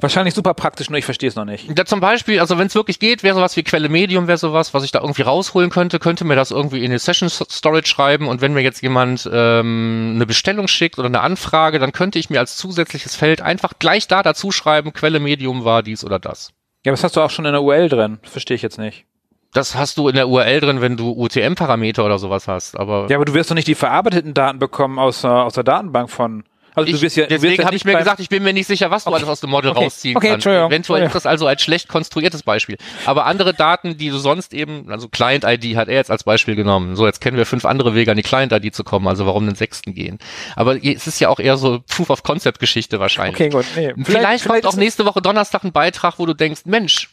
Wahrscheinlich 0.00 0.34
super 0.34 0.54
praktisch, 0.54 0.90
nur 0.90 0.98
ich 0.98 1.04
verstehe 1.04 1.28
es 1.28 1.36
noch 1.36 1.44
nicht. 1.44 1.68
Ja, 1.76 1.84
zum 1.84 2.00
Beispiel, 2.00 2.40
also 2.40 2.58
wenn 2.58 2.66
es 2.66 2.74
wirklich 2.74 2.98
geht, 2.98 3.22
wäre 3.22 3.34
sowas 3.34 3.56
wie 3.56 3.62
Quelle 3.62 3.88
Medium, 3.88 4.26
wäre 4.26 4.38
sowas, 4.38 4.74
was 4.74 4.84
ich 4.84 4.92
da 4.92 5.00
irgendwie 5.00 5.22
rausholen 5.22 5.70
könnte, 5.70 5.98
könnte 5.98 6.24
mir 6.24 6.36
das 6.36 6.50
irgendwie 6.50 6.78
in 6.78 6.90
eine 6.90 6.98
Session 6.98 7.28
Storage 7.28 7.88
schreiben 7.88 8.28
und 8.28 8.40
wenn 8.40 8.52
mir 8.52 8.62
jetzt 8.62 8.82
jemand 8.82 9.28
ähm, 9.32 10.12
eine 10.14 10.26
Bestellung 10.26 10.68
schickt 10.68 10.98
oder 10.98 11.06
eine 11.06 11.20
Anfrage, 11.20 11.78
dann 11.78 11.92
könnte 11.92 12.18
ich 12.18 12.30
mir 12.30 12.40
als 12.40 12.56
zusätzliches 12.56 13.14
Feld 13.14 13.40
einfach 13.40 13.74
gleich 13.78 14.08
da 14.08 14.22
dazu 14.22 14.50
schreiben, 14.50 14.92
Quelle 14.92 15.20
Medium 15.20 15.64
war 15.64 15.82
dies 15.82 16.04
oder 16.04 16.18
das. 16.18 16.52
Ja, 16.84 16.90
aber 16.90 16.96
das 16.96 17.04
hast 17.04 17.16
du 17.16 17.20
auch 17.20 17.30
schon 17.30 17.44
in 17.44 17.52
der 17.52 17.62
URL 17.62 17.88
drin. 17.88 18.18
Verstehe 18.22 18.54
ich 18.54 18.62
jetzt 18.62 18.78
nicht. 18.78 19.04
Das 19.52 19.74
hast 19.74 19.96
du 19.96 20.08
in 20.08 20.14
der 20.14 20.28
URL 20.28 20.60
drin, 20.60 20.80
wenn 20.80 20.96
du 20.96 21.10
UTM-Parameter 21.12 22.04
oder 22.04 22.18
sowas 22.18 22.48
hast. 22.48 22.78
Aber 22.78 23.06
ja, 23.08 23.16
aber 23.16 23.24
du 23.24 23.34
wirst 23.34 23.50
doch 23.50 23.54
nicht 23.54 23.68
die 23.68 23.74
verarbeiteten 23.74 24.34
Daten 24.34 24.58
bekommen 24.58 24.98
aus, 24.98 25.24
aus 25.24 25.54
der 25.54 25.64
Datenbank 25.64 26.10
von 26.10 26.44
also 26.74 26.88
ich, 26.88 26.96
du 26.96 27.02
wirst 27.02 27.16
ja, 27.16 27.26
deswegen 27.26 27.64
habe 27.64 27.76
ich 27.76 27.84
mir 27.84 27.96
gesagt, 27.96 28.20
ich 28.20 28.28
bin 28.28 28.42
mir 28.42 28.52
nicht 28.52 28.66
sicher, 28.66 28.90
was 28.90 29.04
du 29.04 29.10
alles 29.10 29.28
aus 29.28 29.40
dem 29.40 29.50
Model 29.50 29.70
okay. 29.70 29.84
rausziehen 29.84 30.16
okay, 30.16 30.30
kannst. 30.30 30.46
Eventuell 30.46 31.04
ist 31.04 31.14
das 31.14 31.26
also 31.26 31.46
als 31.46 31.62
schlecht 31.62 31.88
konstruiertes 31.88 32.42
Beispiel. 32.42 32.76
Aber 33.06 33.26
andere 33.26 33.54
Daten, 33.54 33.96
die 33.96 34.10
du 34.10 34.18
sonst 34.18 34.54
eben, 34.54 34.90
also 34.90 35.08
Client-ID 35.08 35.76
hat 35.76 35.88
er 35.88 35.94
jetzt 35.94 36.10
als 36.10 36.24
Beispiel 36.24 36.56
genommen. 36.56 36.96
So, 36.96 37.06
jetzt 37.06 37.20
kennen 37.20 37.36
wir 37.36 37.46
fünf 37.46 37.64
andere 37.64 37.94
Wege 37.94 38.10
an 38.10 38.16
die 38.16 38.22
Client-ID 38.22 38.74
zu 38.74 38.84
kommen, 38.84 39.08
also 39.08 39.26
warum 39.26 39.46
den 39.46 39.54
sechsten 39.54 39.94
gehen. 39.94 40.18
Aber 40.56 40.82
es 40.84 41.06
ist 41.06 41.20
ja 41.20 41.28
auch 41.28 41.40
eher 41.40 41.56
so 41.56 41.80
Proof-of-Concept-Geschichte 41.88 43.00
wahrscheinlich. 43.00 43.34
Okay, 43.34 43.48
gut. 43.48 43.64
Nee. 43.76 43.92
Vielleicht, 43.94 44.06
vielleicht, 44.06 44.42
vielleicht 44.42 44.64
kommt 44.64 44.66
auch 44.66 44.76
nächste 44.76 45.04
Woche 45.04 45.22
Donnerstag 45.22 45.64
ein 45.64 45.72
Beitrag, 45.72 46.18
wo 46.18 46.26
du 46.26 46.34
denkst, 46.34 46.62
Mensch, 46.64 47.08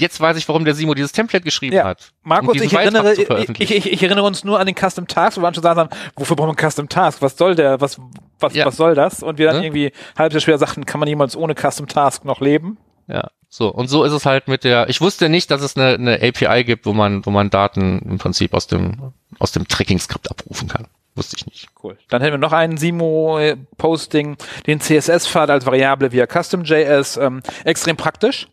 jetzt 0.00 0.20
weiß 0.20 0.36
ich, 0.36 0.48
warum 0.48 0.64
der 0.64 0.74
Simo 0.74 0.94
dieses 0.94 1.12
Template 1.12 1.44
geschrieben 1.44 1.76
ja. 1.76 1.84
hat. 1.84 2.12
Markus, 2.22 2.58
um 2.58 2.62
ich, 2.62 2.72
erinnere, 2.72 3.14
ich, 3.14 3.60
ich, 3.60 3.92
ich, 3.92 4.02
erinnere 4.02 4.24
uns 4.24 4.42
nur 4.42 4.58
an 4.58 4.66
den 4.66 4.74
Custom 4.74 5.06
Task, 5.06 5.36
wo 5.36 5.42
wir 5.42 5.54
schon 5.54 5.62
sagen, 5.62 5.88
wofür 6.16 6.36
brauchen 6.36 6.56
wir 6.56 6.58
einen 6.58 6.70
Custom 6.70 6.88
Task? 6.88 7.22
Was 7.22 7.36
soll 7.36 7.54
der? 7.54 7.80
Was, 7.80 8.00
was, 8.40 8.54
ja. 8.54 8.66
was 8.66 8.76
soll 8.76 8.94
das? 8.94 9.22
Und 9.22 9.38
wir 9.38 9.46
dann 9.46 9.60
ne? 9.60 9.66
irgendwie 9.66 9.92
halb 10.16 10.32
so 10.32 10.40
schwer 10.40 10.58
sagten, 10.58 10.86
kann 10.86 10.98
man 10.98 11.08
jemals 11.08 11.36
ohne 11.36 11.54
Custom 11.54 11.86
Task 11.86 12.24
noch 12.24 12.40
leben? 12.40 12.78
Ja. 13.06 13.30
So, 13.52 13.68
und 13.68 13.88
so 13.88 14.04
ist 14.04 14.12
es 14.12 14.26
halt 14.26 14.46
mit 14.46 14.62
der, 14.62 14.88
ich 14.88 15.00
wusste 15.00 15.28
nicht, 15.28 15.50
dass 15.50 15.62
es 15.62 15.76
eine, 15.76 15.94
eine 15.94 16.22
API 16.22 16.62
gibt, 16.62 16.86
wo 16.86 16.92
man, 16.92 17.26
wo 17.26 17.30
man 17.30 17.50
Daten 17.50 17.98
im 17.98 18.18
Prinzip 18.18 18.54
aus 18.54 18.68
dem, 18.68 19.12
aus 19.40 19.50
dem 19.50 19.66
Tracking-Skript 19.66 20.30
abrufen 20.30 20.68
kann. 20.68 20.86
Wusste 21.16 21.36
ich 21.36 21.46
nicht. 21.46 21.68
Cool. 21.82 21.98
Dann 22.08 22.22
hätten 22.22 22.34
wir 22.34 22.38
noch 22.38 22.52
einen 22.52 22.76
Simo-Posting, 22.76 24.36
den 24.68 24.80
CSS-Pfad 24.80 25.50
als 25.50 25.66
Variable 25.66 26.12
via 26.12 26.26
Custom.js, 26.26 27.16
ähm, 27.16 27.42
extrem 27.64 27.96
praktisch 27.96 28.46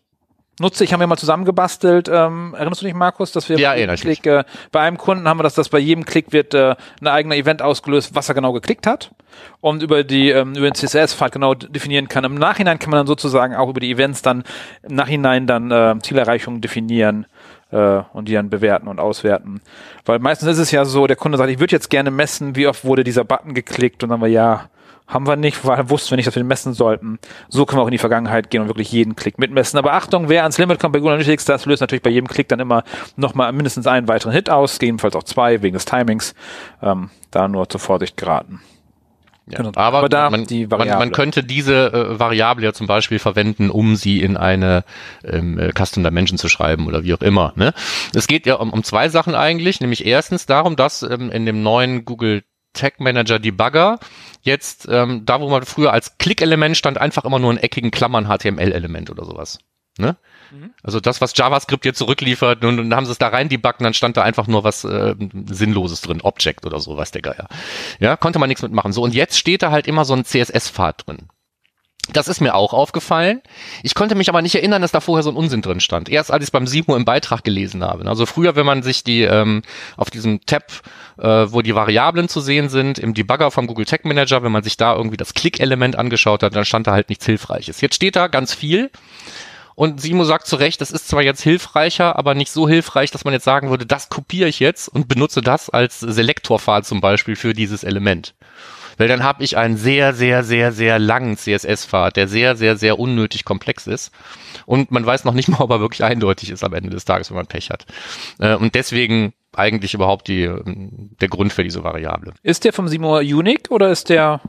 nutze 0.60 0.84
ich, 0.84 0.92
haben 0.92 1.00
wir 1.00 1.06
mal 1.06 1.16
zusammengebastelt. 1.16 2.08
Ähm, 2.08 2.54
erinnerst 2.54 2.82
du 2.82 2.86
dich, 2.86 2.94
Markus, 2.94 3.32
dass 3.32 3.48
wir 3.48 3.58
ja, 3.58 3.74
bei, 3.74 3.96
Klick, 3.96 4.26
äh, 4.26 4.44
bei 4.72 4.80
einem 4.80 4.98
Kunden 4.98 5.28
haben 5.28 5.38
wir 5.38 5.42
das, 5.42 5.54
dass 5.54 5.68
bei 5.68 5.78
jedem 5.78 6.04
Klick 6.04 6.32
wird 6.32 6.54
äh, 6.54 6.74
ein 7.00 7.06
eigener 7.06 7.36
Event 7.36 7.62
ausgelöst, 7.62 8.14
was 8.14 8.28
er 8.28 8.34
genau 8.34 8.52
geklickt 8.52 8.86
hat 8.86 9.10
und 9.60 9.82
über 9.82 10.04
die 10.04 10.30
ähm, 10.30 10.54
über 10.54 10.70
den 10.70 10.74
CSS-Pfad 10.74 11.32
genau 11.32 11.54
definieren 11.54 12.08
kann. 12.08 12.24
Im 12.24 12.34
Nachhinein 12.34 12.78
kann 12.78 12.90
man 12.90 12.98
dann 12.98 13.06
sozusagen 13.06 13.54
auch 13.54 13.68
über 13.68 13.80
die 13.80 13.90
Events 13.90 14.22
dann 14.22 14.44
im 14.82 14.94
Nachhinein 14.94 15.46
dann 15.46 15.70
äh, 15.70 15.96
Zielerreichungen 16.00 16.60
definieren 16.60 17.26
äh, 17.70 18.00
und 18.12 18.28
die 18.28 18.34
dann 18.34 18.50
bewerten 18.50 18.88
und 18.88 19.00
auswerten. 19.00 19.60
Weil 20.04 20.18
meistens 20.18 20.48
ist 20.48 20.58
es 20.58 20.70
ja 20.70 20.84
so, 20.84 21.06
der 21.06 21.16
Kunde 21.16 21.38
sagt, 21.38 21.50
ich 21.50 21.60
würde 21.60 21.72
jetzt 21.72 21.90
gerne 21.90 22.10
messen, 22.10 22.56
wie 22.56 22.66
oft 22.66 22.84
wurde 22.84 23.04
dieser 23.04 23.24
Button 23.24 23.54
geklickt 23.54 24.02
und 24.02 24.10
dann 24.10 24.20
wir 24.20 24.28
ja 24.28 24.68
haben 25.08 25.26
wir 25.26 25.36
nicht, 25.36 25.64
weil 25.64 25.88
wussten 25.88 26.10
wir 26.10 26.16
nicht, 26.16 26.26
dass 26.26 26.36
wir 26.36 26.42
den 26.42 26.48
messen 26.48 26.74
sollten. 26.74 27.18
So 27.48 27.64
können 27.64 27.78
wir 27.78 27.82
auch 27.82 27.88
in 27.88 27.92
die 27.92 27.98
Vergangenheit 27.98 28.50
gehen 28.50 28.60
und 28.60 28.68
wirklich 28.68 28.92
jeden 28.92 29.16
Klick 29.16 29.38
mitmessen. 29.38 29.78
Aber 29.78 29.94
Achtung, 29.94 30.28
wer 30.28 30.42
ans 30.42 30.58
Limit 30.58 30.78
kommt 30.78 30.92
bei 30.92 30.98
Google 30.98 31.14
Analytics, 31.14 31.46
das 31.46 31.64
löst 31.64 31.80
natürlich 31.80 32.02
bei 32.02 32.10
jedem 32.10 32.28
Klick 32.28 32.48
dann 32.48 32.60
immer 32.60 32.84
nochmal 33.16 33.52
mindestens 33.52 33.86
einen 33.86 34.06
weiteren 34.06 34.32
Hit 34.32 34.50
aus, 34.50 34.78
gegebenenfalls 34.78 35.16
auch 35.16 35.24
zwei 35.24 35.62
wegen 35.62 35.74
des 35.74 35.86
Timings. 35.86 36.34
Ähm, 36.82 37.10
da 37.30 37.48
nur 37.48 37.68
zur 37.68 37.80
Vorsicht 37.80 38.16
geraten. 38.16 38.60
Ja, 39.50 39.58
genau. 39.58 39.70
aber, 39.76 39.98
aber 39.98 40.08
da 40.10 40.28
man, 40.28 40.46
man, 40.68 40.88
man, 40.88 41.12
könnte 41.12 41.42
diese 41.42 41.92
äh, 41.92 42.18
Variable 42.18 42.66
ja 42.66 42.72
zum 42.74 42.86
Beispiel 42.86 43.18
verwenden, 43.18 43.70
um 43.70 43.96
sie 43.96 44.20
in 44.20 44.36
eine 44.36 44.84
ähm, 45.24 45.58
äh, 45.58 45.72
Custom 45.72 46.04
Dimension 46.04 46.36
zu 46.36 46.48
schreiben 46.48 46.86
oder 46.86 47.02
wie 47.02 47.14
auch 47.14 47.22
immer. 47.22 47.52
Ne? 47.56 47.72
Es 48.14 48.26
geht 48.26 48.44
ja 48.44 48.56
um, 48.56 48.72
um 48.72 48.84
zwei 48.84 49.08
Sachen 49.08 49.34
eigentlich, 49.34 49.80
nämlich 49.80 50.04
erstens 50.04 50.44
darum, 50.44 50.76
dass 50.76 51.02
ähm, 51.02 51.30
in 51.30 51.46
dem 51.46 51.62
neuen 51.62 52.04
Google 52.04 52.42
Tag 52.72 53.00
Manager 53.00 53.38
Debugger 53.38 53.98
jetzt 54.42 54.86
ähm, 54.90 55.24
da, 55.24 55.40
wo 55.40 55.48
man 55.48 55.64
früher 55.64 55.92
als 55.92 56.18
Klick-Element 56.18 56.76
stand, 56.76 56.98
einfach 56.98 57.24
immer 57.24 57.38
nur 57.38 57.50
in 57.50 57.58
eckigen 57.58 57.90
Klammern 57.90 58.26
HTML-Element 58.26 59.10
oder 59.10 59.24
sowas. 59.24 59.58
Ne? 59.98 60.16
Mhm. 60.52 60.72
Also 60.82 61.00
das, 61.00 61.20
was 61.20 61.36
JavaScript 61.36 61.84
jetzt 61.84 61.98
zurückliefert, 61.98 62.64
und 62.64 62.76
dann 62.76 62.94
haben 62.94 63.04
sie 63.04 63.12
es 63.12 63.18
da 63.18 63.28
rein 63.28 63.48
debuggen, 63.48 63.84
dann 63.84 63.94
stand 63.94 64.16
da 64.16 64.22
einfach 64.22 64.46
nur 64.46 64.62
was 64.62 64.84
äh, 64.84 65.14
Sinnloses 65.46 66.00
drin, 66.02 66.20
Object 66.20 66.64
oder 66.64 66.78
so, 66.78 66.96
was 66.96 67.10
der 67.10 67.22
Geier. 67.22 67.48
Ja, 67.98 68.16
konnte 68.16 68.38
man 68.38 68.48
nichts 68.48 68.62
mitmachen. 68.62 68.92
So, 68.92 69.02
und 69.02 69.12
jetzt 69.12 69.38
steht 69.38 69.62
da 69.62 69.72
halt 69.72 69.88
immer 69.88 70.04
so 70.04 70.14
ein 70.14 70.24
CSS-Pfad 70.24 71.06
drin. 71.06 71.28
Das 72.12 72.28
ist 72.28 72.40
mir 72.40 72.54
auch 72.54 72.72
aufgefallen. 72.72 73.42
Ich 73.82 73.94
konnte 73.94 74.14
mich 74.14 74.28
aber 74.28 74.40
nicht 74.40 74.54
erinnern, 74.54 74.80
dass 74.80 74.92
da 74.92 75.00
vorher 75.00 75.22
so 75.22 75.30
ein 75.30 75.36
Unsinn 75.36 75.60
drin 75.60 75.80
stand. 75.80 76.08
Erst 76.08 76.30
als 76.30 76.42
ich 76.42 76.48
es 76.48 76.50
beim 76.50 76.66
Simo 76.66 76.96
im 76.96 77.04
Beitrag 77.04 77.44
gelesen 77.44 77.84
habe. 77.84 78.08
Also 78.08 78.24
früher, 78.24 78.56
wenn 78.56 78.66
man 78.66 78.82
sich 78.82 79.04
die 79.04 79.22
ähm, 79.22 79.62
auf 79.96 80.10
diesem 80.10 80.40
Tab, 80.46 80.64
äh, 81.18 81.26
wo 81.26 81.60
die 81.60 81.74
Variablen 81.74 82.28
zu 82.28 82.40
sehen 82.40 82.68
sind, 82.68 82.98
im 82.98 83.14
Debugger 83.14 83.50
vom 83.50 83.66
Google 83.66 83.84
Tag 83.84 84.04
Manager, 84.04 84.42
wenn 84.42 84.52
man 84.52 84.62
sich 84.62 84.76
da 84.76 84.94
irgendwie 84.96 85.16
das 85.16 85.34
Klick-Element 85.34 85.96
angeschaut 85.96 86.42
hat, 86.42 86.56
dann 86.56 86.64
stand 86.64 86.86
da 86.86 86.92
halt 86.92 87.10
nichts 87.10 87.26
Hilfreiches. 87.26 87.80
Jetzt 87.80 87.96
steht 87.96 88.16
da 88.16 88.28
ganz 88.28 88.54
viel. 88.54 88.90
Und 89.74 90.00
Simo 90.00 90.24
sagt 90.24 90.48
zu 90.48 90.56
Recht, 90.56 90.80
das 90.80 90.90
ist 90.90 91.06
zwar 91.06 91.22
jetzt 91.22 91.40
hilfreicher, 91.40 92.18
aber 92.18 92.34
nicht 92.34 92.50
so 92.50 92.68
hilfreich, 92.68 93.12
dass 93.12 93.24
man 93.24 93.32
jetzt 93.32 93.44
sagen 93.44 93.70
würde, 93.70 93.86
das 93.86 94.08
kopiere 94.08 94.48
ich 94.48 94.58
jetzt 94.58 94.88
und 94.88 95.06
benutze 95.06 95.40
das 95.40 95.70
als 95.70 96.00
Selektorpfad 96.00 96.84
zum 96.84 97.00
Beispiel 97.00 97.36
für 97.36 97.52
dieses 97.52 97.84
Element. 97.84 98.34
Weil 98.98 99.08
dann 99.08 99.22
habe 99.22 99.42
ich 99.42 99.56
einen 99.56 99.76
sehr, 99.76 100.12
sehr, 100.12 100.44
sehr, 100.44 100.72
sehr 100.72 100.98
langen 100.98 101.36
CSS-Pfad, 101.36 102.16
der 102.16 102.28
sehr, 102.28 102.56
sehr, 102.56 102.76
sehr 102.76 102.98
unnötig 102.98 103.44
komplex 103.44 103.86
ist. 103.86 104.12
Und 104.66 104.90
man 104.90 105.06
weiß 105.06 105.24
noch 105.24 105.34
nicht 105.34 105.48
mal, 105.48 105.60
ob 105.60 105.70
er 105.70 105.80
wirklich 105.80 106.04
eindeutig 106.04 106.50
ist 106.50 106.62
am 106.62 106.74
Ende 106.74 106.90
des 106.90 107.04
Tages, 107.04 107.30
wenn 107.30 107.36
man 107.36 107.46
Pech 107.46 107.70
hat. 107.70 107.86
Äh, 108.38 108.56
und 108.56 108.74
deswegen 108.74 109.32
eigentlich 109.54 109.94
überhaupt 109.94 110.28
die, 110.28 110.52
der 111.20 111.28
Grund 111.28 111.52
für 111.52 111.64
diese 111.64 111.82
Variable. 111.84 112.34
Ist 112.42 112.64
der 112.64 112.72
vom 112.72 112.88
Simor 112.88 113.20
unique 113.20 113.70
oder 113.70 113.90
ist 113.90 114.08
der? 114.08 114.40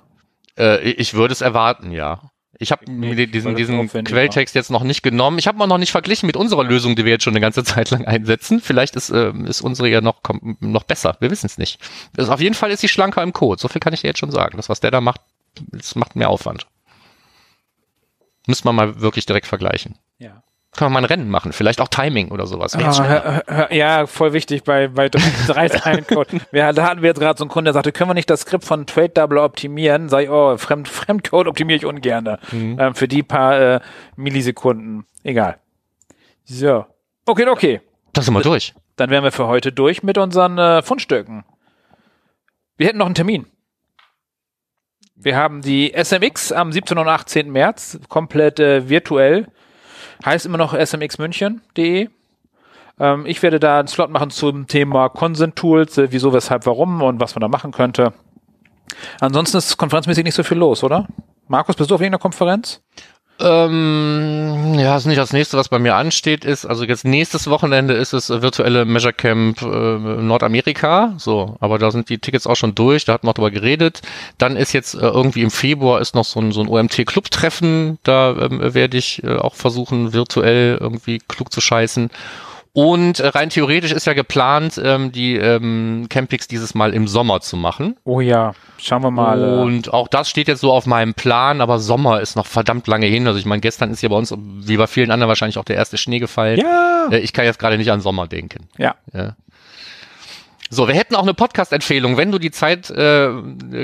Äh, 0.57 0.91
ich 0.91 1.13
würde 1.13 1.31
es 1.31 1.41
erwarten, 1.41 1.91
ja. 1.91 2.31
Ich 2.57 2.71
habe 2.71 2.91
mir 2.91 3.27
diesen, 3.27 3.55
diesen 3.55 3.87
Quelltext 3.87 4.55
jetzt 4.55 4.71
noch 4.71 4.83
nicht 4.83 5.03
genommen. 5.03 5.37
Ich 5.37 5.47
habe 5.47 5.57
mal 5.57 5.67
noch 5.67 5.77
nicht 5.77 5.91
verglichen 5.91 6.25
mit 6.25 6.35
unserer 6.35 6.63
Lösung, 6.63 6.95
die 6.95 7.05
wir 7.05 7.11
jetzt 7.11 7.23
schon 7.23 7.33
eine 7.33 7.41
ganze 7.41 7.63
Zeit 7.65 7.91
lang 7.91 8.05
einsetzen. 8.05 8.59
Vielleicht 8.59 8.95
ist, 8.95 9.11
äh, 9.11 9.31
ist 9.45 9.61
unsere 9.61 9.87
ja 9.87 10.01
noch, 10.01 10.21
noch 10.59 10.83
besser. 10.83 11.15
Wir 11.19 11.29
wissen 11.29 11.45
es 11.45 11.57
nicht. 11.57 11.79
Also 12.17 12.33
auf 12.33 12.41
jeden 12.41 12.55
Fall 12.55 12.71
ist 12.71 12.81
sie 12.81 12.87
schlanker 12.87 13.21
im 13.21 13.33
Code. 13.33 13.61
So 13.61 13.67
viel 13.67 13.79
kann 13.79 13.93
ich 13.93 14.01
dir 14.01 14.07
jetzt 14.07 14.19
schon 14.19 14.31
sagen. 14.31 14.57
Das, 14.57 14.69
was 14.69 14.79
der 14.79 14.91
da 14.91 14.99
macht, 14.99 15.21
das 15.71 15.95
macht 15.95 16.15
mehr 16.15 16.29
Aufwand. 16.29 16.67
Müssen 18.47 18.65
wir 18.65 18.73
mal 18.73 18.99
wirklich 18.99 19.27
direkt 19.27 19.45
vergleichen. 19.45 19.97
Ja. 20.17 20.43
Kann 20.75 20.85
man 20.85 20.93
mal 20.93 20.99
ein 20.99 21.05
Rennen 21.05 21.29
machen, 21.29 21.51
vielleicht 21.51 21.81
auch 21.81 21.87
Timing 21.87 22.29
oder 22.29 22.45
sowas. 22.45 22.75
Ah, 22.75 23.73
ja, 23.73 24.05
voll 24.05 24.33
wichtig 24.33 24.63
bei, 24.63 24.87
bei 24.87 25.09
drei 25.09 25.67
Zeilen 25.69 26.05
Code. 26.05 26.39
ja, 26.51 26.71
da 26.71 26.87
hatten 26.87 27.01
wir 27.01 27.09
jetzt 27.09 27.19
gerade 27.19 27.37
so 27.37 27.43
einen 27.43 27.49
Kunden, 27.49 27.65
der 27.65 27.73
sagte, 27.73 27.91
können 27.91 28.09
wir 28.09 28.13
nicht 28.13 28.29
das 28.29 28.41
Skript 28.41 28.63
von 28.65 28.85
Trade 28.85 29.09
Double 29.09 29.39
optimieren? 29.39 30.09
Ich, 30.15 30.29
oh, 30.29 30.57
Fremd, 30.57 30.87
Fremdcode 30.87 31.47
optimiere 31.47 31.77
ich 31.77 31.85
ungern. 31.85 32.37
Mhm. 32.51 32.77
Ähm, 32.79 32.95
für 32.95 33.07
die 33.07 33.23
paar 33.23 33.59
äh, 33.59 33.79
Millisekunden. 34.15 35.05
Egal. 35.23 35.57
So. 36.45 36.85
Okay, 37.25 37.47
okay. 37.47 37.81
Das 38.13 38.25
sind 38.25 38.33
wir 38.35 38.41
durch. 38.41 38.73
Dann 38.95 39.09
wären 39.09 39.23
wir 39.23 39.31
für 39.31 39.47
heute 39.47 39.71
durch 39.71 40.03
mit 40.03 40.17
unseren 40.17 40.57
äh, 40.57 40.81
Fundstücken. 40.83 41.45
Wir 42.77 42.87
hätten 42.87 42.99
noch 42.99 43.07
einen 43.07 43.15
Termin. 43.15 43.47
Wir 45.15 45.35
haben 45.35 45.61
die 45.61 45.93
SMX 45.93 46.51
am 46.51 46.71
17. 46.71 46.97
und 46.97 47.07
18. 47.07 47.51
März, 47.51 47.99
komplett 48.07 48.59
äh, 48.59 48.87
virtuell. 48.87 49.47
Heißt 50.25 50.45
immer 50.45 50.57
noch 50.57 50.73
smxmünchen.de. 50.73 52.09
Ähm, 52.99 53.25
ich 53.25 53.41
werde 53.41 53.59
da 53.59 53.79
einen 53.79 53.87
Slot 53.87 54.09
machen 54.09 54.29
zum 54.29 54.67
Thema 54.67 55.09
Consent 55.09 55.55
Tools, 55.55 55.97
äh, 55.97 56.11
wieso, 56.11 56.33
weshalb, 56.33 56.65
warum 56.65 57.01
und 57.01 57.19
was 57.19 57.35
man 57.35 57.41
da 57.41 57.47
machen 57.47 57.71
könnte. 57.71 58.13
Ansonsten 59.21 59.57
ist 59.57 59.77
konferenzmäßig 59.77 60.23
nicht 60.23 60.35
so 60.35 60.43
viel 60.43 60.57
los, 60.57 60.83
oder? 60.83 61.07
Markus, 61.47 61.75
bist 61.75 61.89
du 61.89 61.95
auf 61.95 62.01
irgendeiner 62.01 62.21
Konferenz? 62.21 62.81
Ähm, 63.41 64.75
ja, 64.77 64.97
ist 64.97 65.05
nicht 65.05 65.17
das 65.17 65.31
nächste, 65.31 65.57
was 65.57 65.69
bei 65.69 65.79
mir 65.79 65.95
ansteht, 65.95 66.43
ist, 66.43 66.65
also 66.65 66.83
jetzt 66.83 67.05
nächstes 67.05 67.49
Wochenende 67.49 67.93
ist 67.93 68.11
es 68.11 68.29
virtuelle 68.29 68.83
Measure 68.83 69.13
Camp 69.13 69.61
äh, 69.61 69.65
Nordamerika, 69.65 71.13
so, 71.17 71.55
aber 71.61 71.79
da 71.79 71.89
sind 71.89 72.09
die 72.09 72.17
Tickets 72.17 72.47
auch 72.47 72.57
schon 72.57 72.75
durch, 72.75 73.05
da 73.05 73.13
hat 73.13 73.23
man 73.23 73.33
drüber 73.33 73.49
geredet. 73.49 74.01
Dann 74.37 74.57
ist 74.57 74.73
jetzt 74.73 74.93
äh, 74.93 74.99
irgendwie 74.99 75.43
im 75.43 75.51
Februar 75.51 76.01
ist 76.01 76.15
noch 76.15 76.25
so 76.25 76.41
ein, 76.41 76.51
so 76.51 76.61
ein 76.61 76.67
OMT-Club-Treffen, 76.67 77.99
da 78.03 78.31
ähm, 78.31 78.73
werde 78.73 78.97
ich 78.97 79.23
äh, 79.23 79.37
auch 79.37 79.55
versuchen, 79.55 80.11
virtuell 80.11 80.77
irgendwie 80.79 81.19
klug 81.19 81.53
zu 81.53 81.61
scheißen. 81.61 82.09
Und 82.73 83.19
äh, 83.19 83.27
rein 83.27 83.49
theoretisch 83.49 83.91
ist 83.91 84.05
ja 84.05 84.13
geplant, 84.13 84.79
ähm, 84.83 85.11
die 85.11 85.35
ähm, 85.35 86.05
Campings 86.09 86.47
dieses 86.47 86.75
Mal 86.75 86.93
im 86.93 87.07
Sommer 87.07 87.41
zu 87.41 87.57
machen. 87.57 87.97
Oh 88.03 88.21
ja, 88.21 88.53
schauen 88.77 89.03
wir 89.03 89.11
mal. 89.11 89.41
Äh. 89.41 89.61
Und 89.61 89.93
auch 89.93 90.07
das 90.07 90.29
steht 90.29 90.47
jetzt 90.47 90.61
so 90.61 90.71
auf 90.71 90.85
meinem 90.85 91.13
Plan, 91.13 91.61
aber 91.61 91.79
Sommer 91.79 92.21
ist 92.21 92.35
noch 92.35 92.45
verdammt 92.45 92.87
lange 92.87 93.07
hin. 93.07 93.27
Also 93.27 93.39
ich 93.39 93.45
meine, 93.45 93.61
gestern 93.61 93.91
ist 93.91 94.01
ja 94.01 94.09
bei 94.09 94.15
uns, 94.15 94.33
wie 94.37 94.77
bei 94.77 94.87
vielen 94.87 95.11
anderen, 95.11 95.29
wahrscheinlich 95.29 95.57
auch 95.57 95.65
der 95.65 95.77
erste 95.77 95.97
Schnee 95.97 96.19
gefallen. 96.19 96.59
Ja. 96.59 97.07
Äh, 97.11 97.19
ich 97.19 97.33
kann 97.33 97.45
jetzt 97.45 97.59
gerade 97.59 97.77
nicht 97.77 97.91
an 97.91 98.01
Sommer 98.01 98.27
denken. 98.27 98.69
Ja. 98.77 98.95
ja. 99.13 99.35
So, 100.71 100.87
wir 100.87 100.93
hätten 100.93 101.15
auch 101.15 101.23
eine 101.23 101.33
Podcast-Empfehlung. 101.33 102.15
Wenn 102.17 102.31
du 102.31 102.37
die 102.37 102.51
Zeit 102.51 102.91
äh, 102.91 103.31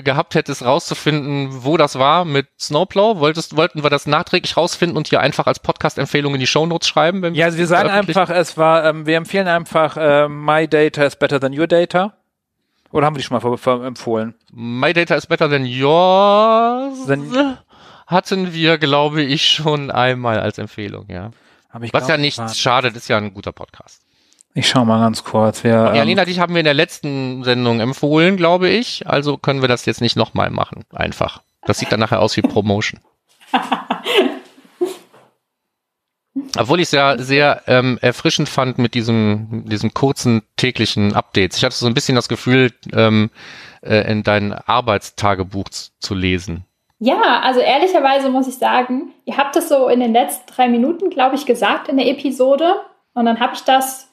gehabt 0.01 0.35
hättest, 0.35 0.63
rauszufinden, 0.63 1.63
wo 1.63 1.77
das 1.77 1.97
war 1.97 2.25
mit 2.25 2.47
Snowplow, 2.59 3.19
wolltest, 3.19 3.57
wollten 3.57 3.81
wir 3.81 3.89
das 3.89 4.05
nachträglich 4.05 4.55
rausfinden 4.55 4.95
und 4.95 5.07
hier 5.07 5.19
einfach 5.19 5.47
als 5.47 5.59
Podcast-Empfehlung 5.59 6.35
in 6.35 6.39
die 6.39 6.47
Shownotes 6.47 6.87
schreiben? 6.87 7.23
Wenn 7.23 7.33
ja, 7.33 7.45
also 7.45 7.57
wir 7.57 7.65
sagen 7.65 7.89
einfach, 7.89 8.29
es 8.29 8.55
war, 8.57 8.85
ähm, 8.85 9.07
wir 9.07 9.17
empfehlen 9.17 9.47
einfach, 9.47 9.97
äh, 9.97 10.27
My 10.27 10.67
Data 10.67 11.03
is 11.03 11.15
better 11.15 11.39
than 11.39 11.57
your 11.57 11.65
data. 11.65 12.13
Oder 12.91 13.07
haben 13.07 13.15
wir 13.15 13.19
die 13.19 13.25
schon 13.25 13.41
mal 13.41 13.85
empfohlen? 13.85 14.35
My 14.53 14.93
Data 14.93 15.15
is 15.15 15.25
better 15.25 15.49
than 15.49 15.65
yours. 15.65 17.07
Then 17.07 17.57
hatten 18.05 18.53
wir, 18.53 18.77
glaube 18.77 19.23
ich, 19.23 19.47
schon 19.47 19.89
einmal 19.89 20.39
als 20.39 20.59
Empfehlung, 20.59 21.07
ja. 21.09 21.31
Was 21.91 22.07
ja 22.07 22.17
nichts 22.17 22.57
schadet, 22.59 22.95
ist 22.95 23.09
ja 23.09 23.17
ein 23.17 23.33
guter 23.33 23.51
Podcast. 23.51 24.04
Ich 24.57 24.69
schau 24.69 24.85
mal 24.85 25.01
ganz 25.01 25.25
kurz. 25.25 25.65
Wer, 25.65 25.93
ja, 25.93 26.03
ähm, 26.03 26.25
dich 26.25 26.39
haben 26.39 26.53
wir 26.53 26.61
in 26.61 26.65
der 26.65 26.73
letzten 26.73 27.43
Sendung 27.43 27.81
empfohlen, 27.81 28.37
glaube 28.37 28.69
ich. 28.69 29.05
Also 29.05 29.35
können 29.37 29.59
wir 29.59 29.67
das 29.67 29.85
jetzt 29.85 29.99
nicht 29.99 30.15
nochmal 30.15 30.49
machen. 30.49 30.85
Einfach. 30.93 31.41
Das 31.65 31.77
sieht 31.77 31.91
dann 31.91 31.99
nachher 31.99 32.21
aus 32.21 32.37
wie 32.37 32.41
Promotion. 32.41 33.01
Obwohl 36.57 36.79
ich 36.79 36.85
es 36.85 36.91
ja 36.91 37.17
sehr 37.17 37.63
ähm, 37.67 37.99
erfrischend 38.01 38.47
fand 38.47 38.77
mit 38.77 38.93
diesem, 38.93 39.65
diesem 39.67 39.93
kurzen 39.93 40.41
täglichen 40.55 41.13
Updates. 41.13 41.57
Ich 41.57 41.65
hatte 41.65 41.75
so 41.75 41.87
ein 41.87 41.93
bisschen 41.93 42.15
das 42.15 42.29
Gefühl, 42.29 42.71
ähm, 42.93 43.31
äh, 43.81 44.09
in 44.09 44.23
dein 44.23 44.53
Arbeitstagebuch 44.53 45.67
zu 45.99 46.15
lesen. 46.15 46.63
Ja, 46.99 47.41
also 47.41 47.59
ehrlicherweise 47.59 48.29
muss 48.29 48.47
ich 48.47 48.55
sagen, 48.55 49.11
ihr 49.25 49.35
habt 49.35 49.57
es 49.57 49.67
so 49.67 49.89
in 49.89 49.99
den 49.99 50.13
letzten 50.13 50.49
drei 50.49 50.69
Minuten, 50.69 51.09
glaube 51.09 51.35
ich, 51.35 51.45
gesagt 51.45 51.89
in 51.89 51.97
der 51.97 52.07
Episode. 52.07 52.75
Und 53.13 53.25
dann 53.25 53.41
habe 53.41 53.53
ich 53.53 53.61
das 53.61 54.04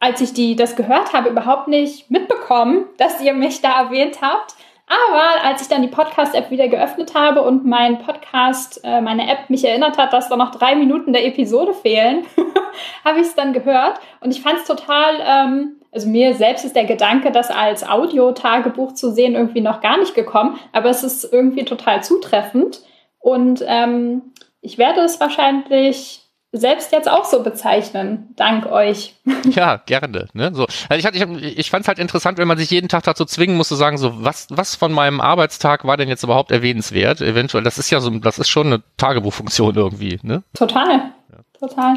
als 0.00 0.20
ich 0.20 0.32
die, 0.32 0.56
das 0.56 0.76
gehört 0.76 1.12
habe, 1.12 1.30
überhaupt 1.30 1.68
nicht 1.68 2.10
mitbekommen, 2.10 2.86
dass 2.98 3.20
ihr 3.20 3.34
mich 3.34 3.60
da 3.60 3.82
erwähnt 3.82 4.18
habt. 4.22 4.54
Aber 4.86 5.44
als 5.44 5.60
ich 5.60 5.68
dann 5.68 5.82
die 5.82 5.88
Podcast-App 5.88 6.50
wieder 6.50 6.68
geöffnet 6.68 7.14
habe 7.14 7.42
und 7.42 7.66
mein 7.66 7.98
Podcast, 7.98 8.80
äh, 8.84 9.02
meine 9.02 9.30
App 9.30 9.50
mich 9.50 9.64
erinnert 9.64 9.98
hat, 9.98 10.14
dass 10.14 10.30
da 10.30 10.36
noch 10.36 10.50
drei 10.50 10.76
Minuten 10.76 11.12
der 11.12 11.26
Episode 11.26 11.74
fehlen, 11.74 12.24
habe 13.04 13.20
ich 13.20 13.26
es 13.26 13.34
dann 13.34 13.52
gehört. 13.52 14.00
Und 14.20 14.30
ich 14.30 14.40
fand 14.40 14.60
es 14.60 14.64
total, 14.64 15.20
ähm, 15.26 15.76
also 15.92 16.08
mir 16.08 16.34
selbst 16.34 16.64
ist 16.64 16.74
der 16.74 16.86
Gedanke, 16.86 17.32
das 17.32 17.50
als 17.50 17.86
Audio-Tagebuch 17.86 18.92
zu 18.92 19.10
sehen, 19.10 19.34
irgendwie 19.34 19.60
noch 19.60 19.82
gar 19.82 19.98
nicht 19.98 20.14
gekommen. 20.14 20.58
Aber 20.72 20.88
es 20.88 21.02
ist 21.02 21.30
irgendwie 21.30 21.64
total 21.64 22.02
zutreffend. 22.02 22.80
Und 23.18 23.62
ähm, 23.66 24.32
ich 24.62 24.78
werde 24.78 25.00
es 25.00 25.20
wahrscheinlich 25.20 26.27
selbst 26.58 26.92
jetzt 26.92 27.08
auch 27.08 27.24
so 27.24 27.42
bezeichnen, 27.42 28.34
dank 28.36 28.66
euch. 28.66 29.14
Ja, 29.50 29.76
gerne. 29.76 30.28
Ne? 30.34 30.50
So, 30.54 30.66
also 30.88 31.08
ich, 31.08 31.22
ich, 31.22 31.58
ich 31.58 31.70
fand 31.70 31.82
es 31.82 31.88
halt 31.88 31.98
interessant, 31.98 32.38
wenn 32.38 32.48
man 32.48 32.58
sich 32.58 32.70
jeden 32.70 32.88
Tag 32.88 33.04
dazu 33.04 33.24
zwingen 33.24 33.56
muss, 33.56 33.68
zu 33.68 33.76
sagen, 33.76 33.96
so 33.96 34.24
was, 34.24 34.46
was 34.50 34.74
von 34.74 34.92
meinem 34.92 35.20
Arbeitstag 35.20 35.84
war 35.84 35.96
denn 35.96 36.08
jetzt 36.08 36.22
überhaupt 36.22 36.50
erwähnenswert? 36.50 37.20
Eventuell, 37.20 37.64
das 37.64 37.78
ist 37.78 37.90
ja 37.90 38.00
so, 38.00 38.10
das 38.10 38.38
ist 38.38 38.48
schon 38.48 38.66
eine 38.66 38.82
Tagebuchfunktion 38.96 39.74
irgendwie. 39.74 40.18
Ne? 40.22 40.42
Total, 40.54 41.12
ja. 41.32 41.38
total. 41.58 41.96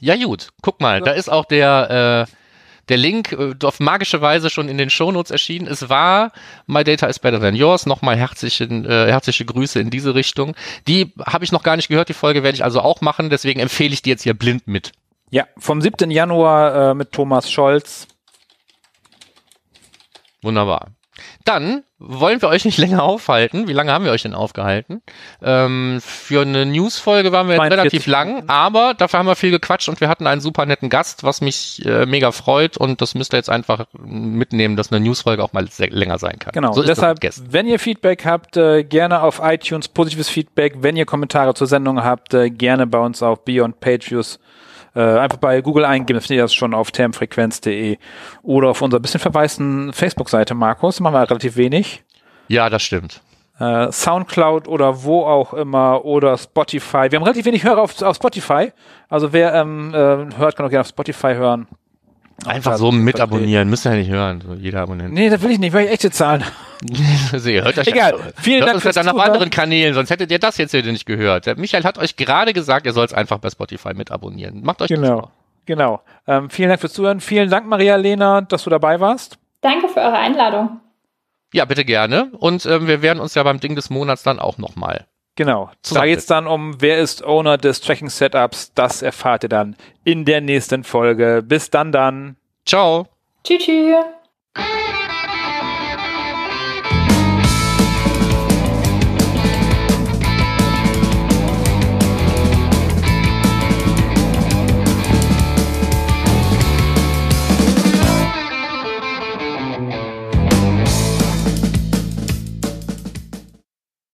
Ja 0.00 0.16
gut, 0.16 0.48
guck 0.62 0.80
mal, 0.80 1.00
da 1.00 1.12
ist 1.12 1.30
auch 1.30 1.44
der 1.44 2.26
äh, 2.28 2.32
der 2.88 2.96
Link 2.96 3.32
äh, 3.32 3.54
auf 3.64 3.80
magische 3.80 4.20
Weise 4.20 4.50
schon 4.50 4.68
in 4.68 4.78
den 4.78 4.90
Shownotes 4.90 5.30
erschienen. 5.30 5.66
Es 5.66 5.88
war 5.88 6.32
My 6.66 6.84
Data 6.84 7.06
is 7.06 7.18
Better 7.18 7.40
Than 7.40 7.54
Yours. 7.54 7.86
Nochmal 7.86 8.16
herzliche, 8.16 8.64
äh, 8.64 9.10
herzliche 9.10 9.44
Grüße 9.44 9.80
in 9.80 9.90
diese 9.90 10.14
Richtung. 10.14 10.54
Die 10.86 11.12
habe 11.26 11.44
ich 11.44 11.52
noch 11.52 11.62
gar 11.62 11.76
nicht 11.76 11.88
gehört. 11.88 12.08
Die 12.08 12.14
Folge 12.14 12.42
werde 12.42 12.56
ich 12.56 12.64
also 12.64 12.80
auch 12.80 13.00
machen. 13.00 13.30
Deswegen 13.30 13.60
empfehle 13.60 13.92
ich 13.92 14.02
die 14.02 14.10
jetzt 14.10 14.22
hier 14.22 14.34
blind 14.34 14.66
mit. 14.66 14.92
Ja, 15.30 15.46
vom 15.58 15.80
7. 15.80 16.10
Januar 16.10 16.90
äh, 16.90 16.94
mit 16.94 17.12
Thomas 17.12 17.50
Scholz. 17.50 18.06
Wunderbar. 20.42 20.88
Dann 21.44 21.84
wollen 21.98 22.40
wir 22.42 22.48
euch 22.48 22.64
nicht 22.64 22.78
länger 22.84 23.02
aufhalten. 23.02 23.68
Wie 23.68 23.72
lange 23.72 23.92
haben 23.92 24.04
wir 24.04 24.12
euch 24.12 24.22
denn 24.22 24.34
aufgehalten? 24.34 25.02
Ähm, 25.42 26.00
für 26.02 26.42
eine 26.42 26.66
Newsfolge 26.66 27.32
waren 27.32 27.48
wir 27.48 27.56
jetzt 27.56 27.70
relativ 27.70 28.06
lang, 28.06 28.44
aber 28.48 28.94
dafür 28.94 29.18
haben 29.18 29.26
wir 29.26 29.36
viel 29.36 29.50
gequatscht 29.50 29.88
und 29.88 30.00
wir 30.00 30.08
hatten 30.08 30.26
einen 30.26 30.40
super 30.40 30.66
netten 30.66 30.88
Gast, 30.88 31.24
was 31.24 31.40
mich 31.40 31.84
äh, 31.84 32.06
mega 32.06 32.32
freut 32.32 32.76
und 32.76 33.00
das 33.00 33.14
müsst 33.14 33.34
ihr 33.34 33.38
jetzt 33.38 33.50
einfach 33.50 33.86
mitnehmen, 33.98 34.76
dass 34.76 34.92
eine 34.92 35.00
Newsfolge 35.00 35.42
auch 35.42 35.52
mal 35.52 35.68
länger 35.78 36.18
sein 36.18 36.38
kann. 36.38 36.52
Genau, 36.52 36.72
so 36.72 36.82
deshalb, 36.82 37.18
wenn 37.50 37.66
ihr 37.66 37.78
Feedback 37.78 38.24
habt, 38.24 38.56
äh, 38.56 38.84
gerne 38.84 39.22
auf 39.22 39.40
iTunes, 39.42 39.88
positives 39.88 40.28
Feedback. 40.28 40.76
Wenn 40.78 40.96
ihr 40.96 41.06
Kommentare 41.06 41.54
zur 41.54 41.66
Sendung 41.66 42.02
habt, 42.02 42.34
äh, 42.34 42.50
gerne 42.50 42.86
bei 42.86 42.98
uns 42.98 43.22
auf 43.22 43.44
Beyond 43.44 43.80
Page 43.80 44.10
Views 44.10 44.38
äh, 44.94 45.00
einfach 45.00 45.38
bei 45.38 45.60
Google 45.60 45.84
eingeben, 45.84 46.20
findet 46.20 46.36
ihr 46.36 46.42
das 46.42 46.54
schon 46.54 46.74
auf 46.74 46.90
termfrequenz.de 46.90 47.98
oder 48.42 48.68
auf 48.70 48.82
unserer 48.82 49.00
bisschen 49.00 49.20
verwaisten 49.20 49.92
Facebook-Seite, 49.92 50.54
Markus. 50.54 51.00
Machen 51.00 51.14
wir 51.14 51.28
relativ 51.28 51.56
wenig. 51.56 52.02
Ja, 52.48 52.70
das 52.70 52.82
stimmt. 52.82 53.20
Äh, 53.58 53.92
Soundcloud 53.92 54.66
oder 54.66 55.04
wo 55.04 55.24
auch 55.24 55.54
immer 55.54 56.04
oder 56.04 56.36
Spotify. 56.36 57.10
Wir 57.10 57.18
haben 57.18 57.24
relativ 57.24 57.44
wenig 57.44 57.64
Hörer 57.64 57.82
auf, 57.82 58.02
auf 58.02 58.16
Spotify. 58.16 58.72
Also 59.08 59.32
wer 59.32 59.54
ähm, 59.54 59.94
äh, 59.94 59.96
hört, 60.36 60.56
kann 60.56 60.66
auch 60.66 60.70
gerne 60.70 60.80
auf 60.80 60.88
Spotify 60.88 61.34
hören. 61.34 61.68
Einfach 62.46 62.76
so 62.76 62.92
mit 62.92 63.20
abonnieren, 63.20 63.70
müsst 63.70 63.86
ihr 63.86 63.92
ja 63.92 63.98
nicht 63.98 64.10
hören, 64.10 64.42
so 64.46 64.54
jeder 64.54 64.82
Abonnent. 64.82 65.14
Nee, 65.14 65.30
das 65.30 65.40
will 65.42 65.52
ich 65.52 65.58
nicht, 65.58 65.72
weil 65.72 65.86
ich 65.86 65.92
echte 65.92 66.10
Zahlen. 66.10 66.44
also 67.32 67.48
ihr 67.50 67.64
hört 67.64 67.78
euch 67.78 67.86
Egal, 67.86 68.14
vielen 68.36 68.60
hört 68.60 68.72
Dank 68.72 68.82
fürs 68.82 68.94
dann 68.96 69.08
auf 69.08 69.18
anderen 69.18 69.50
Kanälen, 69.50 69.94
sonst 69.94 70.10
hättet 70.10 70.30
ihr 70.30 70.38
das 70.38 70.56
jetzt 70.58 70.72
hier 70.72 70.82
nicht 70.82 71.06
gehört. 71.06 71.46
Der 71.46 71.56
Michael 71.56 71.84
hat 71.84 71.98
euch 71.98 72.16
gerade 72.16 72.52
gesagt, 72.52 72.86
ihr 72.86 72.92
sollt 72.92 73.10
es 73.10 73.16
einfach 73.16 73.38
bei 73.38 73.50
Spotify 73.50 73.94
mit 73.94 74.10
abonnieren. 74.10 74.62
Macht 74.62 74.82
euch 74.82 74.88
genau. 74.88 75.20
das 75.20 75.30
Genau. 75.66 76.02
Ähm, 76.26 76.50
vielen 76.50 76.68
Dank 76.68 76.80
fürs 76.80 76.92
Zuhören. 76.92 77.20
Vielen 77.20 77.50
Dank, 77.50 77.66
Maria 77.66 77.96
Lena, 77.96 78.42
dass 78.42 78.64
du 78.64 78.70
dabei 78.70 79.00
warst. 79.00 79.38
Danke 79.60 79.88
für 79.88 80.00
eure 80.00 80.18
Einladung. 80.18 80.80
Ja, 81.52 81.64
bitte 81.64 81.84
gerne. 81.84 82.30
Und 82.38 82.66
ähm, 82.66 82.86
wir 82.86 83.00
werden 83.00 83.20
uns 83.20 83.34
ja 83.34 83.42
beim 83.42 83.60
Ding 83.60 83.74
des 83.74 83.88
Monats 83.90 84.22
dann 84.22 84.38
auch 84.38 84.58
nochmal. 84.58 85.06
Genau. 85.36 85.70
Da 85.92 86.06
geht 86.06 86.18
es 86.18 86.26
dann 86.26 86.46
um, 86.46 86.80
wer 86.80 86.98
ist 86.98 87.24
Owner 87.24 87.58
des 87.58 87.80
Tracking 87.80 88.08
Setups. 88.08 88.72
Das 88.74 89.02
erfahrt 89.02 89.42
ihr 89.42 89.48
dann 89.48 89.76
in 90.04 90.24
der 90.24 90.40
nächsten 90.40 90.84
Folge. 90.84 91.42
Bis 91.44 91.70
dann 91.70 91.90
dann. 91.90 92.36
Ciao. 92.64 93.08
Tschüss. 93.42 93.64
tschüss. 93.64 94.74